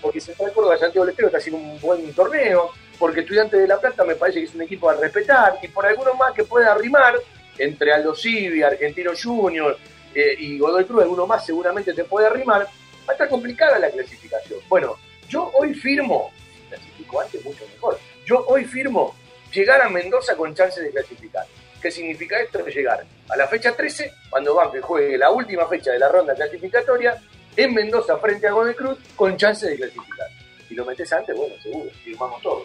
[0.00, 3.80] porque Central Córdoba Santiago del Estero está haciendo un buen torneo, porque Estudiantes de La
[3.80, 6.72] Plata me parece que es un equipo a respetar, y por algunos más que pueda
[6.72, 7.14] arrimar,
[7.56, 9.76] entre Aldo Civi, Argentino Junior
[10.14, 12.68] eh, y Godoy Cruz, alguno más seguramente te puede arrimar, va
[13.08, 14.60] a estar complicada la clasificación.
[14.68, 14.96] Bueno,
[15.28, 16.30] yo hoy firmo,
[16.68, 19.14] clasifico antes mucho mejor, yo hoy firmo
[19.52, 21.46] llegar a Mendoza con chances de clasificar.
[21.80, 22.64] ¿Qué significa esto?
[22.66, 27.20] Llegar a la fecha 13, cuando Banque juegue la última fecha de la ronda clasificatoria,
[27.56, 30.26] en Mendoza frente a Godoy Cruz, con chances de clasificar.
[30.68, 32.64] Si lo metes antes, bueno, seguro, firmamos todos.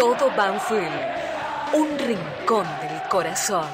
[0.00, 0.90] Todo Banfield,
[1.74, 3.66] un rincón del corazón.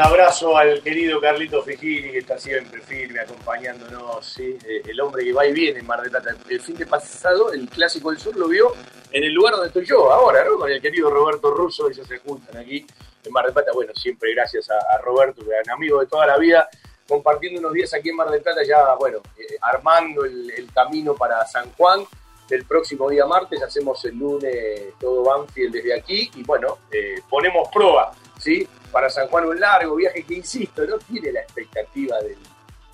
[0.00, 4.38] Abrazo al querido Carlito Fijini, que está siempre firme, acompañándonos.
[4.38, 6.34] Eh, el hombre que va y viene en Mar del Plata.
[6.48, 8.72] El fin de pasado, el Clásico del Sur lo vio
[9.10, 10.58] en el lugar donde estoy yo ahora, ¿no?
[10.58, 12.86] Con el querido Roberto Russo, ellos se juntan aquí
[13.24, 13.72] en Mar del Plata.
[13.74, 16.68] Bueno, siempre gracias a, Roberto, que es un amigo de toda la vida,
[17.08, 21.44] compartiendo unos días aquí en Mar del Plata, ya, bueno, eh, armando el, camino para
[21.46, 22.04] San Juan.
[22.48, 27.68] El próximo día martes hacemos el lunes todo Banfield desde aquí y bueno, eh, ponemos
[27.72, 28.66] prueba, ¿sí?
[28.90, 32.38] Para San Juan un largo viaje que, insisto, no tiene la expectativa del,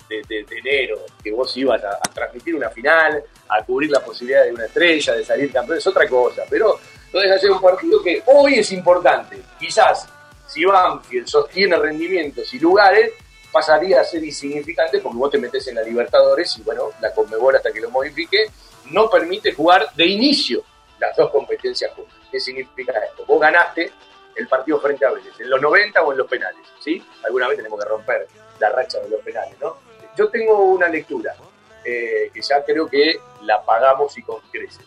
[0.09, 4.65] de, enero, que vos ibas a, transmitir una final, a cubrir la posibilidad de una
[4.65, 6.43] estrella, de salir campeón, es otra cosa.
[6.49, 6.79] Pero
[7.13, 9.41] no deja de ser un partido que hoy es importante.
[9.59, 10.07] Quizás
[10.47, 13.11] si Banfield sostiene rendimientos y lugares,
[13.51, 17.55] pasaría a ser insignificante porque vos te metes en la Libertadores y bueno, la Conmebol
[17.55, 18.45] hasta que lo modifique
[18.91, 20.63] no permite jugar de inicio
[20.99, 22.15] las dos competencias juntas.
[22.31, 23.25] ¿Qué significa esto?
[23.25, 23.91] Vos ganaste
[24.37, 27.03] el partido frente a Vélez, en los 90 o en los penales, ¿sí?
[27.25, 28.27] Alguna vez tenemos que romper
[28.59, 29.77] la racha de los penales, ¿no?
[30.15, 31.35] Yo tengo una lectura
[31.83, 34.85] eh, que ya creo que la pagamos y con creces.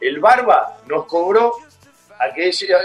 [0.00, 1.54] El Barba nos cobró
[2.18, 2.78] aquella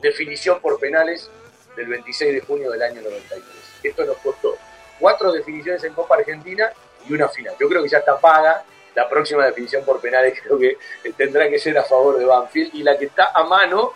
[0.00, 1.30] definición por penales
[1.76, 3.42] del 26 de junio del año 93.
[3.82, 4.56] Esto nos costó
[4.98, 6.70] cuatro definiciones en Copa Argentina
[7.08, 7.54] y una final.
[7.58, 8.64] Yo creo que ya está paga.
[8.94, 10.76] La próxima definición por penales creo que
[11.16, 13.92] tendrá que ser a favor de Banfield y la que está a mano,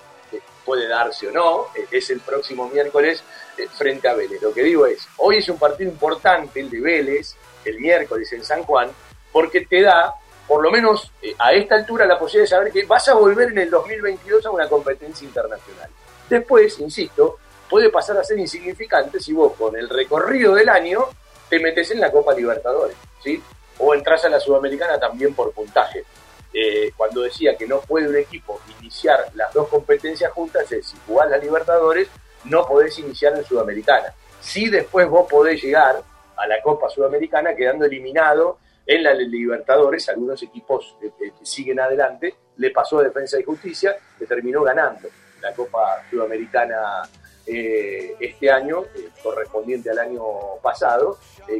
[0.64, 3.22] puede darse o no, eh, es el próximo miércoles
[3.56, 4.40] eh, frente a Vélez.
[4.40, 7.34] Lo que digo es, hoy es un partido importante el de Vélez,
[7.64, 8.90] el miércoles en San Juan,
[9.32, 10.14] porque te da,
[10.46, 13.50] por lo menos eh, a esta altura, la posibilidad de saber que vas a volver
[13.50, 15.88] en el 2022 a una competencia internacional.
[16.28, 21.06] Después, insisto, puede pasar a ser insignificante si vos con el recorrido del año
[21.48, 23.42] te metes en la Copa Libertadores, ¿sí?
[23.78, 26.04] O entras a la Sudamericana también por puntaje.
[26.54, 30.96] Eh, cuando decía que no puede un equipo iniciar las dos competencias juntas, es si
[31.06, 32.08] jugás la Libertadores,
[32.44, 34.12] no podés iniciar en Sudamericana.
[34.40, 36.02] Si después vos podés llegar
[36.36, 41.80] a la Copa Sudamericana quedando eliminado en la Libertadores, algunos equipos eh, eh, que siguen
[41.80, 45.08] adelante, le pasó a Defensa y Justicia, que terminó ganando
[45.40, 47.02] la Copa Sudamericana
[47.46, 48.84] eh, este año,
[49.22, 50.22] correspondiente al año
[50.62, 51.18] pasado,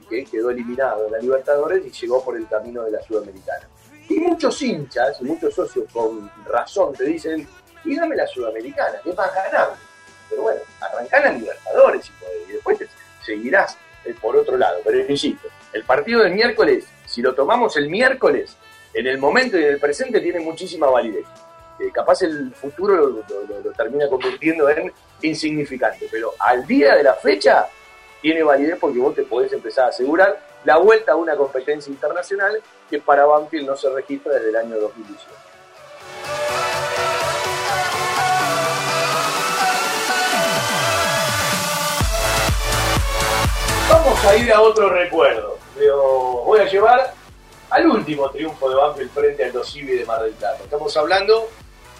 [0.08, 3.68] que quedó eliminado en la Libertadores y llegó por el camino de la Sudamericana.
[4.12, 7.48] Y muchos hinchas, y muchos socios con razón te dicen,
[7.82, 9.70] y dame la Sudamericana, que más ganar.
[10.28, 12.12] Pero bueno, arrancá la Libertadores
[12.46, 12.88] y después te
[13.24, 14.80] seguirás eh, por otro lado.
[14.84, 18.54] Pero insisto, el partido del miércoles, si lo tomamos el miércoles,
[18.92, 21.24] en el momento y en el presente tiene muchísima validez.
[21.80, 27.66] Eh, capaz el futuro lo termina convirtiendo en insignificante, pero al día de la fecha
[28.20, 32.62] tiene validez porque vos te podés empezar a asegurar la vuelta a una competencia internacional
[32.88, 35.26] que para Banfield no se registra desde el año 2018.
[43.88, 45.58] Vamos a ir a otro recuerdo.
[45.76, 47.14] Pero voy a llevar
[47.70, 50.62] al último triunfo de Banfield frente al Dosivi de Mar del Plata.
[50.62, 51.48] Estamos hablando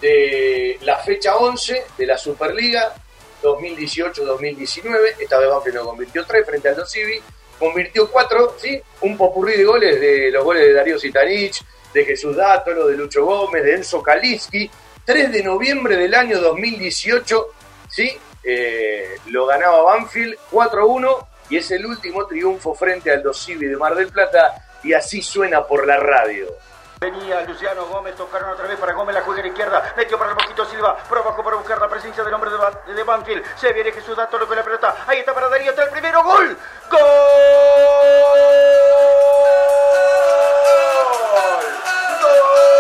[0.01, 2.95] de la fecha 11 de la Superliga
[3.43, 5.17] 2018-2019.
[5.19, 7.21] Esta vez Banfield no convirtió 3 frente al Dosivi.
[7.63, 8.83] Convirtió 4, ¿sí?
[9.03, 11.65] Un popurrí de goles, de los goles de Darío Sitanich,
[11.95, 14.69] de Jesús Dátolo, de Lucho Gómez, de Enzo Kaliski.
[15.05, 17.47] 3 de noviembre del año 2018,
[17.89, 18.11] ¿sí?
[18.43, 23.95] Eh, lo ganaba Banfield 4-1 y es el último triunfo frente al Dosivi de Mar
[23.95, 26.49] del Plata y así suena por la radio.
[27.03, 30.65] Venía Luciano Gómez, tocaron otra vez para Gómez, la juega izquierda, metió para el poquito
[30.67, 33.45] Silva, abajo para buscar la presencia del hombre de, Ba- de Banfield.
[33.57, 36.57] Se viene Jesús Dato con la pelota, ahí está para Darío, está el primero, gol,
[36.89, 37.01] gol.
[42.21, 42.72] de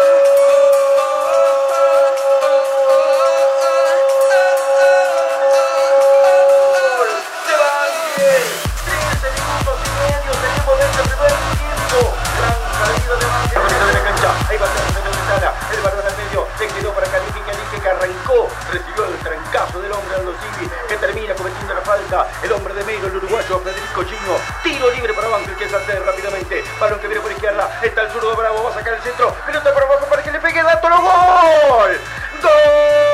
[22.43, 24.37] El hombre de medio, el uruguayo Federico Chino.
[24.63, 26.63] Tiro libre para Banfield que saltea rápidamente.
[26.79, 27.81] Balón que viene por izquierda.
[27.83, 28.65] Está el zurdo Bravo.
[28.65, 29.35] Va a sacar el centro.
[29.47, 30.89] Pelota para abajo para que le pegue Dato.
[30.91, 31.99] ¡Gol!
[32.43, 33.12] Iván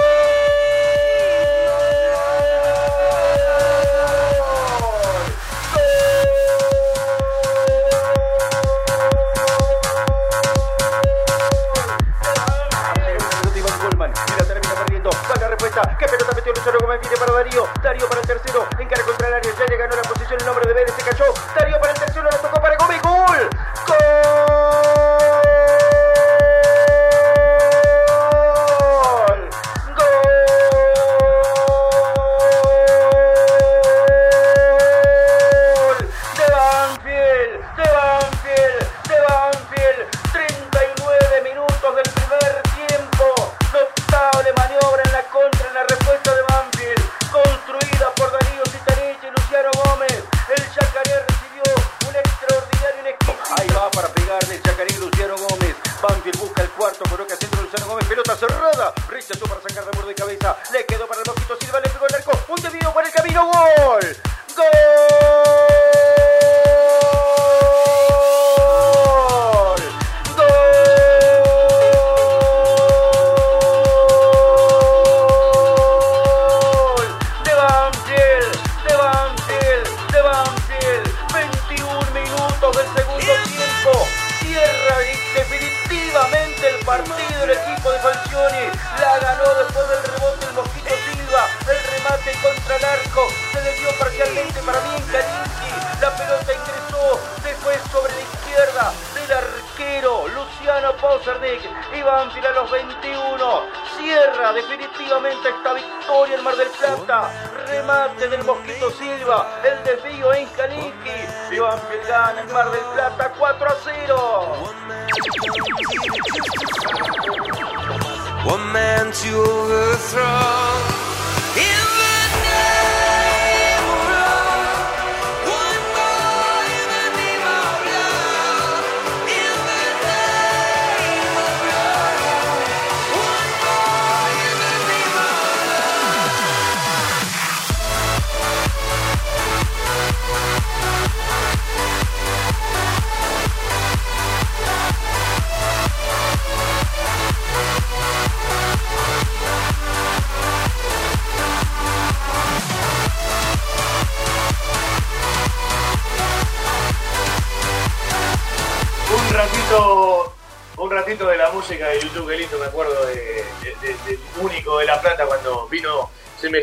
[15.98, 17.00] ¿Qué pelota metió Luciano Gómez?
[17.00, 17.68] Viene para Darío.
[17.82, 18.66] Darío para el tercero.
[18.78, 19.52] Encara contra el área.
[19.56, 20.40] Ya le ganó la posición.
[20.40, 21.32] El nombre de Vélez se cayó.
[21.54, 22.28] Darío para el tercero.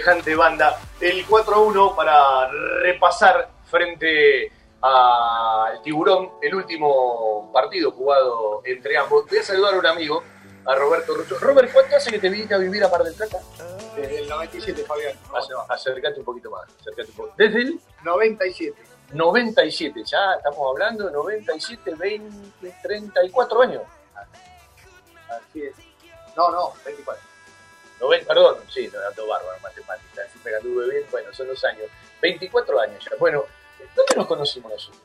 [0.06, 0.80] Semejante banda.
[1.02, 2.48] El 4-1 para
[2.82, 4.52] repasar frente
[4.82, 9.26] al Tiburón, el último partido jugado entre ambos.
[9.28, 10.24] Voy a saludar a un amigo,
[10.66, 11.38] a Roberto Rucho.
[11.40, 13.40] Robert, ¿cuánto hace que te viniste a vivir a Mar del Plata?
[13.96, 15.16] Desde el 97, Fabián.
[15.32, 16.64] Ac- Acércate un poquito más.
[16.82, 17.34] Acércate un poco.
[17.38, 18.84] Desde el 97.
[19.14, 23.84] 97, ya estamos hablando de 97, 20, 34 años.
[25.30, 25.76] Así es.
[26.36, 27.22] No, no, 24.
[28.00, 31.88] Noven- perdón, sí, no, dato bárbaro, matemática, siempre que anduve bien, bueno, son los años.
[32.22, 33.16] 24 años ya.
[33.18, 33.46] Bueno,
[33.96, 35.02] ¿dónde nos conocimos nosotros?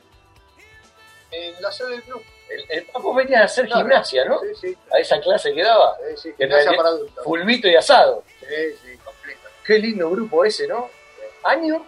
[1.31, 2.21] En la sede del club.
[2.49, 3.81] El, el Papo venía a hacer Claro.
[3.81, 4.39] gimnasia, ¿no?
[4.41, 4.77] Sí, sí.
[4.91, 5.95] A esa clase que daba.
[6.09, 7.23] Sí, sí, Que gimnasia era- para adultos.
[7.23, 8.23] Fulbito y asado.
[8.41, 8.45] Sí,
[8.83, 9.47] sí, completo.
[9.65, 10.89] Qué lindo grupo ese, ¿no?
[11.43, 11.85] Año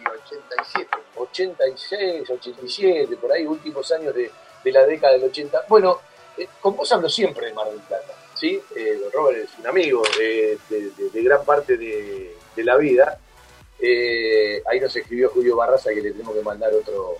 [0.00, 0.88] Y 87.
[1.16, 4.30] 86, 87, por ahí, últimos años de,
[4.64, 5.64] de la década del 80.
[5.68, 6.00] Bueno,
[6.38, 8.60] eh, con vos hablo siempre de Mar del Plata, ¿sí?
[8.74, 10.58] Eh, Robert es un amigo de,
[11.22, 13.18] gran parte de, la vida.
[13.78, 17.16] Eh, ahí nos escribió Julio Barraza que le tenemos que mandar otro,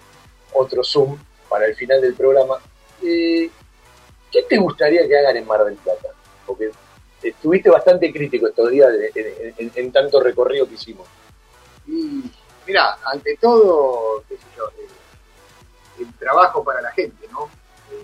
[0.54, 1.18] otro Zoom
[1.48, 2.58] para el final del programa.
[3.02, 3.50] Eh,
[4.30, 6.08] ¿Qué te gustaría que hagan en Mar del Plata?
[6.46, 6.70] Porque
[7.22, 11.06] estuviste bastante crítico estos días en, tanto recorrido que hicimos.
[11.86, 12.22] Y
[12.66, 14.88] mira, ante todo, qué sé yo, eh,
[16.00, 17.48] el trabajo para la gente, ¿no?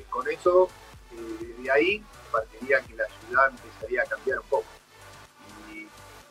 [0.08, 0.68] Con eso,
[1.58, 2.02] de ahí
[2.32, 4.66] partiría que la ciudad empezaría a cambiar un poco.
[5.72, 5.86] Y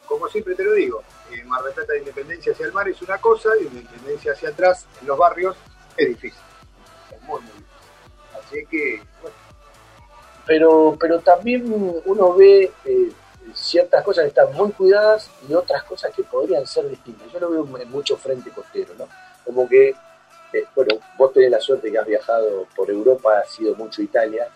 [0.05, 3.01] como siempre te lo digo, eh, Mar del Plata de Independencia hacia el mar es
[3.01, 5.55] una cosa y de Independencia hacia atrás, en los barrios,
[5.95, 6.41] es difícil.
[7.11, 7.67] Es muy, muy difícil.
[8.37, 9.35] Así que, bueno,
[10.45, 11.63] pero, pero también
[12.05, 13.11] uno ve eh,
[13.53, 17.31] ciertas cosas que están muy cuidadas y otras cosas que podrían ser distintas.
[17.31, 19.07] Yo lo veo en mucho frente costero, ¿no?
[19.45, 19.95] Como que,
[20.53, 24.47] eh, bueno, vos tenés la suerte que has viajado por Europa, has sido mucho Italia,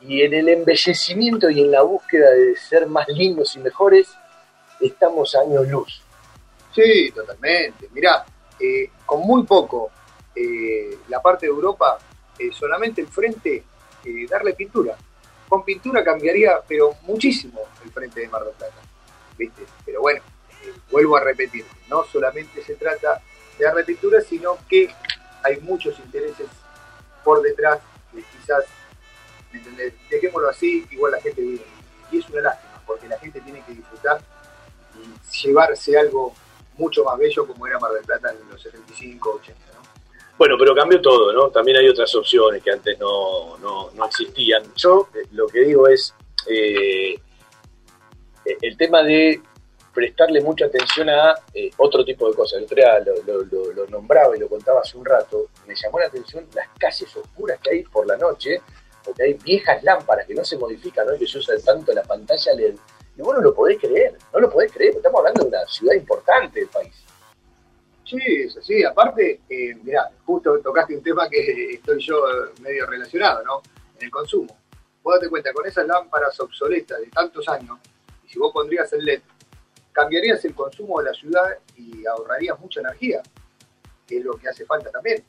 [0.00, 4.08] y en el embellecimiento y en la búsqueda de ser más lindos y mejores,
[4.80, 6.02] estamos años luz.
[6.74, 7.88] Sí, totalmente.
[7.92, 8.24] Mirá,
[8.60, 9.90] eh, con muy poco,
[10.34, 11.98] eh, la parte de Europa,
[12.38, 13.64] eh, solamente el frente,
[14.30, 14.96] darle pintura.
[15.48, 18.70] Con pintura cambiaría, pero muchísimo, el frente de Mar del.
[19.36, 19.64] ¿Viste?
[19.84, 20.22] Pero bueno,
[20.90, 23.20] vuelvo a repetir, no solamente se trata
[23.58, 24.88] de darle pintura, sino que
[25.42, 26.46] hay muchos intereses
[27.22, 27.80] por detrás
[28.12, 28.64] que quizás,
[29.52, 29.94] ¿me entendés?
[30.10, 31.64] Dejémoslo así, igual la gente vive.
[32.10, 34.20] Y es una lástima, porque la gente tiene que disfrutar
[34.96, 36.34] y llevarse algo
[36.76, 39.60] mucho más bello como era Mar del Plata en los 75, 80.
[39.74, 39.78] ¿no?
[40.38, 41.50] Bueno, pero cambió todo, ¿no?
[41.50, 44.62] También hay otras opciones que antes no, no, no existían.
[44.76, 46.14] Yo eh, lo que digo es
[46.48, 47.18] eh,
[48.62, 49.42] el tema de
[49.92, 52.58] prestarle mucha atención a eh, otro tipo de cosas.
[52.60, 55.48] El otro lo- lo- lo nombraba y lo contaba hace un rato.
[55.66, 58.62] Me llamó la atención las calles oscuras que hay por la noche,
[59.08, 61.14] porque hay viejas lámparas que no se modifican, ¿no?
[61.14, 62.74] Y que se usa tanto la pantalla LED.
[63.16, 65.66] Y vos no lo podés creer, no lo podés creer, porque estamos hablando de una
[65.66, 66.94] ciudad importante del país.
[68.04, 68.84] Sí, es así.
[68.84, 73.62] Aparte, eh, mirá, justo tocaste un tema que estoy yo eh, medio relacionado, ¿no?
[73.96, 74.54] En el consumo.
[75.02, 77.78] Vos date cuenta, con esas lámparas obsoletas de tantos años,
[78.26, 79.22] y si vos pondrías el LED,
[79.90, 83.22] cambiarías el consumo de la ciudad y ahorrarías mucha energía,
[84.06, 85.24] que es lo que hace falta también.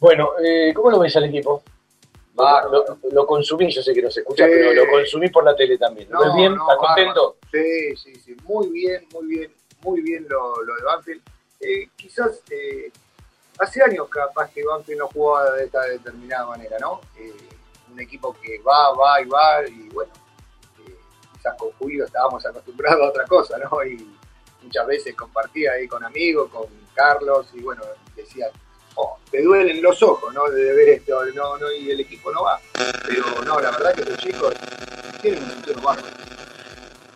[0.00, 1.62] Bueno, eh, ¿cómo lo ves al equipo?
[2.70, 4.50] Lo, lo consumí, yo sé que no se escucha, Sí.
[4.52, 6.08] pero lo consumí por la tele también.
[6.10, 6.52] ¿Lo ves bien?
[6.52, 7.36] ¿Estás contento?
[7.52, 8.36] Sí, sí, sí.
[8.44, 9.52] Muy bien, muy bien,
[9.82, 11.22] muy bien lo, lo de Banfield.
[11.60, 12.90] Eh, quizás eh,
[13.58, 17.00] hace años capaz que Banfield no jugaba de esta determinada manera, ¿no?
[17.18, 17.32] Eh,
[17.92, 20.12] un equipo que va, va y va, y bueno,
[21.34, 23.84] quizás con Julio estábamos acostumbrados a otra cosa, ¿no?
[23.84, 24.08] Y
[24.62, 27.82] muchas veces compartía ahí con amigos, con Carlos, y bueno,
[28.14, 28.46] decía,
[29.30, 30.48] te duelen los ojos, ¿no?
[30.50, 32.60] De ver esto, no, no, y el equipo no va.
[33.06, 34.54] Pero no, la verdad que los chicos
[35.20, 36.06] tienen un futuro bajo.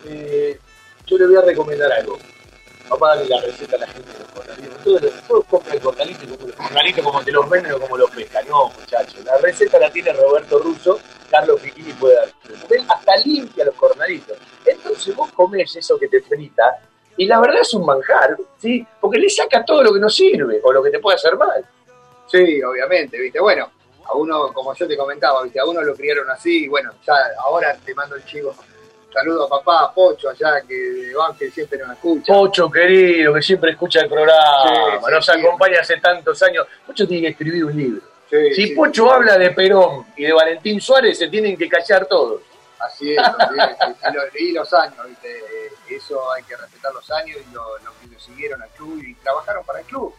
[0.05, 0.59] Eh,
[1.05, 2.17] yo le voy a recomendar algo.
[2.89, 5.23] Vamos a darle la receta a la gente de los cornalitos.
[5.27, 8.47] Todos compran cornalitos como los cornalitos como te los venden o como los pescan.
[8.47, 9.23] No, muchachos.
[9.25, 10.99] La receta la tiene Roberto Russo,
[11.29, 12.29] Carlos Piquini puede dar.
[12.69, 14.37] Él hasta limpia los cornalitos.
[14.65, 16.79] Entonces vos comés eso que te frita
[17.17, 18.85] y la verdad es un manjar, ¿sí?
[18.99, 21.65] Porque le saca todo lo que no sirve o lo que te puede hacer mal.
[22.27, 23.39] Sí, obviamente, ¿viste?
[23.39, 23.69] Bueno,
[24.05, 25.59] a uno, como yo te comentaba, ¿viste?
[25.59, 28.55] A uno lo criaron así y bueno, ya ahora te mando el chivo
[29.13, 32.33] Saludo a papá, a Pocho, allá que de Banfield siempre nos escucha.
[32.33, 36.67] Pocho querido, que siempre escucha el programa, Sí, nos sí, acompaña hace tantos años.
[36.85, 38.01] Pocho tiene que escribir un libro.
[38.53, 38.75] Si.
[38.75, 42.41] Pocho habla de Perón y de Valentín Suárez, se tienen que callar todos.
[42.77, 43.21] Así es.
[43.21, 45.31] Y, lo- y los años, ¿viste?
[45.31, 49.01] Eh, Eso hay que respetar los años y lo, lo que lo siguieron al club
[49.01, 50.13] y trabajaron para el club.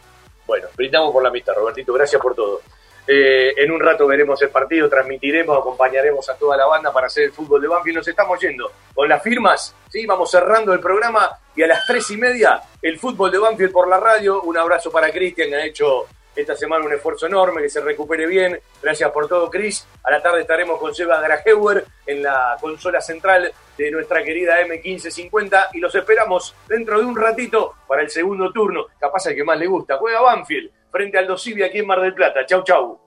[0.47, 2.61] Bueno, brindamos por la amistad, Robertito, gracias por todo.
[3.05, 7.25] Eh, en un rato veremos el partido, transmitiremos, acompañaremos a toda la banda para hacer
[7.25, 7.97] el fútbol de Banfield.
[7.97, 10.05] Nos estamos yendo con las firmas, ¿sí?
[10.05, 13.87] Vamos cerrando el programa y a las tres y media el fútbol de Banfield por
[13.87, 14.41] la radio.
[14.41, 16.05] Un abrazo para Cristian, ha hecho
[16.41, 18.59] esta semana un esfuerzo enorme, que se recupere bien.
[18.81, 19.87] Gracias por todo, Cris.
[20.03, 25.69] A la tarde estaremos con Seba Graheuer en la consola central de nuestra querida M1550
[25.73, 28.85] y los esperamos dentro de un ratito para el segundo turno.
[28.99, 29.97] Capaz el que más le gusta.
[29.97, 32.45] Juega Banfield frente al Dosivi aquí en Mar del Plata.
[32.45, 32.99] Chau, chau.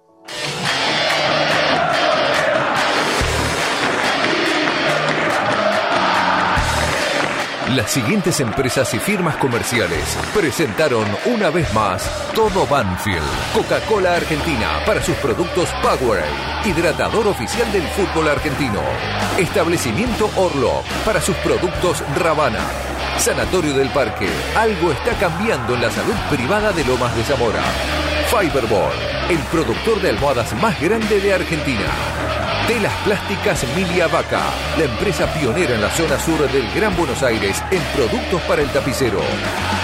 [7.77, 12.03] Las siguientes empresas y firmas comerciales presentaron una vez más
[12.35, 13.23] todo Banfield.
[13.55, 16.27] Coca-Cola Argentina para sus productos Powerade,
[16.65, 18.81] hidratador oficial del fútbol argentino.
[19.39, 22.67] Establecimiento Orlo para sus productos Ravana.
[23.19, 27.63] Sanatorio del Parque, algo está cambiando en la salud privada de Lomas de Zamora.
[28.31, 31.87] Fiberboard, el productor de almohadas más grande de Argentina.
[32.71, 34.43] Telas Plásticas Milia Vaca,
[34.79, 38.69] la empresa pionera en la zona sur del Gran Buenos Aires en productos para el
[38.69, 39.19] tapicero.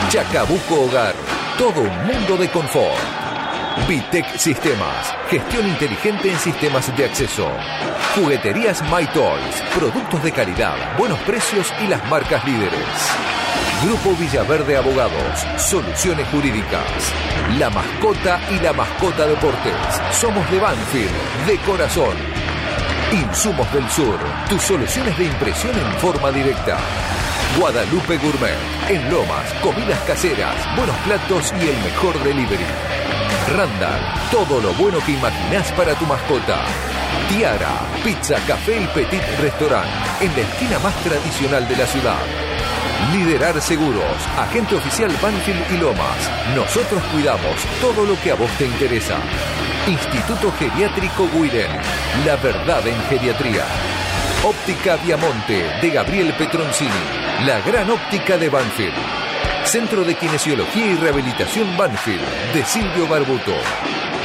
[0.09, 1.13] Chacabuco Hogar,
[1.59, 2.95] todo un mundo de confort.
[3.89, 7.51] Vitec Sistemas, gestión inteligente en sistemas de acceso.
[8.15, 12.87] Jugueterías My Toys, productos de calidad, buenos precios y las marcas líderes.
[13.83, 16.87] Grupo Villaverde Abogados, soluciones jurídicas.
[17.59, 19.75] La mascota y la mascota deportes.
[20.13, 22.46] Somos de Banfield, de corazón.
[23.13, 24.19] Insumos del Sur,
[24.49, 26.77] tus soluciones de impresión en forma directa.
[27.57, 28.57] Guadalupe Gourmet,
[28.89, 32.67] en Lomas, comidas caseras, buenos platos y el mejor delivery.
[33.55, 34.01] Randall,
[34.33, 36.65] todo lo bueno que imaginás para tu mascota.
[37.29, 39.87] Tiara, pizza, café y petit restaurant,
[40.21, 42.19] en la esquina más tradicional de la ciudad.
[43.13, 46.31] Liderar Seguros, agente oficial Banfield y Lomas.
[46.55, 49.17] Nosotros cuidamos todo lo que a vos te interesa.
[49.89, 51.71] Instituto Geriátrico Guiren,
[52.25, 53.65] la verdad en geriatría.
[54.45, 56.91] Óptica Diamonte de Gabriel Petroncini,
[57.45, 58.95] la gran óptica de Banfield.
[59.65, 62.25] Centro de Kinesiología y Rehabilitación Banfield
[62.55, 63.55] de Silvio Barbuto.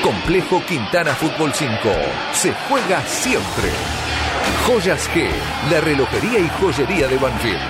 [0.03, 1.69] Complejo Quintana Fútbol 5.
[2.34, 3.69] Se juega siempre.
[4.65, 5.30] Joyas G,
[5.69, 7.61] la relojería y joyería de Banfield.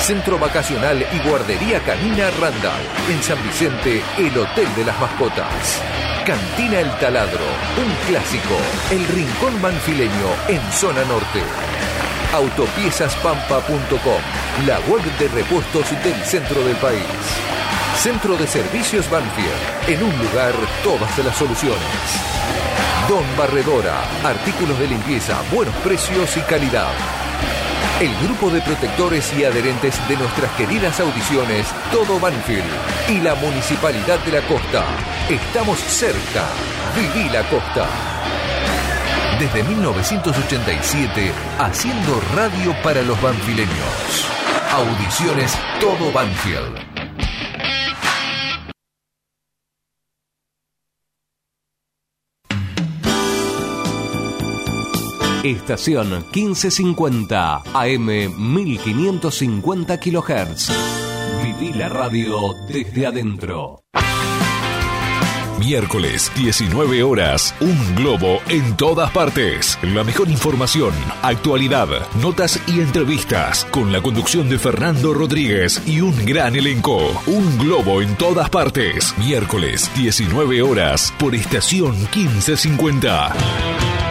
[0.00, 2.82] Centro Vacacional y Guardería Canina Randall.
[3.08, 5.80] En San Vicente, el Hotel de las Mascotas.
[6.26, 7.46] Cantina El Taladro,
[7.76, 8.56] un clásico.
[8.90, 11.42] El Rincón Banfileño en zona norte.
[12.32, 17.57] Autopiezaspampa.com, la web de repuestos del centro del país.
[17.98, 20.54] Centro de Servicios Banfield, en un lugar
[20.84, 21.82] todas las soluciones.
[23.08, 26.92] Don Barredora, artículos de limpieza, buenos precios y calidad.
[28.00, 32.70] El grupo de protectores y adherentes de nuestras queridas audiciones Todo Banfield
[33.08, 34.84] y la Municipalidad de la Costa.
[35.28, 36.46] Estamos cerca.
[36.94, 37.88] Viví la Costa.
[39.40, 44.28] Desde 1987, haciendo radio para los banfileños.
[44.70, 46.97] Audiciones Todo Banfield.
[55.50, 58.06] Estación 1550 AM
[58.52, 60.70] 1550 kHz.
[61.42, 63.82] Viví la radio desde adentro.
[65.58, 69.78] Miércoles, 19 horas, un globo en todas partes.
[69.82, 70.92] La mejor información,
[71.22, 71.88] actualidad,
[72.22, 76.98] notas y entrevistas con la conducción de Fernando Rodríguez y un gran elenco.
[77.26, 79.14] Un globo en todas partes.
[79.18, 84.07] Miércoles, 19 horas, por estación 1550.